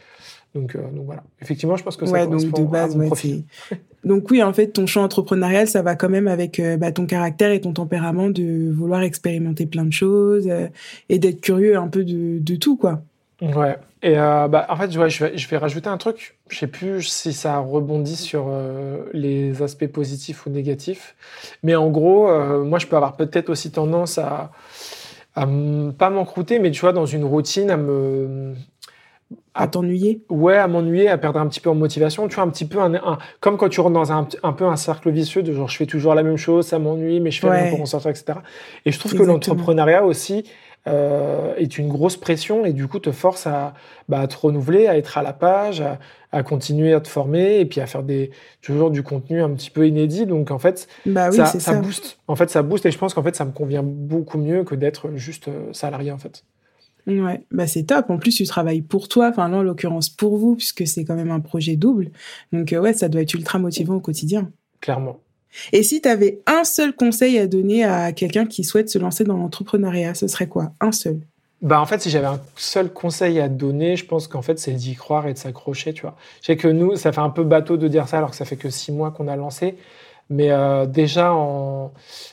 Donc, 0.52 0.76
donc 0.76 1.06
voilà. 1.06 1.22
Effectivement, 1.40 1.76
je 1.76 1.84
pense 1.84 1.96
que 1.96 2.06
ça 2.06 2.12
ouais, 2.12 2.26
donc 2.26 2.40
de 2.40 2.62
base, 2.64 2.96
à 2.96 2.98
mon 2.98 3.06
profil. 3.06 3.44
Donc 4.04 4.30
oui, 4.30 4.42
en 4.42 4.52
fait, 4.52 4.68
ton 4.68 4.86
champ 4.86 5.02
entrepreneurial, 5.02 5.66
ça 5.66 5.82
va 5.82 5.96
quand 5.96 6.08
même 6.08 6.28
avec 6.28 6.60
euh, 6.60 6.76
bah, 6.76 6.92
ton 6.92 7.06
caractère 7.06 7.50
et 7.50 7.60
ton 7.60 7.72
tempérament 7.72 8.30
de 8.30 8.70
vouloir 8.72 9.02
expérimenter 9.02 9.66
plein 9.66 9.84
de 9.84 9.92
choses 9.92 10.46
euh, 10.48 10.68
et 11.08 11.18
d'être 11.18 11.40
curieux 11.40 11.76
un 11.76 11.88
peu 11.88 12.04
de, 12.04 12.38
de, 12.38 12.56
tout, 12.56 12.76
quoi. 12.76 13.02
Ouais. 13.40 13.76
Et 14.02 14.18
euh, 14.18 14.48
bah, 14.48 14.66
en 14.68 14.76
fait, 14.76 14.90
je, 14.90 14.98
vais, 14.98 15.36
je 15.36 15.48
vais 15.48 15.56
rajouter 15.56 15.88
un 15.88 15.96
truc. 15.96 16.36
Je 16.48 16.58
sais 16.58 16.66
plus 16.66 17.02
si 17.02 17.32
ça 17.32 17.58
rebondit 17.58 18.16
sur 18.16 18.50
les 19.12 19.62
aspects 19.62 19.86
positifs 19.86 20.46
ou 20.46 20.50
négatifs, 20.50 21.14
mais 21.62 21.74
en 21.76 21.88
gros, 21.88 22.28
moi, 22.64 22.78
je 22.78 22.86
peux 22.86 22.96
avoir 22.96 23.16
peut-être 23.16 23.50
aussi 23.50 23.70
tendance 23.70 24.18
à 24.18 24.50
à 25.38 25.46
pas 25.96 26.10
m'encrouter, 26.10 26.58
mais 26.58 26.70
tu 26.70 26.80
vois, 26.80 26.92
dans 26.92 27.06
une 27.06 27.24
routine, 27.24 27.70
à 27.70 27.76
me, 27.76 28.54
à 29.54 29.68
t'ennuyer 29.68 30.22
Ouais, 30.28 30.56
à 30.56 30.66
m'ennuyer, 30.66 31.08
à 31.08 31.18
perdre 31.18 31.38
un 31.38 31.46
petit 31.46 31.60
peu 31.60 31.70
en 31.70 31.74
motivation. 31.74 32.26
Tu 32.28 32.34
vois, 32.34 32.44
un 32.44 32.48
petit 32.48 32.64
peu 32.64 32.80
un, 32.80 33.18
comme 33.40 33.56
quand 33.56 33.68
tu 33.68 33.80
rentres 33.80 33.94
dans 33.94 34.12
un, 34.12 34.26
un, 34.42 34.52
peu 34.52 34.64
un 34.64 34.76
cercle 34.76 35.10
vicieux 35.10 35.42
de 35.42 35.52
genre 35.52 35.68
je 35.68 35.76
fais 35.76 35.86
toujours 35.86 36.14
la 36.14 36.22
même 36.22 36.36
chose, 36.36 36.66
ça 36.66 36.78
m'ennuie, 36.78 37.20
mais 37.20 37.30
je 37.30 37.40
fais 37.40 37.50
rien 37.50 37.70
pour 37.70 37.80
en 37.80 37.86
sortir, 37.86 38.10
etc. 38.10 38.40
Et 38.84 38.92
je 38.92 38.98
trouve 38.98 39.14
que 39.14 39.22
l'entrepreneuriat 39.22 40.04
aussi 40.04 40.44
euh, 40.86 41.54
est 41.56 41.78
une 41.78 41.88
grosse 41.88 42.16
pression 42.16 42.64
et 42.64 42.72
du 42.72 42.86
coup 42.86 42.98
te 42.98 43.12
force 43.12 43.46
à, 43.46 43.74
bah, 44.08 44.20
à 44.20 44.26
te 44.26 44.36
renouveler, 44.36 44.86
à 44.86 44.96
être 44.96 45.18
à 45.18 45.22
la 45.22 45.32
page, 45.32 45.82
à, 46.32 46.42
continuer 46.42 46.92
à 46.92 47.00
te 47.00 47.08
former 47.08 47.60
et 47.60 47.66
puis 47.66 47.80
à 47.80 47.86
faire 47.86 48.02
des, 48.02 48.30
toujours 48.62 48.90
du 48.90 49.02
contenu 49.02 49.42
un 49.42 49.50
petit 49.50 49.70
peu 49.70 49.86
inédit. 49.86 50.26
Donc 50.26 50.50
en 50.50 50.58
fait, 50.58 50.88
bah 51.04 51.30
ça, 51.32 51.46
ça, 51.46 51.74
booste. 51.74 52.18
En 52.28 52.36
fait, 52.36 52.48
ça 52.48 52.62
booste 52.62 52.86
et 52.86 52.90
je 52.90 52.98
pense 52.98 53.14
qu'en 53.14 53.22
fait, 53.22 53.36
ça 53.36 53.44
me 53.44 53.52
convient 53.52 53.82
beaucoup 53.82 54.38
mieux 54.38 54.64
que 54.64 54.74
d'être 54.74 55.10
juste 55.14 55.48
euh, 55.48 55.72
salarié 55.72 56.12
en 56.12 56.18
fait. 56.18 56.44
Ouais, 57.06 57.42
bah 57.50 57.66
c'est 57.66 57.84
top. 57.84 58.10
En 58.10 58.18
plus, 58.18 58.34
tu 58.34 58.44
travailles 58.44 58.82
pour 58.82 59.08
toi, 59.08 59.28
enfin 59.30 59.48
là 59.48 59.58
en 59.58 59.62
l'occurrence 59.62 60.10
pour 60.10 60.36
vous, 60.36 60.56
puisque 60.56 60.86
c'est 60.86 61.04
quand 61.04 61.14
même 61.14 61.30
un 61.30 61.40
projet 61.40 61.76
double. 61.76 62.10
Donc 62.52 62.72
euh, 62.72 62.80
ouais, 62.80 62.92
ça 62.92 63.08
doit 63.08 63.22
être 63.22 63.34
ultra 63.34 63.58
motivant 63.58 63.94
au 63.94 64.00
quotidien. 64.00 64.50
Clairement. 64.80 65.20
Et 65.72 65.82
si 65.82 66.00
tu 66.00 66.08
avais 66.08 66.40
un 66.46 66.64
seul 66.64 66.94
conseil 66.94 67.38
à 67.38 67.46
donner 67.46 67.84
à 67.84 68.12
quelqu'un 68.12 68.46
qui 68.46 68.64
souhaite 68.64 68.88
se 68.88 68.98
lancer 68.98 69.24
dans 69.24 69.36
l'entrepreneuriat, 69.36 70.14
ce 70.14 70.28
serait 70.28 70.48
quoi? 70.48 70.72
Un 70.80 70.92
seul 70.92 71.20
bah 71.60 71.80
en 71.80 71.86
fait, 71.86 72.00
si 72.00 72.08
j'avais 72.08 72.28
un 72.28 72.40
seul 72.54 72.88
conseil 72.92 73.40
à 73.40 73.48
donner, 73.48 73.96
je 73.96 74.04
pense 74.04 74.28
qu'en 74.28 74.42
fait, 74.42 74.60
c'est 74.60 74.72
d'y 74.72 74.94
croire 74.94 75.26
et 75.26 75.32
de 75.32 75.38
s'accrocher, 75.38 75.92
tu 75.92 76.02
vois. 76.02 76.14
Je 76.40 76.46
sais 76.46 76.56
que 76.56 76.68
nous, 76.68 76.94
ça 76.94 77.10
fait 77.10 77.20
un 77.20 77.30
peu 77.30 77.42
bateau 77.42 77.76
de 77.76 77.88
dire 77.88 78.06
ça 78.06 78.18
alors 78.18 78.30
que 78.30 78.36
ça 78.36 78.44
fait 78.44 78.54
que 78.54 78.70
six 78.70 78.92
mois 78.92 79.10
qu'on 79.10 79.26
a 79.26 79.34
lancé. 79.34 79.76
Mais 80.30 80.52
euh, 80.52 80.86
déjà, 80.86 81.32
en, 81.32 81.90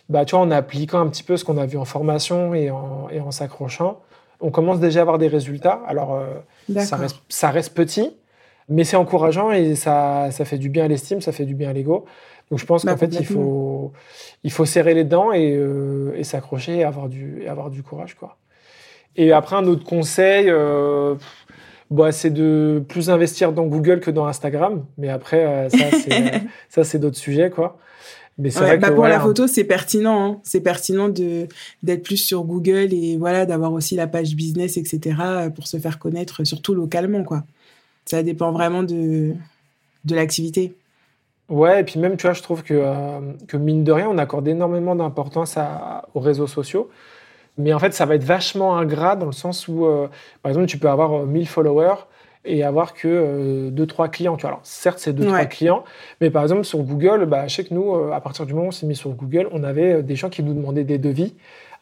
bah, 0.09 0.25
tu 0.25 0.35
vois, 0.35 0.43
en 0.45 0.51
appliquant 0.51 0.99
un 0.99 1.07
petit 1.07 1.23
peu 1.23 1.37
ce 1.37 1.43
qu'on 1.43 1.57
a 1.57 1.65
vu 1.65 1.77
en 1.77 1.85
formation 1.85 2.53
et 2.53 2.69
en, 2.69 3.07
et 3.09 3.19
en 3.19 3.31
s'accrochant, 3.31 4.01
On 4.41 4.51
commence 4.51 4.79
déjà 4.79 4.99
à 4.99 5.01
avoir 5.01 5.17
des 5.17 5.27
résultats. 5.27 5.81
Alors, 5.87 6.21
ça 6.77 6.95
reste, 6.95 7.17
ça 7.27 7.49
reste 7.49 7.73
petit, 7.73 8.11
mais 8.69 8.83
c'est 8.83 8.97
encourageant 8.97 9.49
et 9.51 9.75
ça, 9.75 10.29
ça 10.31 10.45
fait 10.45 10.57
du 10.59 10.69
bien 10.69 10.85
à 10.85 10.87
l'estime, 10.87 11.21
ça 11.21 11.31
fait 11.31 11.45
du 11.45 11.55
bien 11.55 11.69
à 11.69 11.73
l'ego. 11.73 12.05
Donc 12.51 12.59
je 12.59 12.65
pense 12.65 12.85
Bah, 12.85 12.93
qu'en 12.93 12.97
fait, 12.97 13.07
il 13.19 13.25
faut, 13.25 13.91
il 14.43 14.51
faut 14.51 14.65
serrer 14.65 14.93
les 14.93 15.03
dents 15.03 15.31
et, 15.33 15.55
euh, 15.55 16.13
et 16.15 16.23
s'accrocher 16.23 16.77
et 16.77 16.83
avoir 16.83 17.09
du, 17.09 17.41
et 17.43 17.47
avoir 17.49 17.69
du 17.69 17.83
courage. 17.83 18.15
Quoi. 18.15 18.37
Et 19.15 19.31
après, 19.31 19.55
un 19.55 19.65
autre 19.65 19.83
conseil, 19.85 20.49
euh, 20.49 21.15
bah, 21.91 22.11
c'est 22.11 22.29
de 22.31 22.83
plus 22.87 23.09
investir 23.09 23.53
dans 23.53 23.65
Google 23.65 23.99
que 23.99 24.11
dans 24.11 24.25
Instagram. 24.27 24.85
Mais 24.97 25.09
après, 25.09 25.45
euh, 25.45 25.69
ça, 25.69 25.91
c'est, 25.91 26.35
euh, 26.35 26.39
ça, 26.69 26.83
c'est 26.83 26.99
d'autres 26.99 27.17
sujets. 27.17 27.49
Quoi. 27.49 27.77
Mais 28.37 28.51
c'est 28.51 28.63
Ouais, 28.63 28.65
vrai 28.67 28.77
bah 28.77 28.89
que 28.89 28.93
pour 28.93 28.97
voilà, 28.97 29.15
la 29.15 29.21
photo, 29.21 29.47
c'est 29.47 29.63
pertinent. 29.63 30.33
hein. 30.33 30.39
C'est 30.43 30.61
pertinent 30.61 31.09
de 31.09 31.47
d'être 31.83 32.03
plus 32.03 32.17
sur 32.17 32.43
Google 32.43 32.93
et 32.93 33.17
voilà 33.17 33.45
d'avoir 33.45 33.71
aussi 33.73 33.95
la 33.95 34.07
page 34.07 34.35
business, 34.35 34.77
etc. 34.77 35.49
pour 35.55 35.67
se 35.67 35.77
faire 35.77 35.99
connaître, 35.99 36.43
surtout 36.43 36.75
localement, 36.75 37.23
quoi. 37.23 37.43
Ça 38.05 38.23
dépend 38.23 38.51
vraiment 38.51 38.83
de 38.83 39.33
de 40.05 40.15
l'activité. 40.15 40.75
Ouais, 41.49 41.81
et 41.81 41.83
puis 41.83 41.99
même, 41.99 42.17
tu 42.17 42.25
vois, 42.25 42.33
je 42.33 42.41
trouve 42.41 42.63
que, 42.63 42.73
euh, 42.73 43.19
que 43.47 43.57
mine 43.57 43.83
de 43.83 43.91
rien, 43.91 44.07
on 44.09 44.17
accorde 44.17 44.47
énormément 44.47 44.95
d'importance 44.95 45.57
aux 46.13 46.19
réseaux 46.19 46.47
sociaux. 46.47 46.89
Mais 47.57 47.73
en 47.73 47.79
fait, 47.79 47.93
ça 47.93 48.05
va 48.05 48.15
être 48.15 48.23
vachement 48.23 48.77
ingrat 48.77 49.15
dans 49.15 49.27
le 49.27 49.31
sens 49.31 49.67
où, 49.67 49.85
euh, 49.85 50.07
par 50.41 50.49
exemple, 50.49 50.67
tu 50.67 50.77
peux 50.77 50.89
avoir 50.89 51.13
euh, 51.13 51.25
1000 51.25 51.47
followers 51.47 51.95
et 52.43 52.63
avoir 52.63 52.93
que 52.93 53.69
2-3 53.71 54.09
clients. 54.09 54.35
Tu 54.37 54.41
vois. 54.41 54.49
Alors, 54.51 54.59
certes, 54.63 54.99
c'est 54.99 55.13
2-3 55.13 55.33
Ouais. 55.33 55.47
clients, 55.47 55.83
mais 56.21 56.29
par 56.29 56.43
exemple, 56.43 56.63
sur 56.63 56.79
Google, 56.79 57.25
bah, 57.25 57.47
je 57.47 57.55
sais 57.55 57.63
que 57.63 57.73
nous, 57.73 57.93
euh, 57.95 58.11
à 58.11 58.21
partir 58.21 58.45
du 58.45 58.53
moment 58.53 58.65
où 58.65 58.69
on 58.69 58.71
s'est 58.71 58.85
mis 58.85 58.95
sur 58.95 59.11
Google, 59.11 59.47
on 59.51 59.63
avait 59.63 59.93
euh, 59.93 60.01
des 60.01 60.15
gens 60.15 60.29
qui 60.29 60.43
nous 60.43 60.53
demandaient 60.53 60.83
des 60.83 60.97
devis. 60.97 61.33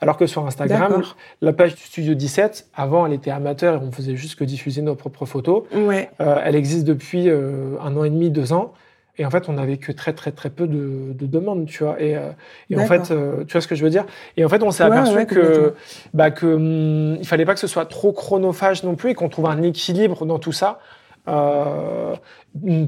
Alors 0.02 0.18
que 0.18 0.26
sur 0.26 0.46
Instagram, 0.46 1.02
la 1.42 1.54
page 1.54 1.76
du 1.76 1.82
Studio 1.82 2.14
17, 2.14 2.68
avant, 2.76 3.06
elle 3.06 3.14
était 3.14 3.32
amateur 3.32 3.76
et 3.82 3.86
on 3.86 3.92
faisait 3.92 4.18
juste 4.18 4.38
que 4.38 4.44
diffuser 4.44 4.82
nos 4.82 4.96
propres 4.96 5.26
photos. 5.26 5.64
Ouais. 5.74 6.10
Euh, 6.20 6.42
elle 6.44 6.56
existe 6.58 6.84
depuis 6.86 7.30
euh, 7.30 7.78
un 7.82 7.96
an 7.96 8.04
et 8.04 8.10
demi, 8.10 8.30
deux 8.30 8.52
ans. 8.52 8.74
Et 9.18 9.26
en 9.26 9.30
fait, 9.30 9.48
on 9.48 9.54
n'avait 9.54 9.78
que 9.78 9.92
très, 9.92 10.14
très, 10.14 10.32
très 10.32 10.50
peu 10.50 10.66
de, 10.68 11.14
de 11.14 11.26
demandes, 11.28 11.68
tu 11.68 11.84
vois. 11.84 12.02
Et, 12.02 12.16
euh, 12.18 12.32
et 12.72 12.78
en 12.78 12.86
fait, 12.86 13.12
euh, 13.12 13.44
tu 13.46 13.52
vois 13.54 13.62
ce 13.62 13.68
que 13.68 13.76
je 13.76 13.84
veux 13.84 13.92
dire? 13.92 14.06
Et 14.38 14.44
en 14.46 14.50
fait, 14.50 14.64
on 14.64 14.72
s'est 14.72 14.84
Ouais, 14.84 14.90
aperçu 14.90 15.16
ouais, 15.16 15.26
que, 15.28 15.76
bah, 16.14 16.32
que 16.32 16.46
hum, 16.48 17.18
il 17.20 17.28
fallait 17.28 17.46
pas 17.46 17.54
que 17.54 17.60
ce 17.60 17.68
soit 17.68 17.86
trop 17.86 18.12
chronophage 18.12 18.84
non 18.84 18.96
plus 18.96 19.12
et 19.12 19.14
qu'on 19.14 19.30
trouve 19.30 19.46
un 19.46 19.62
équilibre 19.62 20.26
dans 20.26 20.40
tout 20.40 20.52
ça. 20.52 20.80
Euh, 21.28 22.16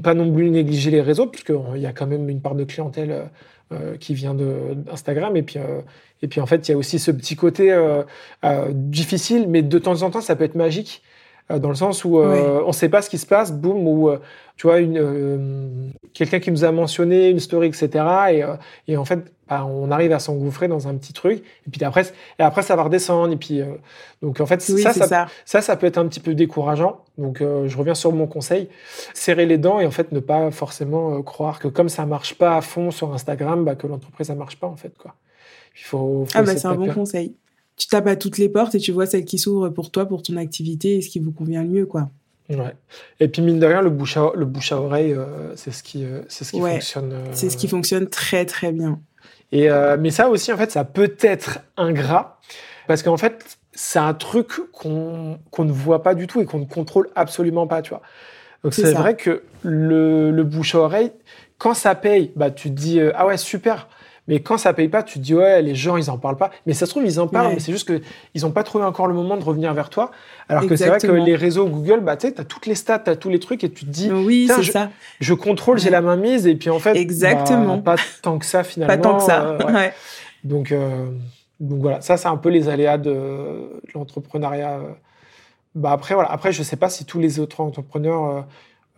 pas 0.02 0.14
non 0.14 0.32
plus 0.32 0.50
négliger 0.50 0.90
les 0.90 1.00
réseaux, 1.00 1.26
puisqu'il 1.26 1.80
y 1.80 1.86
a 1.86 1.92
quand 1.92 2.06
même 2.06 2.28
une 2.28 2.40
part 2.40 2.54
de 2.54 2.64
clientèle 2.64 3.10
euh, 3.12 3.24
euh, 3.72 3.96
qui 3.96 4.14
vient 4.14 4.34
d'Instagram. 4.34 5.36
Et 5.36 5.42
puis, 5.42 5.58
euh, 5.58 5.80
et 6.22 6.28
puis, 6.28 6.40
en 6.40 6.46
fait, 6.46 6.68
il 6.68 6.72
y 6.72 6.74
a 6.74 6.76
aussi 6.78 6.98
ce 6.98 7.10
petit 7.10 7.36
côté 7.36 7.72
euh, 7.72 8.02
euh, 8.44 8.68
difficile, 8.72 9.46
mais 9.48 9.62
de 9.62 9.78
temps 9.78 10.02
en 10.02 10.10
temps, 10.10 10.20
ça 10.20 10.34
peut 10.36 10.44
être 10.44 10.54
magique. 10.54 11.02
Euh, 11.50 11.58
dans 11.60 11.68
le 11.68 11.76
sens 11.76 12.04
où 12.04 12.18
euh, 12.18 12.60
on 12.64 12.68
ne 12.68 12.72
sait 12.72 12.88
pas 12.88 13.02
ce 13.02 13.10
qui 13.10 13.18
se 13.18 13.26
passe, 13.26 13.52
boum, 13.52 13.86
ou 13.86 14.08
euh, 14.08 14.18
tu 14.56 14.66
vois, 14.66 14.80
une, 14.80 15.92
quelqu'un 16.12 16.40
qui 16.40 16.50
nous 16.50 16.64
a 16.64 16.72
mentionné 16.72 17.28
une 17.28 17.38
story, 17.38 17.68
etc. 17.68 18.04
Et, 18.30 18.44
et 18.88 18.96
en 18.96 19.04
fait, 19.04 19.20
bah, 19.48 19.64
on 19.64 19.90
arrive 19.92 20.12
à 20.12 20.18
s'engouffrer 20.18 20.66
dans 20.66 20.88
un 20.88 20.94
petit 20.96 21.12
truc, 21.12 21.44
et 21.66 21.70
puis 21.70 21.84
après, 21.84 22.02
et 22.38 22.42
après 22.42 22.62
ça 22.62 22.74
va 22.74 22.82
redescendre. 22.82 23.32
Et 23.32 23.36
puis, 23.36 23.60
donc 24.22 24.40
en 24.40 24.46
fait, 24.46 24.64
Oui, 24.70 24.82
ça, 24.82 24.92
ça, 24.92 25.06
ça. 25.06 25.26
ça, 25.44 25.60
ça 25.60 25.76
peut 25.76 25.86
être 25.86 25.98
un 25.98 26.08
petit 26.08 26.20
peu 26.20 26.34
décourageant. 26.34 27.04
Donc, 27.18 27.40
je 27.40 27.76
reviens 27.76 27.94
sur 27.94 28.12
mon 28.12 28.26
conseil 28.26 28.68
serrer 29.14 29.46
les 29.46 29.58
dents 29.58 29.78
et 29.78 29.86
en 29.86 29.90
fait 29.90 30.10
ne 30.10 30.20
pas 30.20 30.50
forcément 30.50 31.22
croire 31.22 31.58
que 31.58 31.68
comme 31.68 31.88
ça 31.88 32.06
marche 32.06 32.34
pas 32.34 32.56
à 32.56 32.60
fond 32.60 32.90
sur 32.90 33.12
Instagram, 33.12 33.64
bah, 33.64 33.76
que 33.76 33.86
l'entreprise 33.86 34.26
ça 34.26 34.34
marche 34.34 34.58
pas 34.58 34.66
en 34.66 34.76
fait 34.76 34.96
quoi. 34.98 35.14
Il 35.78 35.84
faut. 35.84 36.24
faut 36.26 36.32
Ah 36.34 36.42
bah 36.42 36.56
c'est 36.56 36.66
un 36.66 36.74
bon 36.74 36.92
conseil. 36.92 37.36
Tu 37.76 37.88
tapes 37.88 38.06
à 38.06 38.16
toutes 38.16 38.38
les 38.38 38.48
portes 38.48 38.74
et 38.74 38.78
tu 38.78 38.92
vois 38.92 39.06
celle 39.06 39.24
qui 39.24 39.38
s'ouvre 39.38 39.68
pour 39.68 39.90
toi, 39.90 40.06
pour 40.06 40.22
ton 40.22 40.36
activité 40.36 40.96
et 40.96 41.02
ce 41.02 41.08
qui 41.10 41.20
vous 41.20 41.32
convient 41.32 41.62
le 41.62 41.68
mieux, 41.68 41.86
quoi. 41.86 42.10
Ouais. 42.48 42.74
Et 43.20 43.28
puis 43.28 43.42
mine 43.42 43.58
de 43.58 43.66
rien, 43.66 43.82
le 43.82 43.90
bouche 43.90 44.16
à, 44.16 44.30
le 44.34 44.44
bouche 44.44 44.70
à 44.72 44.80
oreille, 44.80 45.12
euh, 45.12 45.54
c'est 45.56 45.72
ce 45.72 45.82
qui, 45.82 46.04
euh, 46.04 46.22
c'est 46.28 46.44
ce 46.44 46.52
qui 46.52 46.60
Ouais. 46.60 46.74
fonctionne. 46.74 47.12
euh, 47.12 47.24
C'est 47.32 47.50
ce 47.50 47.56
qui 47.56 47.66
fonctionne 47.68 48.06
très 48.08 48.44
très 48.46 48.72
bien. 48.72 49.00
Et 49.52 49.68
mais 50.00 50.10
ça 50.10 50.28
aussi, 50.28 50.52
en 50.52 50.56
fait, 50.56 50.70
ça 50.72 50.84
peut 50.84 51.14
être 51.20 51.60
ingrat 51.76 52.40
parce 52.88 53.02
qu'en 53.04 53.16
fait, 53.16 53.58
c'est 53.72 53.98
un 54.00 54.12
truc 54.14 54.48
qu'on 54.72 55.38
qu'on 55.50 55.64
ne 55.64 55.70
voit 55.72 56.02
pas 56.02 56.14
du 56.14 56.26
tout 56.26 56.40
et 56.40 56.44
qu'on 56.46 56.58
ne 56.58 56.64
contrôle 56.64 57.08
absolument 57.14 57.66
pas, 57.68 57.80
tu 57.82 57.90
vois. 57.90 58.02
Donc 58.64 58.74
C'est 58.74 58.92
vrai 58.92 59.14
que 59.16 59.42
le, 59.62 60.30
le 60.32 60.44
bouche 60.44 60.74
à 60.74 60.78
oreille, 60.80 61.12
quand 61.58 61.74
ça 61.74 61.94
paye, 61.94 62.32
bah 62.36 62.50
tu 62.50 62.70
te 62.70 62.74
dis 62.74 63.00
ah 63.14 63.26
ouais 63.26 63.36
super. 63.36 63.88
Mais 64.28 64.40
quand 64.40 64.58
ça 64.58 64.72
paye 64.72 64.88
pas, 64.88 65.02
tu 65.04 65.18
te 65.20 65.24
dis 65.24 65.34
ouais 65.34 65.62
les 65.62 65.74
gens 65.76 65.96
ils 65.96 66.10
en 66.10 66.18
parlent 66.18 66.36
pas. 66.36 66.50
Mais 66.66 66.72
ça 66.74 66.84
se 66.86 66.90
trouve 66.90 67.04
ils 67.04 67.20
en 67.20 67.28
parlent, 67.28 67.46
Ouais. 67.48 67.54
mais 67.54 67.60
c'est 67.60 67.70
juste 67.72 67.86
que 67.86 68.00
ils 68.34 68.44
ont 68.44 68.50
pas 68.50 68.64
trouvé 68.64 68.84
encore 68.84 69.06
le 69.06 69.14
moment 69.14 69.36
de 69.36 69.44
revenir 69.44 69.72
vers 69.72 69.88
toi. 69.88 70.10
Alors 70.48 70.66
que 70.66 70.74
c'est 70.76 70.88
vrai 70.88 70.98
que 70.98 71.06
les 71.06 71.36
réseaux 71.36 71.66
Google, 71.68 72.00
bah 72.00 72.16
tu 72.16 72.32
t'as 72.32 72.42
toutes 72.44 72.66
les 72.66 72.74
stats, 72.74 72.98
t'as 72.98 73.14
tous 73.16 73.28
les 73.30 73.38
trucs 73.38 73.62
et 73.62 73.70
tu 73.70 73.84
te 73.84 73.90
dis 73.90 74.10
Oui, 74.10 74.48
c'est 74.54 74.64
ça. 74.72 74.90
je 75.20 75.32
contrôle, 75.34 75.78
j'ai 75.78 75.90
la 75.90 76.00
main 76.00 76.16
mise 76.16 76.46
et 76.46 76.54
puis 76.56 76.70
en 76.70 76.78
fait 76.80 76.96
Exactement. 76.96 77.76
bah, 77.76 77.94
pas 77.96 78.02
tant 78.22 78.38
que 78.38 78.46
ça 78.46 78.64
finalement. 78.64 78.94
Pas 78.96 79.00
tant 79.00 79.16
que 79.16 79.22
ça. 79.22 79.42
euh, 79.44 79.58
ouais. 79.64 79.72
Ouais. 79.72 79.92
Donc, 80.44 80.72
euh, 80.72 81.06
donc 81.60 81.80
voilà, 81.80 82.00
ça 82.00 82.16
c'est 82.16 82.28
un 82.28 82.36
peu 82.36 82.48
les 82.48 82.68
aléas 82.68 82.98
de, 82.98 83.10
de 83.12 83.70
l'entrepreneuriat. 83.94 84.78
euh. 84.78 84.90
Bah 85.76 85.92
après 85.92 86.14
voilà, 86.14 86.30
après 86.32 86.52
je 86.52 86.62
sais 86.62 86.76
pas 86.76 86.88
si 86.88 87.04
tous 87.04 87.18
les 87.20 87.38
autres 87.38 87.60
entrepreneurs 87.60 88.44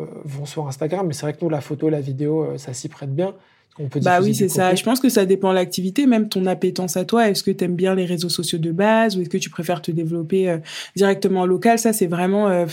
euh, 0.01 0.05
vont 0.25 0.47
sur 0.47 0.67
Instagram, 0.69 1.07
mais 1.07 1.13
c'est 1.13 1.23
vrai 1.27 1.33
que 1.33 1.39
nous 1.43 1.51
la 1.51 1.61
photo, 1.61 1.89
la 1.91 2.01
vidéo, 2.01 2.57
ça 2.57 2.73
s'y 2.73 2.89
prête 2.89 3.15
bien. 3.15 3.35
On 3.79 3.89
peut 3.89 4.01
Bah 4.01 4.21
oui, 4.21 4.35
c'est 4.35 4.49
ça. 4.49 4.75
Je 4.75 4.83
pense 4.83 5.01
que 5.01 5.09
ça 5.09 5.25
dépend 5.25 5.51
de 5.51 5.55
l'activité, 5.55 6.07
même 6.07 6.29
ton 6.29 6.47
appétence 6.47 6.97
à 6.97 7.05
toi. 7.05 7.29
Est-ce 7.29 7.43
que 7.43 7.51
tu 7.51 7.65
aimes 7.65 7.77
bien 7.77 7.95
les 7.95 8.05
réseaux 8.05 8.29
sociaux 8.29 8.59
de 8.59 8.71
base 8.73 9.17
ou 9.17 9.21
est-ce 9.21 9.29
que 9.29 9.39
tu 9.39 9.51
préfères 9.51 9.83
te 9.83 9.91
développer 9.91 10.49
euh, 10.49 10.59
directement 10.97 11.43
en 11.43 11.47
local? 11.47 11.79
Ça, 11.79 11.93
c'est 11.93 12.07
vraiment 12.07 12.49
euh, 12.49 12.67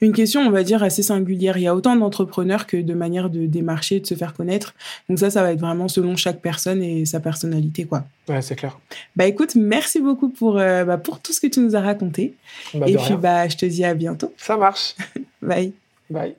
une 0.00 0.12
question, 0.12 0.40
on 0.42 0.50
va 0.50 0.62
dire, 0.62 0.82
assez 0.82 1.02
singulière. 1.02 1.56
Il 1.58 1.62
y 1.62 1.66
a 1.66 1.74
autant 1.74 1.96
d'entrepreneurs 1.96 2.66
que 2.66 2.76
de 2.76 2.94
manières 2.94 3.30
de 3.30 3.46
démarcher, 3.46 4.00
de 4.00 4.06
se 4.06 4.14
faire 4.14 4.34
connaître. 4.34 4.74
Donc 5.08 5.18
ça, 5.18 5.30
ça 5.30 5.42
va 5.42 5.52
être 5.52 5.60
vraiment 5.60 5.88
selon 5.88 6.16
chaque 6.16 6.40
personne 6.40 6.82
et 6.82 7.04
sa 7.04 7.20
personnalité, 7.20 7.84
quoi. 7.84 8.04
Ouais, 8.28 8.40
c'est 8.42 8.54
clair. 8.54 8.78
Bah 9.16 9.26
écoute, 9.26 9.56
merci 9.56 10.00
beaucoup 10.00 10.28
pour, 10.28 10.58
euh, 10.58 10.84
bah, 10.84 10.96
pour 10.96 11.20
tout 11.20 11.32
ce 11.32 11.40
que 11.40 11.48
tu 11.48 11.60
nous 11.60 11.74
as 11.74 11.80
raconté. 11.80 12.34
Bah, 12.74 12.86
et 12.88 12.94
puis, 12.96 13.06
rien. 13.06 13.16
bah, 13.16 13.48
je 13.48 13.56
te 13.56 13.66
dis 13.66 13.84
à 13.84 13.94
bientôt. 13.94 14.32
Ça 14.36 14.56
marche. 14.56 14.94
Bye. 15.42 15.72
Bye. 16.08 16.36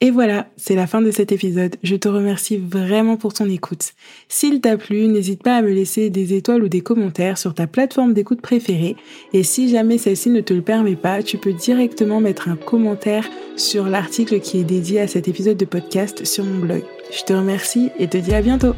Et 0.00 0.12
voilà, 0.12 0.46
c'est 0.56 0.76
la 0.76 0.86
fin 0.86 1.00
de 1.00 1.10
cet 1.10 1.32
épisode. 1.32 1.74
Je 1.82 1.96
te 1.96 2.08
remercie 2.08 2.56
vraiment 2.56 3.16
pour 3.16 3.34
ton 3.34 3.50
écoute. 3.50 3.94
S'il 4.28 4.60
t'a 4.60 4.76
plu, 4.76 5.08
n'hésite 5.08 5.42
pas 5.42 5.56
à 5.56 5.62
me 5.62 5.72
laisser 5.72 6.08
des 6.08 6.34
étoiles 6.34 6.62
ou 6.62 6.68
des 6.68 6.82
commentaires 6.82 7.36
sur 7.36 7.52
ta 7.52 7.66
plateforme 7.66 8.14
d'écoute 8.14 8.40
préférée. 8.40 8.94
Et 9.32 9.42
si 9.42 9.68
jamais 9.68 9.98
celle-ci 9.98 10.30
ne 10.30 10.40
te 10.40 10.54
le 10.54 10.62
permet 10.62 10.94
pas, 10.94 11.24
tu 11.24 11.36
peux 11.36 11.52
directement 11.52 12.20
mettre 12.20 12.48
un 12.48 12.56
commentaire 12.56 13.28
sur 13.56 13.86
l'article 13.86 14.38
qui 14.38 14.60
est 14.60 14.64
dédié 14.64 15.00
à 15.00 15.08
cet 15.08 15.26
épisode 15.26 15.56
de 15.56 15.64
podcast 15.64 16.24
sur 16.24 16.44
mon 16.44 16.60
blog. 16.60 16.84
Je 17.10 17.24
te 17.24 17.32
remercie 17.32 17.90
et 17.98 18.06
te 18.06 18.18
dis 18.18 18.34
à 18.34 18.42
bientôt. 18.42 18.74